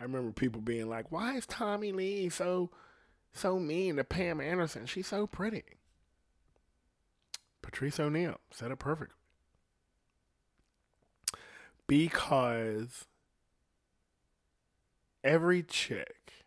i 0.00 0.02
remember 0.02 0.32
people 0.32 0.60
being 0.60 0.88
like 0.88 1.10
why 1.10 1.36
is 1.36 1.46
tommy 1.46 1.92
lee 1.92 2.28
so 2.28 2.70
so 3.32 3.58
mean 3.58 3.96
to 3.96 4.04
pam 4.04 4.40
anderson 4.40 4.86
she's 4.86 5.08
so 5.08 5.26
pretty 5.26 5.64
Patrice 7.64 7.98
O'Neal 7.98 8.38
said 8.50 8.70
it 8.70 8.78
perfectly. 8.78 9.16
Because 11.86 13.06
every 15.24 15.62
chick 15.62 16.44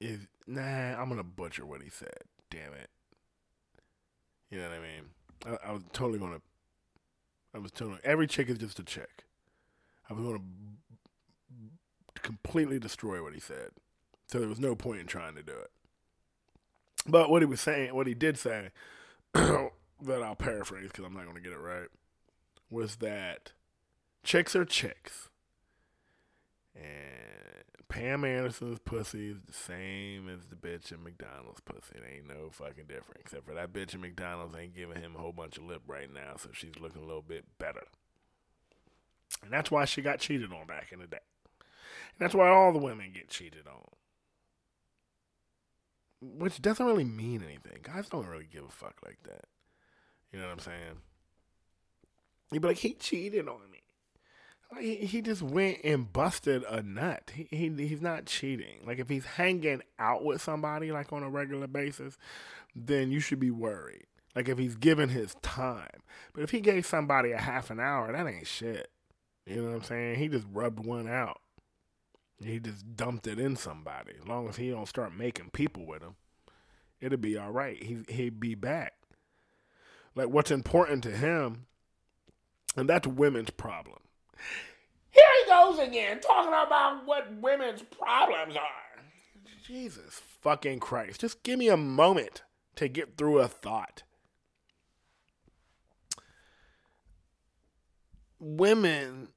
is 0.00 0.26
nah, 0.46 1.00
I'm 1.00 1.08
gonna 1.08 1.24
butcher 1.24 1.64
what 1.64 1.82
he 1.82 1.88
said. 1.88 2.24
Damn 2.50 2.74
it. 2.74 2.90
You 4.50 4.58
know 4.58 4.68
what 4.68 4.78
I 4.78 4.80
mean? 4.80 5.58
I, 5.64 5.68
I 5.68 5.72
was 5.72 5.82
totally 5.92 6.18
gonna. 6.18 6.40
I 7.54 7.58
was 7.58 7.70
totally 7.70 8.00
every 8.04 8.26
chick 8.26 8.48
is 8.48 8.58
just 8.58 8.78
a 8.78 8.84
chick. 8.84 9.24
I 10.08 10.14
was 10.14 10.24
gonna 10.24 10.42
completely 12.14 12.78
destroy 12.78 13.22
what 13.22 13.34
he 13.34 13.40
said, 13.40 13.70
so 14.28 14.38
there 14.38 14.48
was 14.48 14.60
no 14.60 14.74
point 14.74 15.00
in 15.00 15.06
trying 15.06 15.34
to 15.34 15.42
do 15.42 15.52
it. 15.52 15.70
But 17.06 17.30
what 17.30 17.42
he 17.42 17.46
was 17.46 17.60
saying, 17.60 17.94
what 17.94 18.06
he 18.06 18.14
did 18.14 18.38
say, 18.38 18.70
that 19.34 19.70
I'll 20.08 20.34
paraphrase 20.34 20.88
because 20.88 21.04
I'm 21.04 21.14
not 21.14 21.26
gonna 21.26 21.40
get 21.40 21.52
it 21.52 21.58
right, 21.58 21.88
was 22.70 22.96
that 22.96 23.52
chicks 24.22 24.56
are 24.56 24.64
chicks, 24.64 25.28
and 26.74 27.64
Pam 27.88 28.24
Anderson's 28.24 28.78
pussy 28.78 29.30
is 29.30 29.42
the 29.42 29.52
same 29.52 30.28
as 30.28 30.46
the 30.46 30.56
bitch 30.56 30.92
in 30.92 31.02
McDonald's 31.02 31.60
pussy. 31.60 31.94
It 31.94 32.02
ain't 32.16 32.28
no 32.28 32.50
fucking 32.50 32.86
different, 32.88 33.20
except 33.20 33.46
for 33.46 33.54
that 33.54 33.72
bitch 33.72 33.94
in 33.94 34.00
McDonald's 34.00 34.56
ain't 34.56 34.74
giving 34.74 35.00
him 35.00 35.14
a 35.16 35.20
whole 35.20 35.32
bunch 35.32 35.58
of 35.58 35.64
lip 35.64 35.82
right 35.86 36.12
now, 36.12 36.34
so 36.36 36.48
she's 36.52 36.78
looking 36.80 37.02
a 37.02 37.06
little 37.06 37.22
bit 37.22 37.44
better. 37.58 37.84
And 39.42 39.52
that's 39.52 39.70
why 39.70 39.84
she 39.84 40.02
got 40.02 40.18
cheated 40.18 40.52
on 40.52 40.66
back 40.66 40.88
in 40.92 40.98
the 40.98 41.06
day. 41.06 41.18
And 41.60 42.20
that's 42.20 42.34
why 42.34 42.48
all 42.48 42.72
the 42.72 42.78
women 42.78 43.12
get 43.12 43.28
cheated 43.28 43.66
on. 43.66 43.90
Which 46.20 46.62
doesn't 46.62 46.86
really 46.86 47.04
mean 47.04 47.42
anything. 47.44 47.80
Guys 47.82 48.08
don't 48.08 48.26
really 48.26 48.48
give 48.50 48.64
a 48.64 48.70
fuck 48.70 48.96
like 49.04 49.18
that. 49.24 49.44
You 50.32 50.38
know 50.40 50.46
what 50.46 50.52
I'm 50.52 50.58
saying? 50.60 50.98
You'd 52.50 52.62
be 52.62 52.68
like, 52.68 52.78
he 52.78 52.94
cheated 52.94 53.48
on 53.48 53.60
me. 53.70 53.83
He, 54.78 54.96
he 54.96 55.22
just 55.22 55.42
went 55.42 55.78
and 55.84 56.12
busted 56.12 56.64
a 56.64 56.82
nut. 56.82 57.32
He, 57.34 57.48
he 57.50 57.68
he's 57.86 58.02
not 58.02 58.26
cheating. 58.26 58.80
Like 58.86 58.98
if 58.98 59.08
he's 59.08 59.24
hanging 59.24 59.82
out 59.98 60.24
with 60.24 60.42
somebody 60.42 60.92
like 60.92 61.12
on 61.12 61.22
a 61.22 61.30
regular 61.30 61.66
basis, 61.66 62.16
then 62.74 63.10
you 63.10 63.20
should 63.20 63.40
be 63.40 63.50
worried. 63.50 64.06
Like 64.34 64.48
if 64.48 64.58
he's 64.58 64.76
giving 64.76 65.10
his 65.10 65.34
time. 65.42 66.02
But 66.32 66.42
if 66.42 66.50
he 66.50 66.60
gave 66.60 66.86
somebody 66.86 67.32
a 67.32 67.40
half 67.40 67.70
an 67.70 67.80
hour, 67.80 68.12
that 68.12 68.26
ain't 68.26 68.46
shit. 68.46 68.90
You 69.46 69.56
know 69.56 69.68
what 69.68 69.76
I'm 69.76 69.82
saying? 69.82 70.18
He 70.18 70.28
just 70.28 70.46
rubbed 70.52 70.84
one 70.84 71.08
out. 71.08 71.40
He 72.42 72.58
just 72.58 72.96
dumped 72.96 73.26
it 73.26 73.38
in 73.38 73.56
somebody. 73.56 74.12
As 74.20 74.26
long 74.26 74.48
as 74.48 74.56
he 74.56 74.70
don't 74.70 74.88
start 74.88 75.14
making 75.14 75.50
people 75.50 75.86
with 75.86 76.02
him, 76.02 76.16
it'll 77.00 77.18
be 77.18 77.38
all 77.38 77.52
right. 77.52 77.80
He 77.82 77.98
he'd 78.08 78.40
be 78.40 78.54
back. 78.54 78.94
Like 80.14 80.28
what's 80.28 80.50
important 80.50 81.02
to 81.04 81.10
him, 81.10 81.66
and 82.76 82.88
that's 82.88 83.06
women's 83.06 83.50
problem. 83.50 83.98
Here 85.10 85.24
he 85.44 85.50
goes 85.50 85.78
again, 85.78 86.20
talking 86.20 86.48
about 86.48 87.06
what 87.06 87.32
women's 87.40 87.82
problems 87.82 88.56
are. 88.56 89.02
Jesus 89.64 90.20
fucking 90.40 90.80
Christ. 90.80 91.20
Just 91.20 91.42
give 91.42 91.58
me 91.58 91.68
a 91.68 91.76
moment 91.76 92.42
to 92.76 92.88
get 92.88 93.16
through 93.16 93.38
a 93.38 93.48
thought. 93.48 94.02
Women 98.40 99.28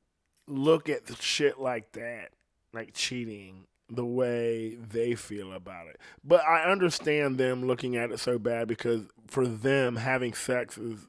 look 0.47 0.89
at 0.89 1.03
shit 1.21 1.59
like 1.59 1.93
that, 1.93 2.31
like 2.73 2.93
cheating, 2.93 3.67
the 3.89 4.05
way 4.05 4.75
they 4.75 5.15
feel 5.15 5.53
about 5.53 5.87
it. 5.87 5.99
But 6.23 6.41
I 6.45 6.63
understand 6.63 7.37
them 7.37 7.65
looking 7.65 7.95
at 7.95 8.11
it 8.11 8.19
so 8.19 8.37
bad 8.37 8.67
because 8.67 9.03
for 9.27 9.47
them, 9.47 9.95
having 9.95 10.33
sex 10.33 10.77
is. 10.77 11.07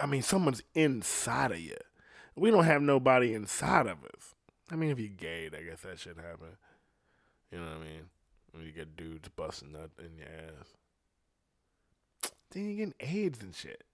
I 0.00 0.06
mean, 0.06 0.22
someone's 0.22 0.62
inside 0.74 1.50
of 1.50 1.58
you. 1.58 1.76
We 2.34 2.50
don't 2.50 2.64
have 2.64 2.82
nobody 2.82 3.34
inside 3.34 3.86
of 3.86 4.04
us. 4.04 4.34
I 4.70 4.76
mean, 4.76 4.90
if 4.90 4.98
you're 4.98 5.08
gay, 5.08 5.46
I 5.46 5.62
guess 5.62 5.80
that 5.80 5.98
should 5.98 6.16
happen. 6.16 6.56
You 7.50 7.58
know 7.58 7.64
what 7.64 7.76
I 7.76 7.80
mean? 7.80 8.04
When 8.52 8.64
you 8.64 8.72
get 8.72 8.96
dudes 8.96 9.28
busting 9.28 9.72
nut 9.72 9.90
in 9.98 10.16
your 10.16 10.28
ass. 10.28 10.68
Then 12.50 12.68
you 12.68 12.76
getting 12.76 12.94
AIDS 13.00 13.42
and 13.42 13.54
shit. 13.54 13.84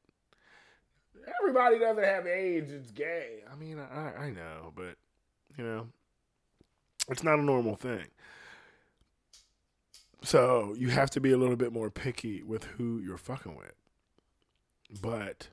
Everybody 1.41 1.79
doesn't 1.79 2.05
have 2.05 2.27
AIDS. 2.27 2.73
It's 2.73 2.91
gay. 2.91 3.43
I 3.51 3.57
mean, 3.57 3.79
I 3.79 4.13
I 4.15 4.31
know, 4.31 4.73
but 4.75 4.97
you 5.57 5.65
know, 5.65 5.89
it's 7.09 7.25
not 7.25 7.39
a 7.39 7.43
normal 7.43 7.77
thing. 7.77 8.07
So 10.23 10.75
you 10.77 10.91
have 10.91 11.11
to 11.11 11.21
be 11.21 11.33
a 11.33 11.37
little 11.37 11.57
bit 11.57 11.73
more 11.73 11.91
picky 11.91 12.43
with 12.43 12.65
who 12.65 12.99
you're 12.99 13.19
fucking 13.19 13.57
with. 13.57 13.75
But 15.01 15.49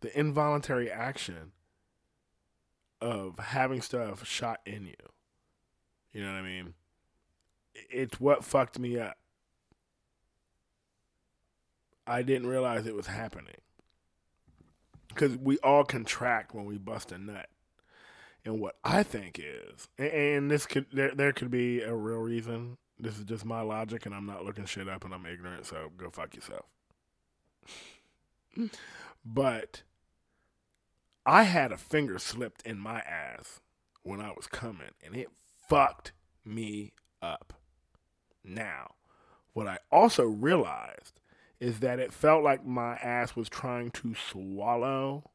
the 0.00 0.16
involuntary 0.18 0.90
action 0.90 1.52
of 3.04 3.38
having 3.38 3.82
stuff 3.82 4.26
shot 4.26 4.60
in 4.64 4.86
you, 4.86 4.94
you 6.12 6.22
know 6.22 6.32
what 6.32 6.38
I 6.38 6.42
mean? 6.42 6.74
It's 7.90 8.18
what 8.18 8.44
fucked 8.44 8.78
me 8.78 8.98
up. 8.98 9.18
I 12.06 12.22
didn't 12.22 12.48
realize 12.48 12.86
it 12.86 12.94
was 12.94 13.06
happening 13.06 13.56
because 15.08 15.36
we 15.36 15.58
all 15.58 15.84
contract 15.84 16.54
when 16.54 16.64
we 16.64 16.78
bust 16.78 17.12
a 17.12 17.18
nut. 17.18 17.48
And 18.44 18.60
what 18.60 18.76
I 18.84 19.02
think 19.02 19.40
is, 19.42 19.88
and 19.98 20.50
this 20.50 20.66
could 20.66 20.86
there 20.92 21.14
there 21.14 21.32
could 21.32 21.50
be 21.50 21.80
a 21.80 21.94
real 21.94 22.18
reason. 22.18 22.76
This 22.98 23.18
is 23.18 23.24
just 23.24 23.44
my 23.44 23.62
logic, 23.62 24.04
and 24.06 24.14
I'm 24.14 24.26
not 24.26 24.44
looking 24.44 24.66
shit 24.66 24.88
up, 24.88 25.04
and 25.04 25.14
I'm 25.14 25.24
ignorant. 25.24 25.66
So 25.66 25.90
go 25.96 26.10
fuck 26.10 26.34
yourself. 26.34 26.66
Mm. 28.56 28.70
but 29.24 29.82
I 31.26 31.44
had 31.44 31.72
a 31.72 31.76
finger 31.76 32.18
slipped 32.18 32.62
in 32.66 32.78
my 32.78 33.00
ass 33.00 33.60
when 34.02 34.20
I 34.20 34.32
was 34.32 34.46
coming, 34.46 34.90
and 35.04 35.16
it 35.16 35.28
fucked 35.68 36.12
me 36.44 36.92
up. 37.22 37.54
Now, 38.44 38.94
what 39.54 39.66
I 39.66 39.78
also 39.90 40.24
realized 40.24 41.20
is 41.60 41.80
that 41.80 41.98
it 41.98 42.12
felt 42.12 42.44
like 42.44 42.66
my 42.66 42.96
ass 42.96 43.34
was 43.34 43.48
trying 43.48 43.90
to 43.92 44.14
swallow 44.14 45.30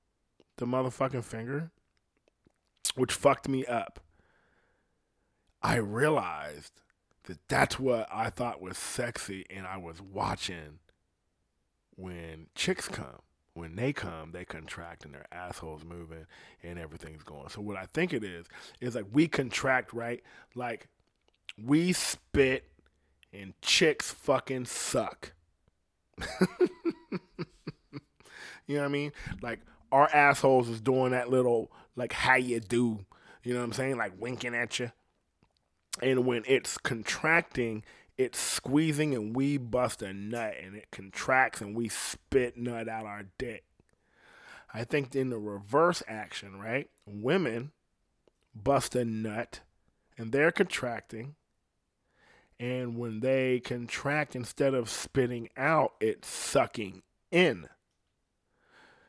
the 0.58 0.66
motherfucking 0.66 1.24
finger, 1.24 1.72
which 2.96 3.12
fucked 3.12 3.48
me 3.48 3.66
up. 3.66 4.00
I 5.64 5.78
realized 5.78 6.82
that 7.24 7.40
that's 7.48 7.80
what 7.80 8.08
I 8.12 8.30
thought 8.30 8.62
was 8.62 8.78
sexy, 8.78 9.46
and 9.50 9.66
I 9.66 9.78
was 9.78 10.02
watching 10.02 10.80
when 11.96 12.48
chicks 12.54 12.88
come. 12.88 13.22
When 13.54 13.76
they 13.76 13.92
come, 13.94 14.32
they 14.32 14.46
contract 14.46 15.06
and 15.06 15.14
their 15.14 15.26
assholes 15.32 15.84
moving 15.84 16.26
and 16.64 16.80
everything's 16.80 17.24
going. 17.24 17.50
So 17.50 17.62
what 17.62 17.78
I 17.78 17.86
think 17.86 18.14
it 18.14 18.24
is 18.24 18.46
is 18.80 18.96
like 18.96 19.06
we 19.12 19.28
contract, 19.28 19.92
right? 19.92 20.22
Like 20.56 20.88
we 21.62 21.92
spit 21.94 22.66
and 23.34 23.54
chicks 23.62 24.12
fucking 24.12 24.66
suck. 24.66 25.34
you 28.68 28.76
know 28.76 28.82
what 28.82 28.86
I 28.86 28.88
mean? 28.88 29.12
Like 29.42 29.60
our 29.92 30.08
assholes 30.14 30.70
is 30.70 30.82
doing 30.82 31.12
that 31.12 31.30
little 31.30 31.72
like 31.96 32.14
how 32.14 32.36
you 32.36 32.60
do, 32.60 33.06
you 33.44 33.54
know 33.54 33.60
what 33.60 33.66
I'm 33.66 33.74
saying? 33.74 33.98
Like 33.98 34.14
winking 34.20 34.56
at 34.56 34.80
you. 34.80 34.92
And 36.02 36.26
when 36.26 36.44
it's 36.48 36.78
contracting, 36.78 37.84
it's 38.20 38.38
squeezing 38.38 39.16
and 39.16 39.34
we 39.34 39.56
bust 39.58 40.02
a 40.02 40.12
nut 40.12 40.54
and 40.62 40.76
it 40.76 40.92
contracts 40.92 41.62
and 41.62 41.74
we 41.74 41.88
spit 41.88 42.58
nut 42.58 42.90
out 42.90 43.06
our 43.06 43.24
dick. 43.38 43.64
I 44.74 44.84
think 44.84 45.16
in 45.16 45.30
the 45.30 45.40
reverse 45.40 46.04
action, 46.06 46.60
right? 46.60 46.90
Women 47.08 47.72
bust 48.54 48.94
a 48.94 49.06
nut 49.06 49.62
and 50.18 50.34
they're 50.34 50.52
contracting 50.52 51.36
and 52.60 52.98
when 52.98 53.22
they 53.22 53.62
contract, 53.62 54.36
instead 54.36 54.74
of 54.74 54.90
spitting 54.90 55.48
out, 55.56 55.94
it's 56.02 56.28
sucking 56.28 57.04
in. 57.32 57.70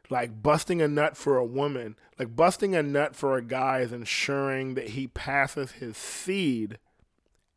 Like 0.08 0.40
busting 0.40 0.80
a 0.80 0.86
nut 0.86 1.16
for 1.16 1.36
a 1.36 1.44
woman, 1.44 1.96
like 2.16 2.36
busting 2.36 2.76
a 2.76 2.82
nut 2.82 3.16
for 3.16 3.36
a 3.36 3.42
guy 3.42 3.80
is 3.80 3.92
ensuring 3.92 4.74
that 4.74 4.90
he 4.90 5.08
passes 5.08 5.72
his 5.72 5.96
seed 5.96 6.78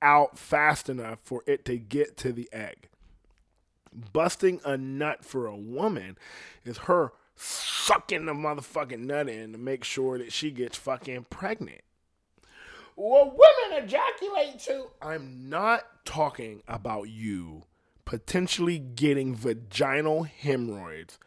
out 0.03 0.37
fast 0.37 0.89
enough 0.89 1.19
for 1.23 1.43
it 1.47 1.65
to 1.65 1.77
get 1.77 2.17
to 2.17 2.31
the 2.31 2.47
egg. 2.51 2.89
Busting 4.11 4.59
a 4.65 4.77
nut 4.77 5.23
for 5.23 5.47
a 5.47 5.55
woman 5.55 6.17
is 6.65 6.79
her 6.79 7.13
sucking 7.35 8.25
the 8.25 8.33
motherfucking 8.33 8.99
nut 8.99 9.29
in 9.29 9.53
to 9.53 9.57
make 9.57 9.83
sure 9.83 10.17
that 10.17 10.31
she 10.31 10.51
gets 10.51 10.77
fucking 10.77 11.25
pregnant. 11.29 11.81
Well, 12.95 13.25
women 13.25 13.83
ejaculate 13.83 14.59
too. 14.59 14.87
I'm 15.01 15.49
not 15.49 16.05
talking 16.05 16.61
about 16.67 17.09
you 17.09 17.63
potentially 18.05 18.77
getting 18.77 19.35
vaginal 19.35 20.23
hemorrhoids, 20.23 21.17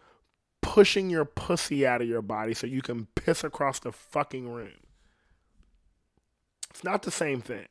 pushing 0.60 1.10
your 1.10 1.24
pussy 1.24 1.86
out 1.86 2.02
of 2.02 2.08
your 2.08 2.22
body 2.22 2.54
so 2.54 2.66
you 2.66 2.82
can 2.82 3.06
piss 3.14 3.42
across 3.42 3.80
the 3.80 3.92
fucking 3.92 4.48
room. 4.48 4.78
It's 6.70 6.84
not 6.84 7.02
the 7.02 7.10
same 7.10 7.40
thing. 7.40 7.66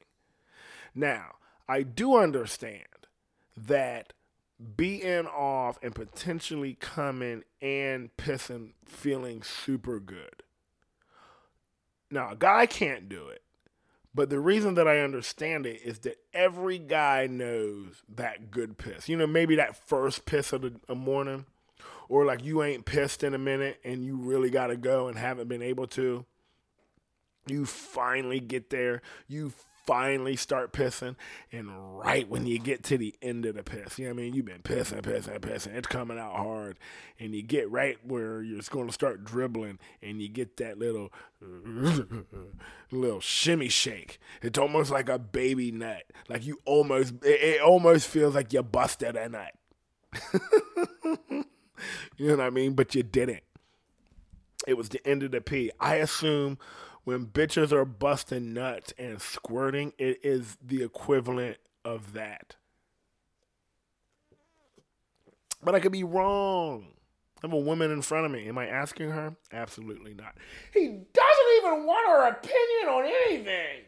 Now, 0.96 1.36
I 1.68 1.84
do 1.84 2.16
understand 2.16 2.88
that 3.58 4.14
being 4.78 5.28
off 5.28 5.78
and 5.84 5.94
potentially 5.94 6.78
coming 6.80 7.44
and 7.62 8.16
pissing 8.18 8.72
feeling 8.86 9.44
super 9.44 10.00
good. 10.00 10.44
Now, 12.10 12.32
a 12.32 12.36
guy 12.36 12.66
can't 12.66 13.10
do 13.10 13.28
it. 13.28 13.42
But 14.14 14.30
the 14.30 14.40
reason 14.40 14.76
that 14.76 14.88
I 14.88 15.00
understand 15.00 15.66
it 15.66 15.82
is 15.84 16.00
that 16.00 16.18
every 16.34 16.80
guy 16.80 17.28
knows 17.28 18.02
that 18.16 18.50
good 18.50 18.78
piss. 18.78 19.10
You 19.10 19.18
know, 19.18 19.28
maybe 19.28 19.58
that 19.58 19.76
first 19.76 20.26
piss 20.26 20.54
of 20.54 20.62
the 20.62 20.96
morning, 20.96 21.46
or 22.08 22.24
like 22.24 22.42
you 22.42 22.64
ain't 22.64 22.86
pissed 22.86 23.26
in 23.26 23.34
a 23.34 23.38
minute 23.38 23.82
and 23.84 24.06
you 24.06 24.16
really 24.16 24.50
got 24.50 24.68
to 24.68 24.78
go 24.78 25.10
and 25.10 25.18
haven't 25.18 25.50
been 25.50 25.62
able 25.62 25.88
to. 25.88 26.26
You 27.46 27.66
finally 27.66 28.40
get 28.40 28.70
there. 28.70 29.02
You 29.28 29.52
finally 29.86 30.36
start 30.36 30.74
pissing, 30.74 31.16
and 31.52 31.98
right 31.98 32.28
when 32.30 32.48
you 32.48 32.60
get 32.60 32.84
to 32.84 32.98
the 32.98 33.14
end 33.22 33.46
of 33.46 33.56
the 33.56 33.64
piss, 33.64 34.00
you 34.00 34.06
know 34.06 34.14
what 34.14 34.20
I 34.20 34.24
mean? 34.24 34.34
You've 34.34 34.46
been 34.46 34.62
pissing, 34.62 35.02
pissing, 35.02 35.40
pissing. 35.40 35.76
It's 35.76 35.88
coming 35.88 36.18
out 36.18 36.36
hard, 36.36 36.78
and 37.20 37.36
you 37.36 37.42
get 37.42 37.70
right 37.70 37.98
where 38.06 38.42
you're 38.42 38.62
going 38.70 38.88
to 38.88 38.94
start 38.94 39.24
dribbling, 39.24 39.80
and 40.02 40.22
you 40.22 40.28
get 40.28 40.58
that 40.58 40.78
little, 40.78 41.12
little 42.92 43.20
shimmy 43.20 43.70
shake. 43.70 44.20
It's 44.42 44.60
almost 44.60 44.92
like 44.92 45.10
a 45.10 45.20
baby 45.20 45.72
nut. 45.72 46.04
Like 46.28 46.46
you 46.46 46.60
almost, 46.66 47.14
it, 47.24 47.62
almost 47.62 48.08
feels 48.08 48.36
like 48.36 48.54
you 48.54 48.64
busted 48.64 49.16
a 49.16 49.30
nut. 49.30 49.54
you 52.18 52.28
know 52.28 52.38
what 52.38 52.46
I 52.46 52.50
mean? 52.50 52.74
But 52.74 52.96
you 52.96 53.04
didn't. 53.04 53.44
It 54.68 54.78
was 54.78 54.90
the 54.90 55.06
end 55.08 55.24
of 55.24 55.32
the 55.32 55.42
pee. 55.42 55.72
I 55.80 55.96
assume 55.96 56.58
when 57.06 57.28
bitches 57.28 57.72
are 57.72 57.86
busting 57.86 58.54
nuts 58.54 58.94
and 58.98 59.22
squirting, 59.22 59.94
it 59.98 60.20
is 60.24 60.58
the 60.62 60.84
equivalent 60.84 61.58
of 61.86 62.14
that. 62.14 62.56
But 65.64 65.76
I 65.76 65.80
could 65.80 65.92
be 65.92 66.04
wrong. 66.04 66.88
I 67.38 67.48
have 67.48 67.54
a 67.54 67.58
woman 67.58 67.92
in 67.92 68.02
front 68.02 68.26
of 68.26 68.32
me. 68.32 68.48
Am 68.48 68.58
I 68.58 68.68
asking 68.68 69.12
her? 69.12 69.36
Absolutely 69.52 70.16
not. 70.16 70.36
He 70.74 70.88
doesn't 70.88 71.58
even 71.60 71.86
want 71.86 72.08
her 72.08 72.28
opinion 72.28 72.90
on 72.90 73.06
anything. 73.06 73.82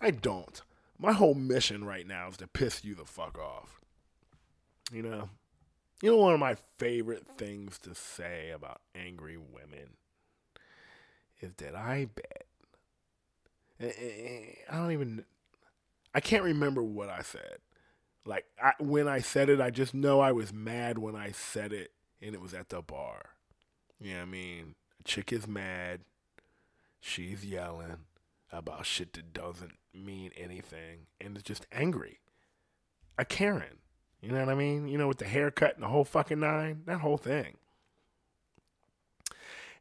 I 0.00 0.12
don't. 0.12 0.62
My 0.98 1.12
whole 1.12 1.34
mission 1.34 1.84
right 1.84 2.06
now 2.06 2.28
is 2.28 2.36
to 2.38 2.46
piss 2.46 2.84
you 2.84 2.94
the 2.94 3.04
fuck 3.04 3.38
off. 3.38 3.80
You 4.92 5.02
know? 5.02 5.30
You 6.00 6.10
know, 6.10 6.16
one 6.18 6.34
of 6.34 6.40
my 6.40 6.56
favorite 6.78 7.26
things 7.36 7.78
to 7.80 7.94
say 7.94 8.50
about 8.50 8.80
angry 8.94 9.36
women 9.36 9.96
is 11.40 11.52
that 11.58 11.74
I 11.74 12.08
bet. 12.14 12.44
I 14.70 14.76
don't 14.76 14.92
even. 14.92 15.24
I 16.14 16.20
can't 16.20 16.42
remember 16.42 16.82
what 16.82 17.08
I 17.08 17.22
said. 17.22 17.58
Like 18.24 18.46
I, 18.62 18.72
when 18.80 19.08
I 19.08 19.20
said 19.20 19.48
it, 19.48 19.60
I 19.60 19.70
just 19.70 19.94
know 19.94 20.20
I 20.20 20.32
was 20.32 20.52
mad 20.52 20.98
when 20.98 21.14
I 21.14 21.30
said 21.30 21.72
it, 21.72 21.92
and 22.20 22.34
it 22.34 22.40
was 22.40 22.54
at 22.54 22.68
the 22.68 22.82
bar. 22.82 23.30
You 24.00 24.12
know 24.12 24.16
what 24.18 24.22
I 24.22 24.30
mean? 24.30 24.74
A 25.00 25.02
chick 25.04 25.32
is 25.32 25.46
mad. 25.46 26.00
She's 27.00 27.44
yelling 27.44 27.96
about 28.50 28.86
shit 28.86 29.12
that 29.12 29.32
doesn't 29.32 29.78
mean 29.94 30.32
anything, 30.36 31.06
and 31.20 31.36
is 31.36 31.42
just 31.42 31.66
angry. 31.72 32.18
A 33.16 33.24
Karen. 33.24 33.78
You 34.20 34.32
know 34.32 34.40
what 34.40 34.48
I 34.48 34.54
mean? 34.56 34.88
You 34.88 34.98
know, 34.98 35.06
with 35.06 35.18
the 35.18 35.24
haircut 35.24 35.74
and 35.74 35.84
the 35.84 35.88
whole 35.88 36.04
fucking 36.04 36.40
nine, 36.40 36.82
that 36.86 37.00
whole 37.00 37.18
thing 37.18 37.54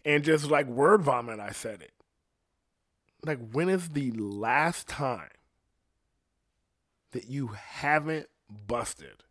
and 0.08 0.24
just 0.24 0.50
like 0.50 0.68
word 0.68 1.02
vomit, 1.02 1.42
I 1.42 1.52
said 1.52 1.82
it. 1.82 1.92
Like, 3.26 3.40
when 3.52 3.68
is 3.68 3.90
the 3.90 4.12
last 4.12 4.88
time 4.88 5.28
that 7.12 7.28
you 7.28 7.48
haven't 7.48 8.28
busted 8.50 9.24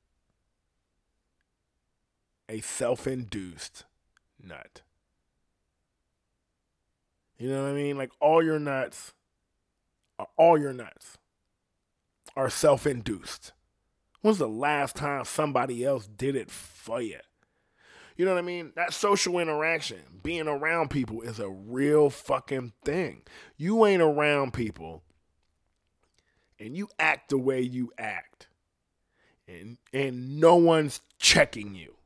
a 2.47 2.61
self 2.61 3.07
induced 3.07 3.85
nut? 4.41 4.83
You 7.39 7.49
know 7.49 7.63
what 7.63 7.71
I 7.71 7.75
mean? 7.75 7.97
Like, 7.97 8.13
all 8.21 8.43
your 8.43 8.59
nuts, 8.59 9.15
uh, 10.19 10.25
all 10.37 10.59
your 10.59 10.75
nuts 10.75 11.17
are 12.37 12.51
self 12.51 12.87
induced. 12.87 13.53
When's 14.21 14.37
the 14.37 14.47
last 14.47 14.97
time 14.97 15.25
somebody 15.25 15.87
else 15.87 16.07
did 16.07 16.37
it 16.37 16.51
for 16.51 17.01
you? 17.01 17.21
You 18.17 18.25
know 18.25 18.33
what 18.33 18.39
I 18.39 18.43
mean? 18.43 18.73
That 18.77 18.95
social 18.95 19.39
interaction, 19.39 19.99
being 20.23 20.49
around 20.49 20.91
people 20.91 21.21
is 21.21 21.39
a 21.39 21.49
real 21.49 22.09
fucking 22.09 22.73
thing. 22.85 23.23
You 23.57 23.85
ain't 23.85 24.03
around 24.03 24.53
people 24.55 25.03
and 26.59 26.77
you 26.77 26.89
act 26.99 27.31
the 27.31 27.39
way 27.39 27.61
you 27.61 27.93
act. 27.99 28.49
And 29.47 29.79
and 29.93 30.41
no 30.41 30.57
one's 30.57 31.01
checking 31.19 31.75
you. 31.75 31.97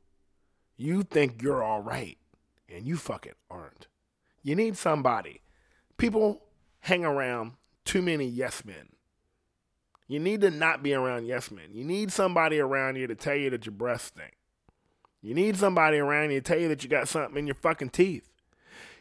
You 0.77 1.03
think 1.03 1.41
you're 1.41 1.63
all 1.63 1.81
right 1.81 2.17
and 2.69 2.85
you 2.85 2.97
fucking 2.97 3.33
aren't. 3.49 3.87
You 4.43 4.55
need 4.55 4.77
somebody. 4.77 5.41
People 5.97 6.43
hang 6.81 7.05
around 7.05 7.53
too 7.85 8.01
many 8.01 8.25
yes 8.25 8.65
men. 8.65 8.89
You 10.07 10.19
need 10.19 10.41
to 10.41 10.51
not 10.51 10.83
be 10.83 10.93
around 10.93 11.25
yes 11.25 11.51
men. 11.51 11.69
You 11.71 11.83
need 11.83 12.11
somebody 12.11 12.59
around 12.59 12.97
you 12.97 13.07
to 13.07 13.15
tell 13.15 13.35
you 13.35 13.49
that 13.51 13.65
your 13.65 13.73
breath 13.73 14.05
stink. 14.07 14.33
You 15.21 15.35
need 15.35 15.55
somebody 15.55 15.97
around 15.97 16.31
you 16.31 16.39
to 16.39 16.43
tell 16.43 16.59
you 16.59 16.67
that 16.69 16.83
you 16.83 16.89
got 16.89 17.07
something 17.07 17.37
in 17.37 17.47
your 17.47 17.55
fucking 17.55 17.89
teeth. 17.89 18.27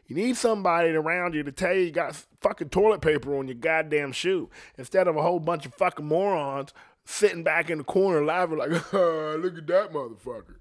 You 0.07 0.17
need 0.17 0.37
somebody 0.37 0.91
around 0.91 1.35
you 1.35 1.43
to 1.45 1.53
tell 1.53 1.73
you 1.73 1.83
you 1.83 1.93
got 1.93 2.17
fucking 2.41 2.71
toilet 2.71 3.01
paper 3.01 3.39
on 3.39 3.47
your 3.47 3.55
goddamn 3.55 4.13
shoe 4.13 4.51
instead 4.77 5.07
of 5.07 5.17
a 5.17 5.23
whole 5.23 5.39
bunch 5.39 5.67
of 5.67 5.75
fucking 5.75 6.05
morons 6.05 6.75
sitting 7.05 7.43
back 7.43 7.71
in 7.71 7.79
the 7.79 7.85
corner 7.85 8.25
laughing 8.25 8.59
like, 8.59 8.71
oh, 8.93 9.39
look 9.41 9.57
at 9.57 9.67
that 9.69 9.93
motherfucker. 9.93 10.57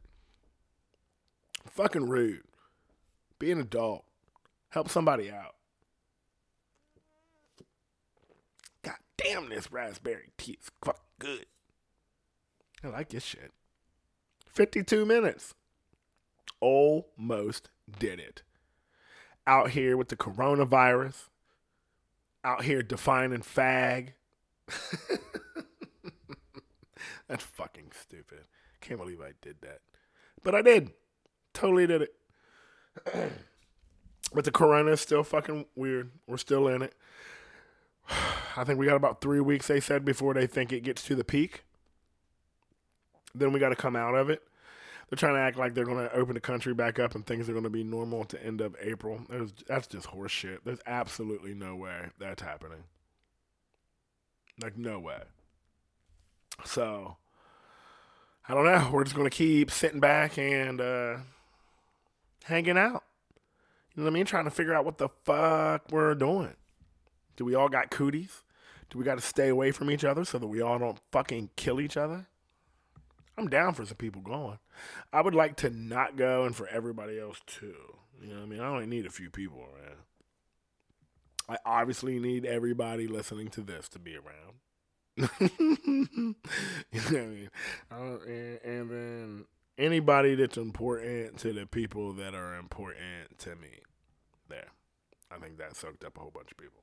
Fucking 1.72 2.08
rude. 2.08 2.44
Be 3.40 3.52
an 3.52 3.60
adult. 3.60 4.06
Help 4.70 4.88
somebody 4.88 5.32
out. 5.32 5.56
God 8.84 8.98
damn, 9.18 9.50
this 9.50 9.72
raspberry 9.72 10.30
tea 10.38 10.60
is 10.62 10.70
fucking 10.84 11.02
good. 11.18 11.46
I 12.84 12.88
like 12.90 13.10
this 13.10 13.24
shit. 13.24 13.52
52 14.54 15.06
minutes. 15.06 15.54
Almost 16.60 17.70
did 18.00 18.20
it. 18.20 18.44
Out 19.48 19.72
here 19.72 19.98
with 19.98 20.10
the 20.10 20.16
coronavirus, 20.16 21.30
out 22.44 22.64
here 22.64 22.84
defining 22.84 23.42
fag. 23.42 24.10
That's 27.28 27.44
fucking 27.44 27.92
stupid. 28.00 28.40
Can't 28.82 29.00
believe 29.00 29.22
I 29.22 29.34
did 29.42 29.58
that. 29.62 29.80
But 30.44 30.56
I 30.56 30.62
did. 30.62 30.92
Totally 31.54 31.88
did 31.88 32.04
it. 32.04 32.14
but 34.34 34.46
the 34.46 34.52
corona 34.52 34.92
is 34.92 35.02
still 35.02 35.24
fucking 35.24 35.66
weird. 35.76 36.12
We're 36.28 36.38
still 36.38 36.68
in 36.68 36.82
it. 36.82 36.96
I 38.56 38.64
think 38.64 38.80
we 38.80 38.86
got 38.86 38.96
about 38.96 39.22
three 39.22 39.40
weeks, 39.40 39.68
they 39.68 39.80
said, 39.80 40.04
before 40.06 40.34
they 40.34 40.48
think 40.48 40.72
it 40.72 40.84
gets 40.84 41.04
to 41.04 41.16
the 41.16 41.24
peak. 41.24 41.64
Then 43.36 43.54
we 43.54 43.60
got 43.60 43.70
to 43.70 43.76
come 43.76 43.96
out 43.96 44.16
of 44.16 44.30
it. 44.30 44.42
They're 45.10 45.18
trying 45.18 45.36
to 45.36 45.40
act 45.40 45.58
like 45.58 45.74
they're 45.74 45.86
going 45.86 46.08
to 46.08 46.14
open 46.14 46.36
the 46.36 46.40
country 46.40 46.74
back 46.74 47.00
up 47.00 47.16
and 47.16 47.26
things 47.26 47.50
are 47.50 47.54
going 47.54 47.64
to 47.64 47.70
be 47.70 47.84
normal 47.84 48.26
to 48.26 48.44
end 48.44 48.62
of 48.62 48.76
April. 48.80 49.22
There's, 49.28 49.54
that's 49.68 49.88
just 49.88 50.08
horseshit. 50.08 50.60
There's 50.64 50.82
absolutely 50.86 51.56
no 51.56 51.76
way 51.76 52.10
that's 52.20 52.44
happening. 52.44 52.84
Like, 54.62 54.78
no 54.78 55.00
way. 55.00 55.22
So, 56.64 57.18
I 58.48 58.54
don't 58.54 58.66
know. 58.66 58.90
We're 58.92 59.04
just 59.04 59.16
going 59.16 59.30
to 59.30 59.36
keep 59.36 59.72
sitting 59.72 60.00
back 60.00 60.38
and 60.38 60.80
uh, 60.80 61.18
hanging 62.44 62.78
out. 62.78 63.04
You 63.96 64.04
know 64.04 64.04
what 64.04 64.12
I 64.12 64.14
mean? 64.14 64.26
Trying 64.26 64.46
to 64.46 64.52
figure 64.52 64.76
out 64.76 64.86
what 64.86 65.00
the 65.00 65.10
fuck 65.24 65.92
we're 65.92 66.14
doing. 66.14 66.56
Do 67.36 67.46
we 67.46 67.56
all 67.56 67.70
got 67.70 67.90
cooties? 67.90 68.44
Do 68.90 69.00
we 69.00 69.06
got 69.06 69.16
to 69.16 69.26
stay 69.26 69.50
away 69.50 69.72
from 69.72 69.90
each 69.90 70.04
other 70.04 70.24
so 70.24 70.38
that 70.38 70.48
we 70.48 70.62
all 70.62 70.78
don't 70.78 71.00
fucking 71.12 71.50
kill 71.56 71.82
each 71.82 71.98
other? 71.98 72.28
I'm 73.40 73.48
down 73.48 73.74
for 73.74 73.86
some 73.86 73.98
people 73.98 74.22
going. 74.22 74.60
I 75.14 75.22
would 75.22 75.34
like 75.34 75.56
to 75.58 75.70
not 75.70 76.18
go 76.18 76.44
and 76.44 76.56
for 76.56 76.68
everybody 76.68 77.18
else 77.18 77.42
too. 77.48 77.76
You 78.22 78.30
know 78.30 78.36
what 78.36 78.44
I 78.44 78.48
mean? 78.48 78.60
I 78.60 78.68
only 78.68 78.86
need 78.86 79.06
a 79.06 79.12
few 79.12 79.30
people 79.30 79.60
around. 79.60 80.00
I 81.48 81.58
obviously 81.66 82.20
need 82.20 82.46
everybody 82.46 83.08
listening 83.08 83.48
to 83.52 83.62
this 83.62 83.88
to 83.90 84.00
be 84.00 84.16
around. 84.16 84.60
you 85.40 86.36
know 86.94 87.02
what 87.02 87.16
I 87.16 87.26
mean? 87.26 87.50
Uh, 87.92 88.18
and, 88.28 88.60
and 88.64 88.90
then 88.92 89.46
anybody 89.78 90.36
that's 90.36 90.58
important 90.58 91.38
to 91.40 91.54
the 91.54 91.66
people 91.66 92.14
that 92.14 92.36
are 92.36 92.56
important 92.56 93.40
to 93.40 93.56
me. 93.56 93.80
There. 94.50 94.68
I 95.32 95.38
think 95.38 95.58
that 95.60 95.76
soaked 95.76 96.04
up 96.04 96.18
a 96.18 96.20
whole 96.20 96.32
bunch 96.32 96.52
of 96.52 96.58
people. 96.58 96.82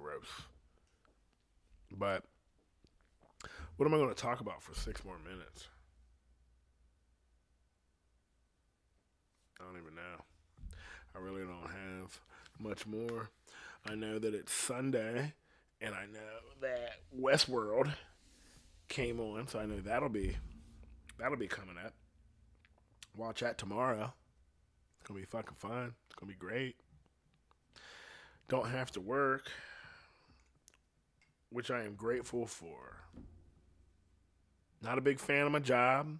Gross. 0.00 0.26
But 1.96 2.24
what 3.76 3.86
am 3.86 3.94
I 3.94 3.98
going 3.98 4.08
to 4.08 4.14
talk 4.14 4.40
about 4.40 4.62
for 4.62 4.74
six 4.74 5.04
more 5.04 5.18
minutes? 5.18 5.68
I 9.60 9.64
don't 9.64 9.80
even 9.80 9.94
know. 9.94 10.24
I 11.14 11.18
really 11.18 11.42
don't 11.42 11.70
have 11.70 12.20
much 12.58 12.86
more. 12.86 13.30
I 13.88 13.94
know 13.94 14.18
that 14.18 14.34
it's 14.34 14.52
Sunday, 14.52 15.32
and 15.80 15.94
I 15.94 16.06
know 16.06 16.40
that 16.60 17.00
Westworld 17.18 17.92
came 18.88 19.20
on, 19.20 19.46
so 19.46 19.58
I 19.58 19.66
know 19.66 19.80
that'll 19.80 20.08
be 20.08 20.36
that'll 21.18 21.36
be 21.36 21.48
coming 21.48 21.76
up. 21.84 21.92
Watch 23.16 23.40
that 23.40 23.58
tomorrow. 23.58 24.12
It's 24.98 25.08
gonna 25.08 25.20
be 25.20 25.26
fucking 25.26 25.56
fun. 25.56 25.94
It's 26.06 26.16
gonna 26.16 26.32
be 26.32 26.38
great. 26.38 26.76
Don't 28.48 28.68
have 28.68 28.90
to 28.92 29.00
work 29.00 29.50
which 31.54 31.70
I 31.70 31.84
am 31.84 31.94
grateful 31.94 32.46
for. 32.46 33.04
Not 34.82 34.98
a 34.98 35.02
big 35.02 35.20
fan 35.20 35.46
of 35.46 35.52
my 35.52 35.60
job, 35.60 36.18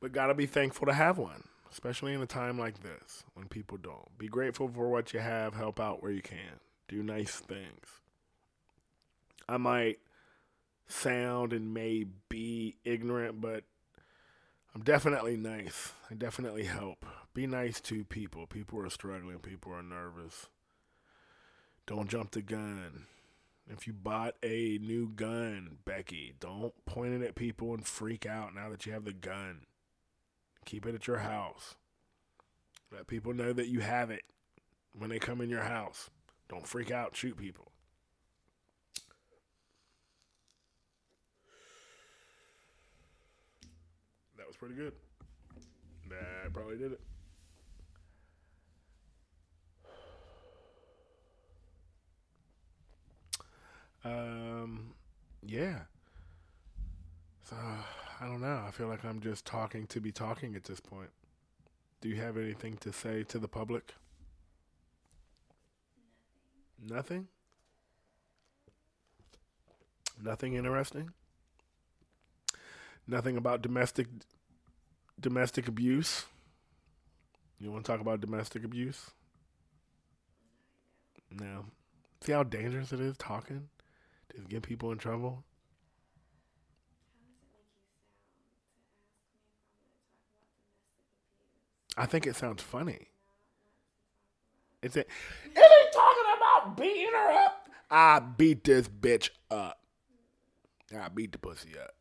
but 0.00 0.12
gotta 0.12 0.34
be 0.34 0.46
thankful 0.46 0.86
to 0.86 0.92
have 0.92 1.16
one, 1.16 1.44
especially 1.72 2.12
in 2.12 2.20
a 2.20 2.26
time 2.26 2.58
like 2.58 2.82
this 2.82 3.24
when 3.32 3.48
people 3.48 3.78
don't. 3.78 4.18
Be 4.18 4.28
grateful 4.28 4.68
for 4.68 4.90
what 4.90 5.14
you 5.14 5.20
have, 5.20 5.54
help 5.54 5.80
out 5.80 6.02
where 6.02 6.12
you 6.12 6.22
can, 6.22 6.60
do 6.88 7.02
nice 7.02 7.36
things. 7.36 8.02
I 9.48 9.56
might 9.56 9.98
sound 10.88 11.54
and 11.54 11.72
may 11.72 12.04
be 12.28 12.76
ignorant, 12.84 13.40
but 13.40 13.64
I'm 14.74 14.82
definitely 14.82 15.38
nice. 15.38 15.92
I 16.10 16.14
definitely 16.14 16.64
help. 16.64 17.06
Be 17.32 17.46
nice 17.46 17.80
to 17.82 18.04
people. 18.04 18.46
People 18.46 18.80
are 18.80 18.90
struggling, 18.90 19.38
people 19.38 19.72
are 19.72 19.82
nervous. 19.82 20.48
Don't 21.86 22.08
jump 22.08 22.32
the 22.32 22.42
gun. 22.42 23.06
If 23.66 23.86
you 23.86 23.94
bought 23.94 24.34
a 24.42 24.78
new 24.82 25.08
gun, 25.08 25.78
Becky, 25.84 26.34
don't 26.38 26.74
point 26.84 27.14
it 27.14 27.22
at 27.22 27.34
people 27.34 27.72
and 27.72 27.86
freak 27.86 28.26
out 28.26 28.54
now 28.54 28.68
that 28.68 28.84
you 28.84 28.92
have 28.92 29.04
the 29.04 29.12
gun. 29.12 29.62
Keep 30.66 30.86
it 30.86 30.94
at 30.94 31.06
your 31.06 31.18
house. 31.18 31.74
Let 32.92 33.06
people 33.06 33.32
know 33.32 33.52
that 33.52 33.68
you 33.68 33.80
have 33.80 34.10
it 34.10 34.22
when 34.92 35.10
they 35.10 35.18
come 35.18 35.40
in 35.40 35.48
your 35.48 35.62
house. 35.62 36.10
Don't 36.48 36.66
freak 36.66 36.90
out, 36.90 37.16
shoot 37.16 37.36
people. 37.36 37.72
That 44.36 44.46
was 44.46 44.56
pretty 44.56 44.74
good. 44.74 44.92
That 46.10 46.52
probably 46.52 46.76
did 46.76 46.92
it. 46.92 47.00
Um, 54.04 54.92
yeah. 55.42 55.80
So 57.44 57.56
I 58.20 58.26
don't 58.26 58.40
know. 58.40 58.62
I 58.66 58.70
feel 58.70 58.88
like 58.88 59.04
I'm 59.04 59.20
just 59.20 59.44
talking 59.44 59.86
to 59.88 60.00
be 60.00 60.12
talking 60.12 60.54
at 60.54 60.64
this 60.64 60.80
point. 60.80 61.10
Do 62.00 62.08
you 62.08 62.16
have 62.16 62.36
anything 62.36 62.76
to 62.78 62.92
say 62.92 63.22
to 63.24 63.38
the 63.38 63.48
public? 63.48 63.94
Nothing. 66.82 67.28
Nothing 70.22 70.54
interesting. 70.54 71.10
Nothing 73.06 73.36
about 73.36 73.62
domestic 73.62 74.06
domestic 75.20 75.68
abuse. 75.68 76.26
You 77.58 77.70
want 77.72 77.84
to 77.84 77.92
talk 77.92 78.00
about 78.00 78.20
domestic 78.20 78.64
abuse? 78.64 79.10
No. 81.30 81.66
See 82.20 82.32
how 82.32 82.42
dangerous 82.42 82.92
it 82.92 83.00
is 83.00 83.16
talking? 83.16 83.68
Get 84.48 84.62
people 84.62 84.92
in 84.92 84.98
trouble? 84.98 85.44
I 91.96 92.06
think 92.06 92.26
it 92.26 92.36
sounds 92.36 92.62
funny. 92.62 93.08
Is 94.82 94.96
it? 94.96 95.08
Is 95.44 95.52
he 95.54 95.84
talking 95.92 96.24
about 96.36 96.76
beating 96.76 97.12
her 97.12 97.30
up? 97.44 97.68
I 97.90 98.18
beat 98.20 98.64
this 98.64 98.88
bitch 98.88 99.30
up. 99.50 99.80
I 100.98 101.08
beat 101.08 101.32
the 101.32 101.38
pussy 101.38 101.74
up. 101.78 101.94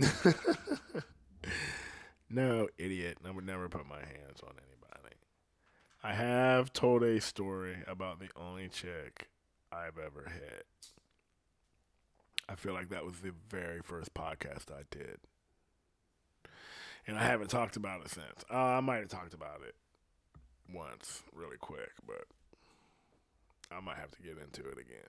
no, 2.30 2.68
idiot. 2.78 3.18
I 3.26 3.30
would 3.30 3.44
never 3.46 3.68
put 3.68 3.88
my 3.88 3.98
hands 3.98 4.40
on 4.42 4.52
anybody. 4.52 5.16
I 6.02 6.12
have 6.14 6.72
told 6.72 7.02
a 7.02 7.20
story 7.20 7.78
about 7.86 8.20
the 8.20 8.28
only 8.36 8.68
chick 8.68 9.28
I've 9.72 9.98
ever 9.98 10.30
hit. 10.32 10.66
I 12.48 12.54
feel 12.54 12.72
like 12.72 12.88
that 12.88 13.04
was 13.04 13.20
the 13.20 13.32
very 13.50 13.80
first 13.82 14.14
podcast 14.14 14.72
I 14.72 14.82
did. 14.90 15.18
And 17.06 17.18
I 17.18 17.24
haven't 17.24 17.48
talked 17.48 17.76
about 17.76 18.02
it 18.02 18.10
since. 18.10 18.44
Uh, 18.50 18.56
I 18.56 18.80
might 18.80 18.98
have 18.98 19.08
talked 19.08 19.34
about 19.34 19.60
it 19.66 19.74
once, 20.72 21.22
really 21.34 21.56
quick, 21.56 21.92
but 22.06 22.24
I 23.70 23.80
might 23.80 23.96
have 23.96 24.10
to 24.12 24.22
get 24.22 24.38
into 24.38 24.68
it 24.68 24.78
again. 24.78 25.08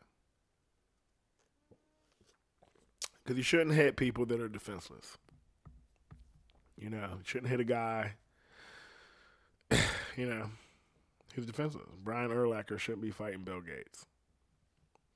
Because 3.24 3.38
you 3.38 3.44
shouldn't 3.44 3.76
hit 3.76 3.96
people 3.96 4.26
that 4.28 4.40
are 4.40 4.50
defenseless. 4.50 5.18
You 6.78 6.90
know, 6.90 7.10
you 7.18 7.24
shouldn't 7.26 7.52
hit 7.52 7.60
a 7.60 7.66
guy, 7.66 8.14
you 10.18 10.26
know, 10.26 10.50
who's 11.34 11.46
defenseless. 11.46 11.86
Brian 12.04 12.32
Urlacher 12.32 12.80
shouldn't 12.80 13.04
be 13.04 13.12
fighting 13.12 13.44
Bill 13.44 13.62
Gates. 13.62 14.06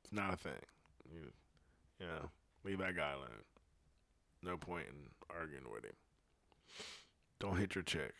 It's 0.03 0.13
not 0.13 0.33
a 0.33 0.37
thing. 0.37 0.51
You, 1.11 1.31
you 1.99 2.05
know, 2.05 2.29
leave 2.63 2.79
that 2.79 2.95
guy 2.95 3.11
alone. 3.11 3.43
No 4.41 4.57
point 4.57 4.87
in 4.87 5.35
arguing 5.35 5.65
with 5.73 5.85
him. 5.85 5.93
Don't 7.39 7.57
hit 7.57 7.75
your 7.75 7.83
chick. 7.83 8.13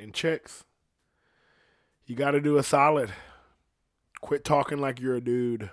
And 0.00 0.14
chicks, 0.14 0.64
you 2.06 2.14
got 2.14 2.32
to 2.32 2.40
do 2.40 2.56
a 2.56 2.62
solid. 2.62 3.10
Quit 4.20 4.44
talking 4.44 4.78
like 4.78 5.00
you're 5.00 5.16
a 5.16 5.20
dude. 5.20 5.70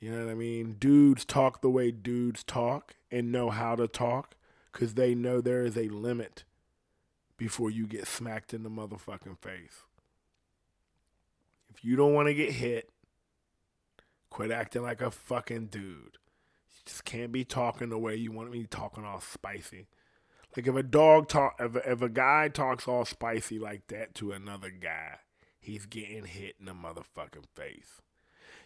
You 0.00 0.12
know 0.12 0.24
what 0.24 0.30
I 0.30 0.34
mean? 0.34 0.76
Dudes 0.78 1.24
talk 1.24 1.60
the 1.60 1.70
way 1.70 1.90
dudes 1.90 2.44
talk 2.44 2.94
and 3.10 3.32
know 3.32 3.50
how 3.50 3.74
to 3.74 3.88
talk 3.88 4.36
because 4.72 4.94
they 4.94 5.14
know 5.14 5.40
there 5.40 5.64
is 5.64 5.76
a 5.76 5.88
limit 5.88 6.44
before 7.36 7.70
you 7.70 7.86
get 7.86 8.06
smacked 8.06 8.52
in 8.52 8.62
the 8.62 8.70
motherfucking 8.70 9.38
face. 9.38 9.82
If 11.70 11.84
you 11.84 11.96
don't 11.96 12.14
want 12.14 12.28
to 12.28 12.34
get 12.34 12.52
hit, 12.52 12.90
Quit 14.30 14.50
acting 14.50 14.82
like 14.82 15.00
a 15.00 15.10
fucking 15.10 15.66
dude. 15.66 16.18
You 16.70 16.82
just 16.86 17.04
can't 17.04 17.32
be 17.32 17.44
talking 17.44 17.88
the 17.88 17.98
way 17.98 18.16
you 18.16 18.32
want 18.32 18.50
me 18.50 18.64
talking 18.64 19.04
all 19.04 19.20
spicy. 19.20 19.86
Like 20.56 20.66
if 20.66 20.74
a 20.74 20.82
dog 20.82 21.28
talk, 21.28 21.56
if 21.60 21.76
a, 21.76 21.92
if 21.92 22.02
a 22.02 22.08
guy 22.08 22.48
talks 22.48 22.88
all 22.88 23.04
spicy 23.04 23.58
like 23.58 23.86
that 23.88 24.14
to 24.16 24.32
another 24.32 24.70
guy, 24.70 25.18
he's 25.60 25.86
getting 25.86 26.24
hit 26.24 26.56
in 26.58 26.66
the 26.66 26.72
motherfucking 26.72 27.46
face. 27.54 28.00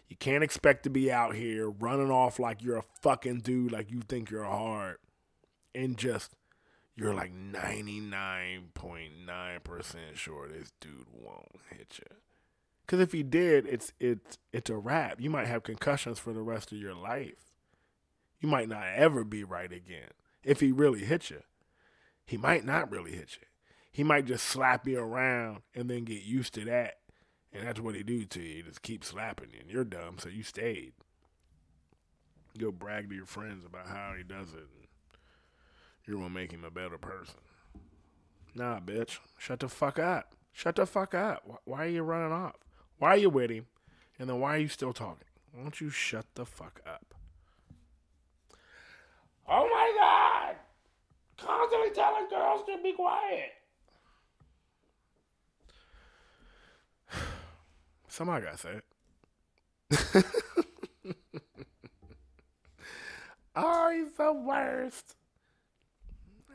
You 0.07 0.15
can't 0.17 0.43
expect 0.43 0.83
to 0.83 0.89
be 0.89 1.11
out 1.11 1.35
here 1.35 1.69
running 1.69 2.11
off 2.11 2.39
like 2.39 2.63
you're 2.63 2.77
a 2.77 2.83
fucking 3.01 3.41
dude, 3.41 3.71
like 3.71 3.91
you 3.91 4.01
think 4.01 4.29
you're 4.29 4.43
hard, 4.43 4.97
and 5.73 5.97
just 5.97 6.35
you're 6.95 7.13
like 7.13 7.31
99.9% 7.33 10.15
sure 10.15 10.47
this 10.47 10.71
dude 10.79 11.07
won't 11.11 11.59
hit 11.69 11.99
you. 11.99 12.15
Because 12.85 12.99
if 12.99 13.11
he 13.11 13.23
did, 13.23 13.65
it's 13.65 13.93
it's 13.99 14.37
it's 14.51 14.69
a 14.69 14.77
wrap. 14.77 15.21
You 15.21 15.29
might 15.29 15.47
have 15.47 15.63
concussions 15.63 16.19
for 16.19 16.33
the 16.33 16.41
rest 16.41 16.71
of 16.71 16.77
your 16.77 16.93
life. 16.93 17.53
You 18.39 18.49
might 18.49 18.67
not 18.67 18.85
ever 18.95 19.23
be 19.23 19.43
right 19.43 19.71
again. 19.71 20.11
If 20.43 20.59
he 20.59 20.71
really 20.71 21.05
hit 21.05 21.29
you, 21.29 21.41
he 22.25 22.37
might 22.37 22.65
not 22.65 22.91
really 22.91 23.11
hit 23.11 23.37
you. 23.39 23.47
He 23.91 24.03
might 24.03 24.25
just 24.25 24.45
slap 24.45 24.87
you 24.87 24.99
around 24.99 25.61
and 25.73 25.89
then 25.89 26.03
get 26.03 26.23
used 26.23 26.53
to 26.55 26.65
that, 26.65 26.95
and 27.53 27.65
that's 27.65 27.79
what 27.79 27.95
he 27.95 28.03
do 28.03 28.25
to 28.25 28.41
you. 28.41 28.55
He 28.55 28.61
just 28.63 28.81
keep 28.81 29.05
slapping 29.05 29.51
you, 29.51 29.59
and 29.61 29.69
you're 29.69 29.85
dumb, 29.85 30.17
so 30.19 30.29
you 30.29 30.43
stayed. 30.43 30.93
Go 32.57 32.71
brag 32.71 33.09
to 33.09 33.15
your 33.15 33.25
friends 33.25 33.65
about 33.65 33.87
how 33.87 34.13
he 34.17 34.23
does 34.23 34.53
it. 34.53 34.67
You're 36.05 36.17
gonna 36.17 36.29
make 36.29 36.51
him 36.51 36.65
a 36.65 36.71
better 36.71 36.97
person. 36.97 37.35
Nah, 38.55 38.79
bitch, 38.79 39.19
shut 39.37 39.59
the 39.59 39.69
fuck 39.69 39.97
up. 39.97 40.35
Shut 40.51 40.75
the 40.75 40.85
fuck 40.85 41.15
up. 41.15 41.61
Why 41.63 41.85
are 41.85 41.89
you 41.89 42.03
running 42.03 42.33
off? 42.33 42.55
Why 42.99 43.09
are 43.09 43.17
you 43.17 43.29
him? 43.29 43.65
And 44.19 44.29
then 44.29 44.39
why 44.39 44.55
are 44.55 44.59
you 44.59 44.67
still 44.67 44.93
talking? 44.93 45.27
Why 45.51 45.61
don't 45.63 45.81
you 45.81 45.89
shut 45.89 46.25
the 46.35 46.45
fuck 46.45 46.81
up? 46.85 47.13
Oh 49.47 49.67
my 49.69 49.93
God! 49.99 50.55
Constantly 51.37 51.89
telling 51.91 52.29
girls 52.29 52.63
to 52.67 52.77
be 52.81 52.93
quiet. 52.93 53.51
Somebody 58.07 58.45
gotta 58.45 58.57
say 58.57 58.69
it. 58.69 58.85
oh, 63.55 63.91
he's 63.93 64.11
the 64.17 64.33
worst. 64.33 65.15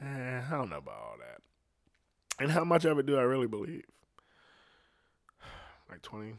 Eh, 0.00 0.40
I 0.46 0.50
don't 0.50 0.70
know 0.70 0.78
about 0.78 0.94
all 0.94 1.16
that. 1.18 1.42
And 2.42 2.52
how 2.52 2.64
much 2.64 2.84
of 2.84 2.98
it 2.98 3.06
do 3.06 3.18
I 3.18 3.22
really 3.22 3.48
believe? 3.48 3.84
Like 5.90 6.02
26%. 6.02 6.36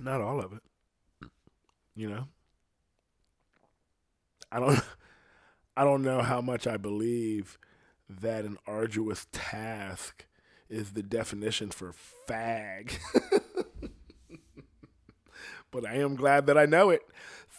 Not 0.00 0.20
all 0.20 0.40
of 0.40 0.52
it. 0.52 0.62
You 1.94 2.08
know? 2.10 2.28
I 4.50 4.60
don't 4.60 4.80
I 5.76 5.84
don't 5.84 6.02
know 6.02 6.20
how 6.20 6.40
much 6.42 6.66
I 6.66 6.76
believe 6.76 7.58
that 8.08 8.44
an 8.44 8.58
arduous 8.66 9.26
task 9.32 10.26
is 10.68 10.92
the 10.92 11.02
definition 11.02 11.70
for 11.70 11.94
fag. 12.28 12.98
but 15.70 15.86
I 15.86 15.94
am 15.94 16.14
glad 16.14 16.46
that 16.46 16.58
I 16.58 16.66
know 16.66 16.90
it. 16.90 17.02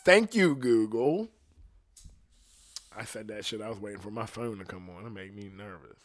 Thank 0.06 0.36
you, 0.36 0.56
Google. 0.56 1.30
I 2.96 3.06
said 3.06 3.28
that 3.30 3.46
shit. 3.46 3.62
I 3.62 3.70
was 3.70 3.80
waiting 3.80 4.00
for 4.00 4.12
my 4.12 4.28
phone 4.28 4.60
to 4.60 4.66
come 4.66 4.90
on. 4.90 5.06
It 5.06 5.12
made 5.12 5.36
me 5.36 5.50
nervous. 5.56 5.98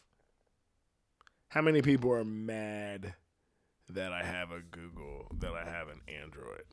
How 1.49 1.62
many 1.62 1.80
people 1.80 2.12
are 2.12 2.24
mad 2.24 3.14
that 3.90 4.12
I 4.12 4.22
have 4.22 4.51
a 4.51 4.61
Google, 4.61 5.26
that 5.38 5.53
I 5.55 5.64
have 5.64 5.88
an 5.88 6.01
Android. 6.22 6.64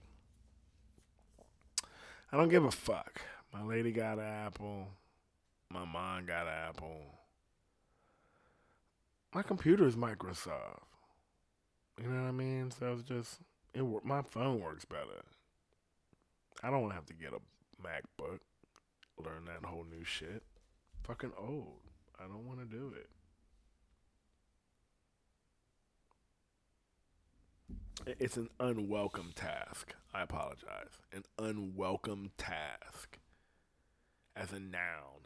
I 2.31 2.37
don't 2.37 2.49
give 2.49 2.65
a 2.65 2.71
fuck. 2.71 3.21
My 3.53 3.63
lady 3.63 3.91
got 3.91 4.17
an 4.17 4.25
Apple. 4.25 4.87
My 5.71 5.85
mom 5.85 6.25
got 6.25 6.47
an 6.47 6.53
Apple. 6.69 7.01
My 9.33 9.43
computer 9.43 9.87
is 9.87 9.95
Microsoft. 9.95 10.83
You 12.01 12.09
know 12.09 12.23
what 12.23 12.27
I 12.27 12.31
mean? 12.31 12.71
So 12.71 12.93
it's 12.93 13.03
just 13.03 13.39
it. 13.73 13.83
My 14.03 14.21
phone 14.21 14.59
works 14.59 14.83
better. 14.83 15.23
I 16.63 16.69
don't 16.69 16.91
have 16.91 17.05
to 17.05 17.13
get 17.13 17.31
a 17.31 17.39
MacBook, 17.81 18.39
learn 19.23 19.45
that 19.45 19.67
whole 19.67 19.85
new 19.89 20.03
shit. 20.03 20.43
Fucking 21.03 21.31
old. 21.37 21.79
I 22.19 22.23
don't 22.23 22.45
want 22.45 22.59
to 22.59 22.65
do 22.65 22.93
it. 22.95 23.09
It's 28.19 28.37
an 28.37 28.49
unwelcome 28.59 29.31
task. 29.35 29.93
I 30.13 30.21
apologize. 30.21 31.01
An 31.11 31.23
unwelcome 31.39 32.31
task. 32.37 33.19
As 34.35 34.51
a 34.51 34.59
noun, 34.59 35.25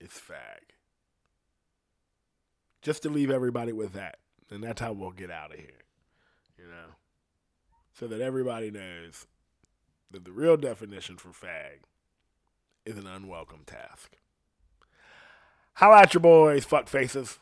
is 0.00 0.10
fag. 0.10 0.74
Just 2.82 3.02
to 3.02 3.10
leave 3.10 3.30
everybody 3.30 3.72
with 3.72 3.92
that. 3.92 4.18
And 4.50 4.62
that's 4.62 4.80
how 4.80 4.92
we'll 4.92 5.10
get 5.10 5.30
out 5.30 5.52
of 5.52 5.58
here. 5.58 5.84
You 6.58 6.64
know? 6.64 6.94
So 7.92 8.06
that 8.06 8.20
everybody 8.20 8.70
knows 8.70 9.26
that 10.10 10.24
the 10.24 10.32
real 10.32 10.56
definition 10.56 11.16
for 11.16 11.28
fag 11.28 11.82
is 12.86 12.96
an 12.96 13.06
unwelcome 13.06 13.64
task. 13.66 14.16
How 15.74 15.92
at 15.94 16.14
your 16.14 16.20
boys, 16.20 16.64
fuck 16.64 16.88
faces. 16.88 17.38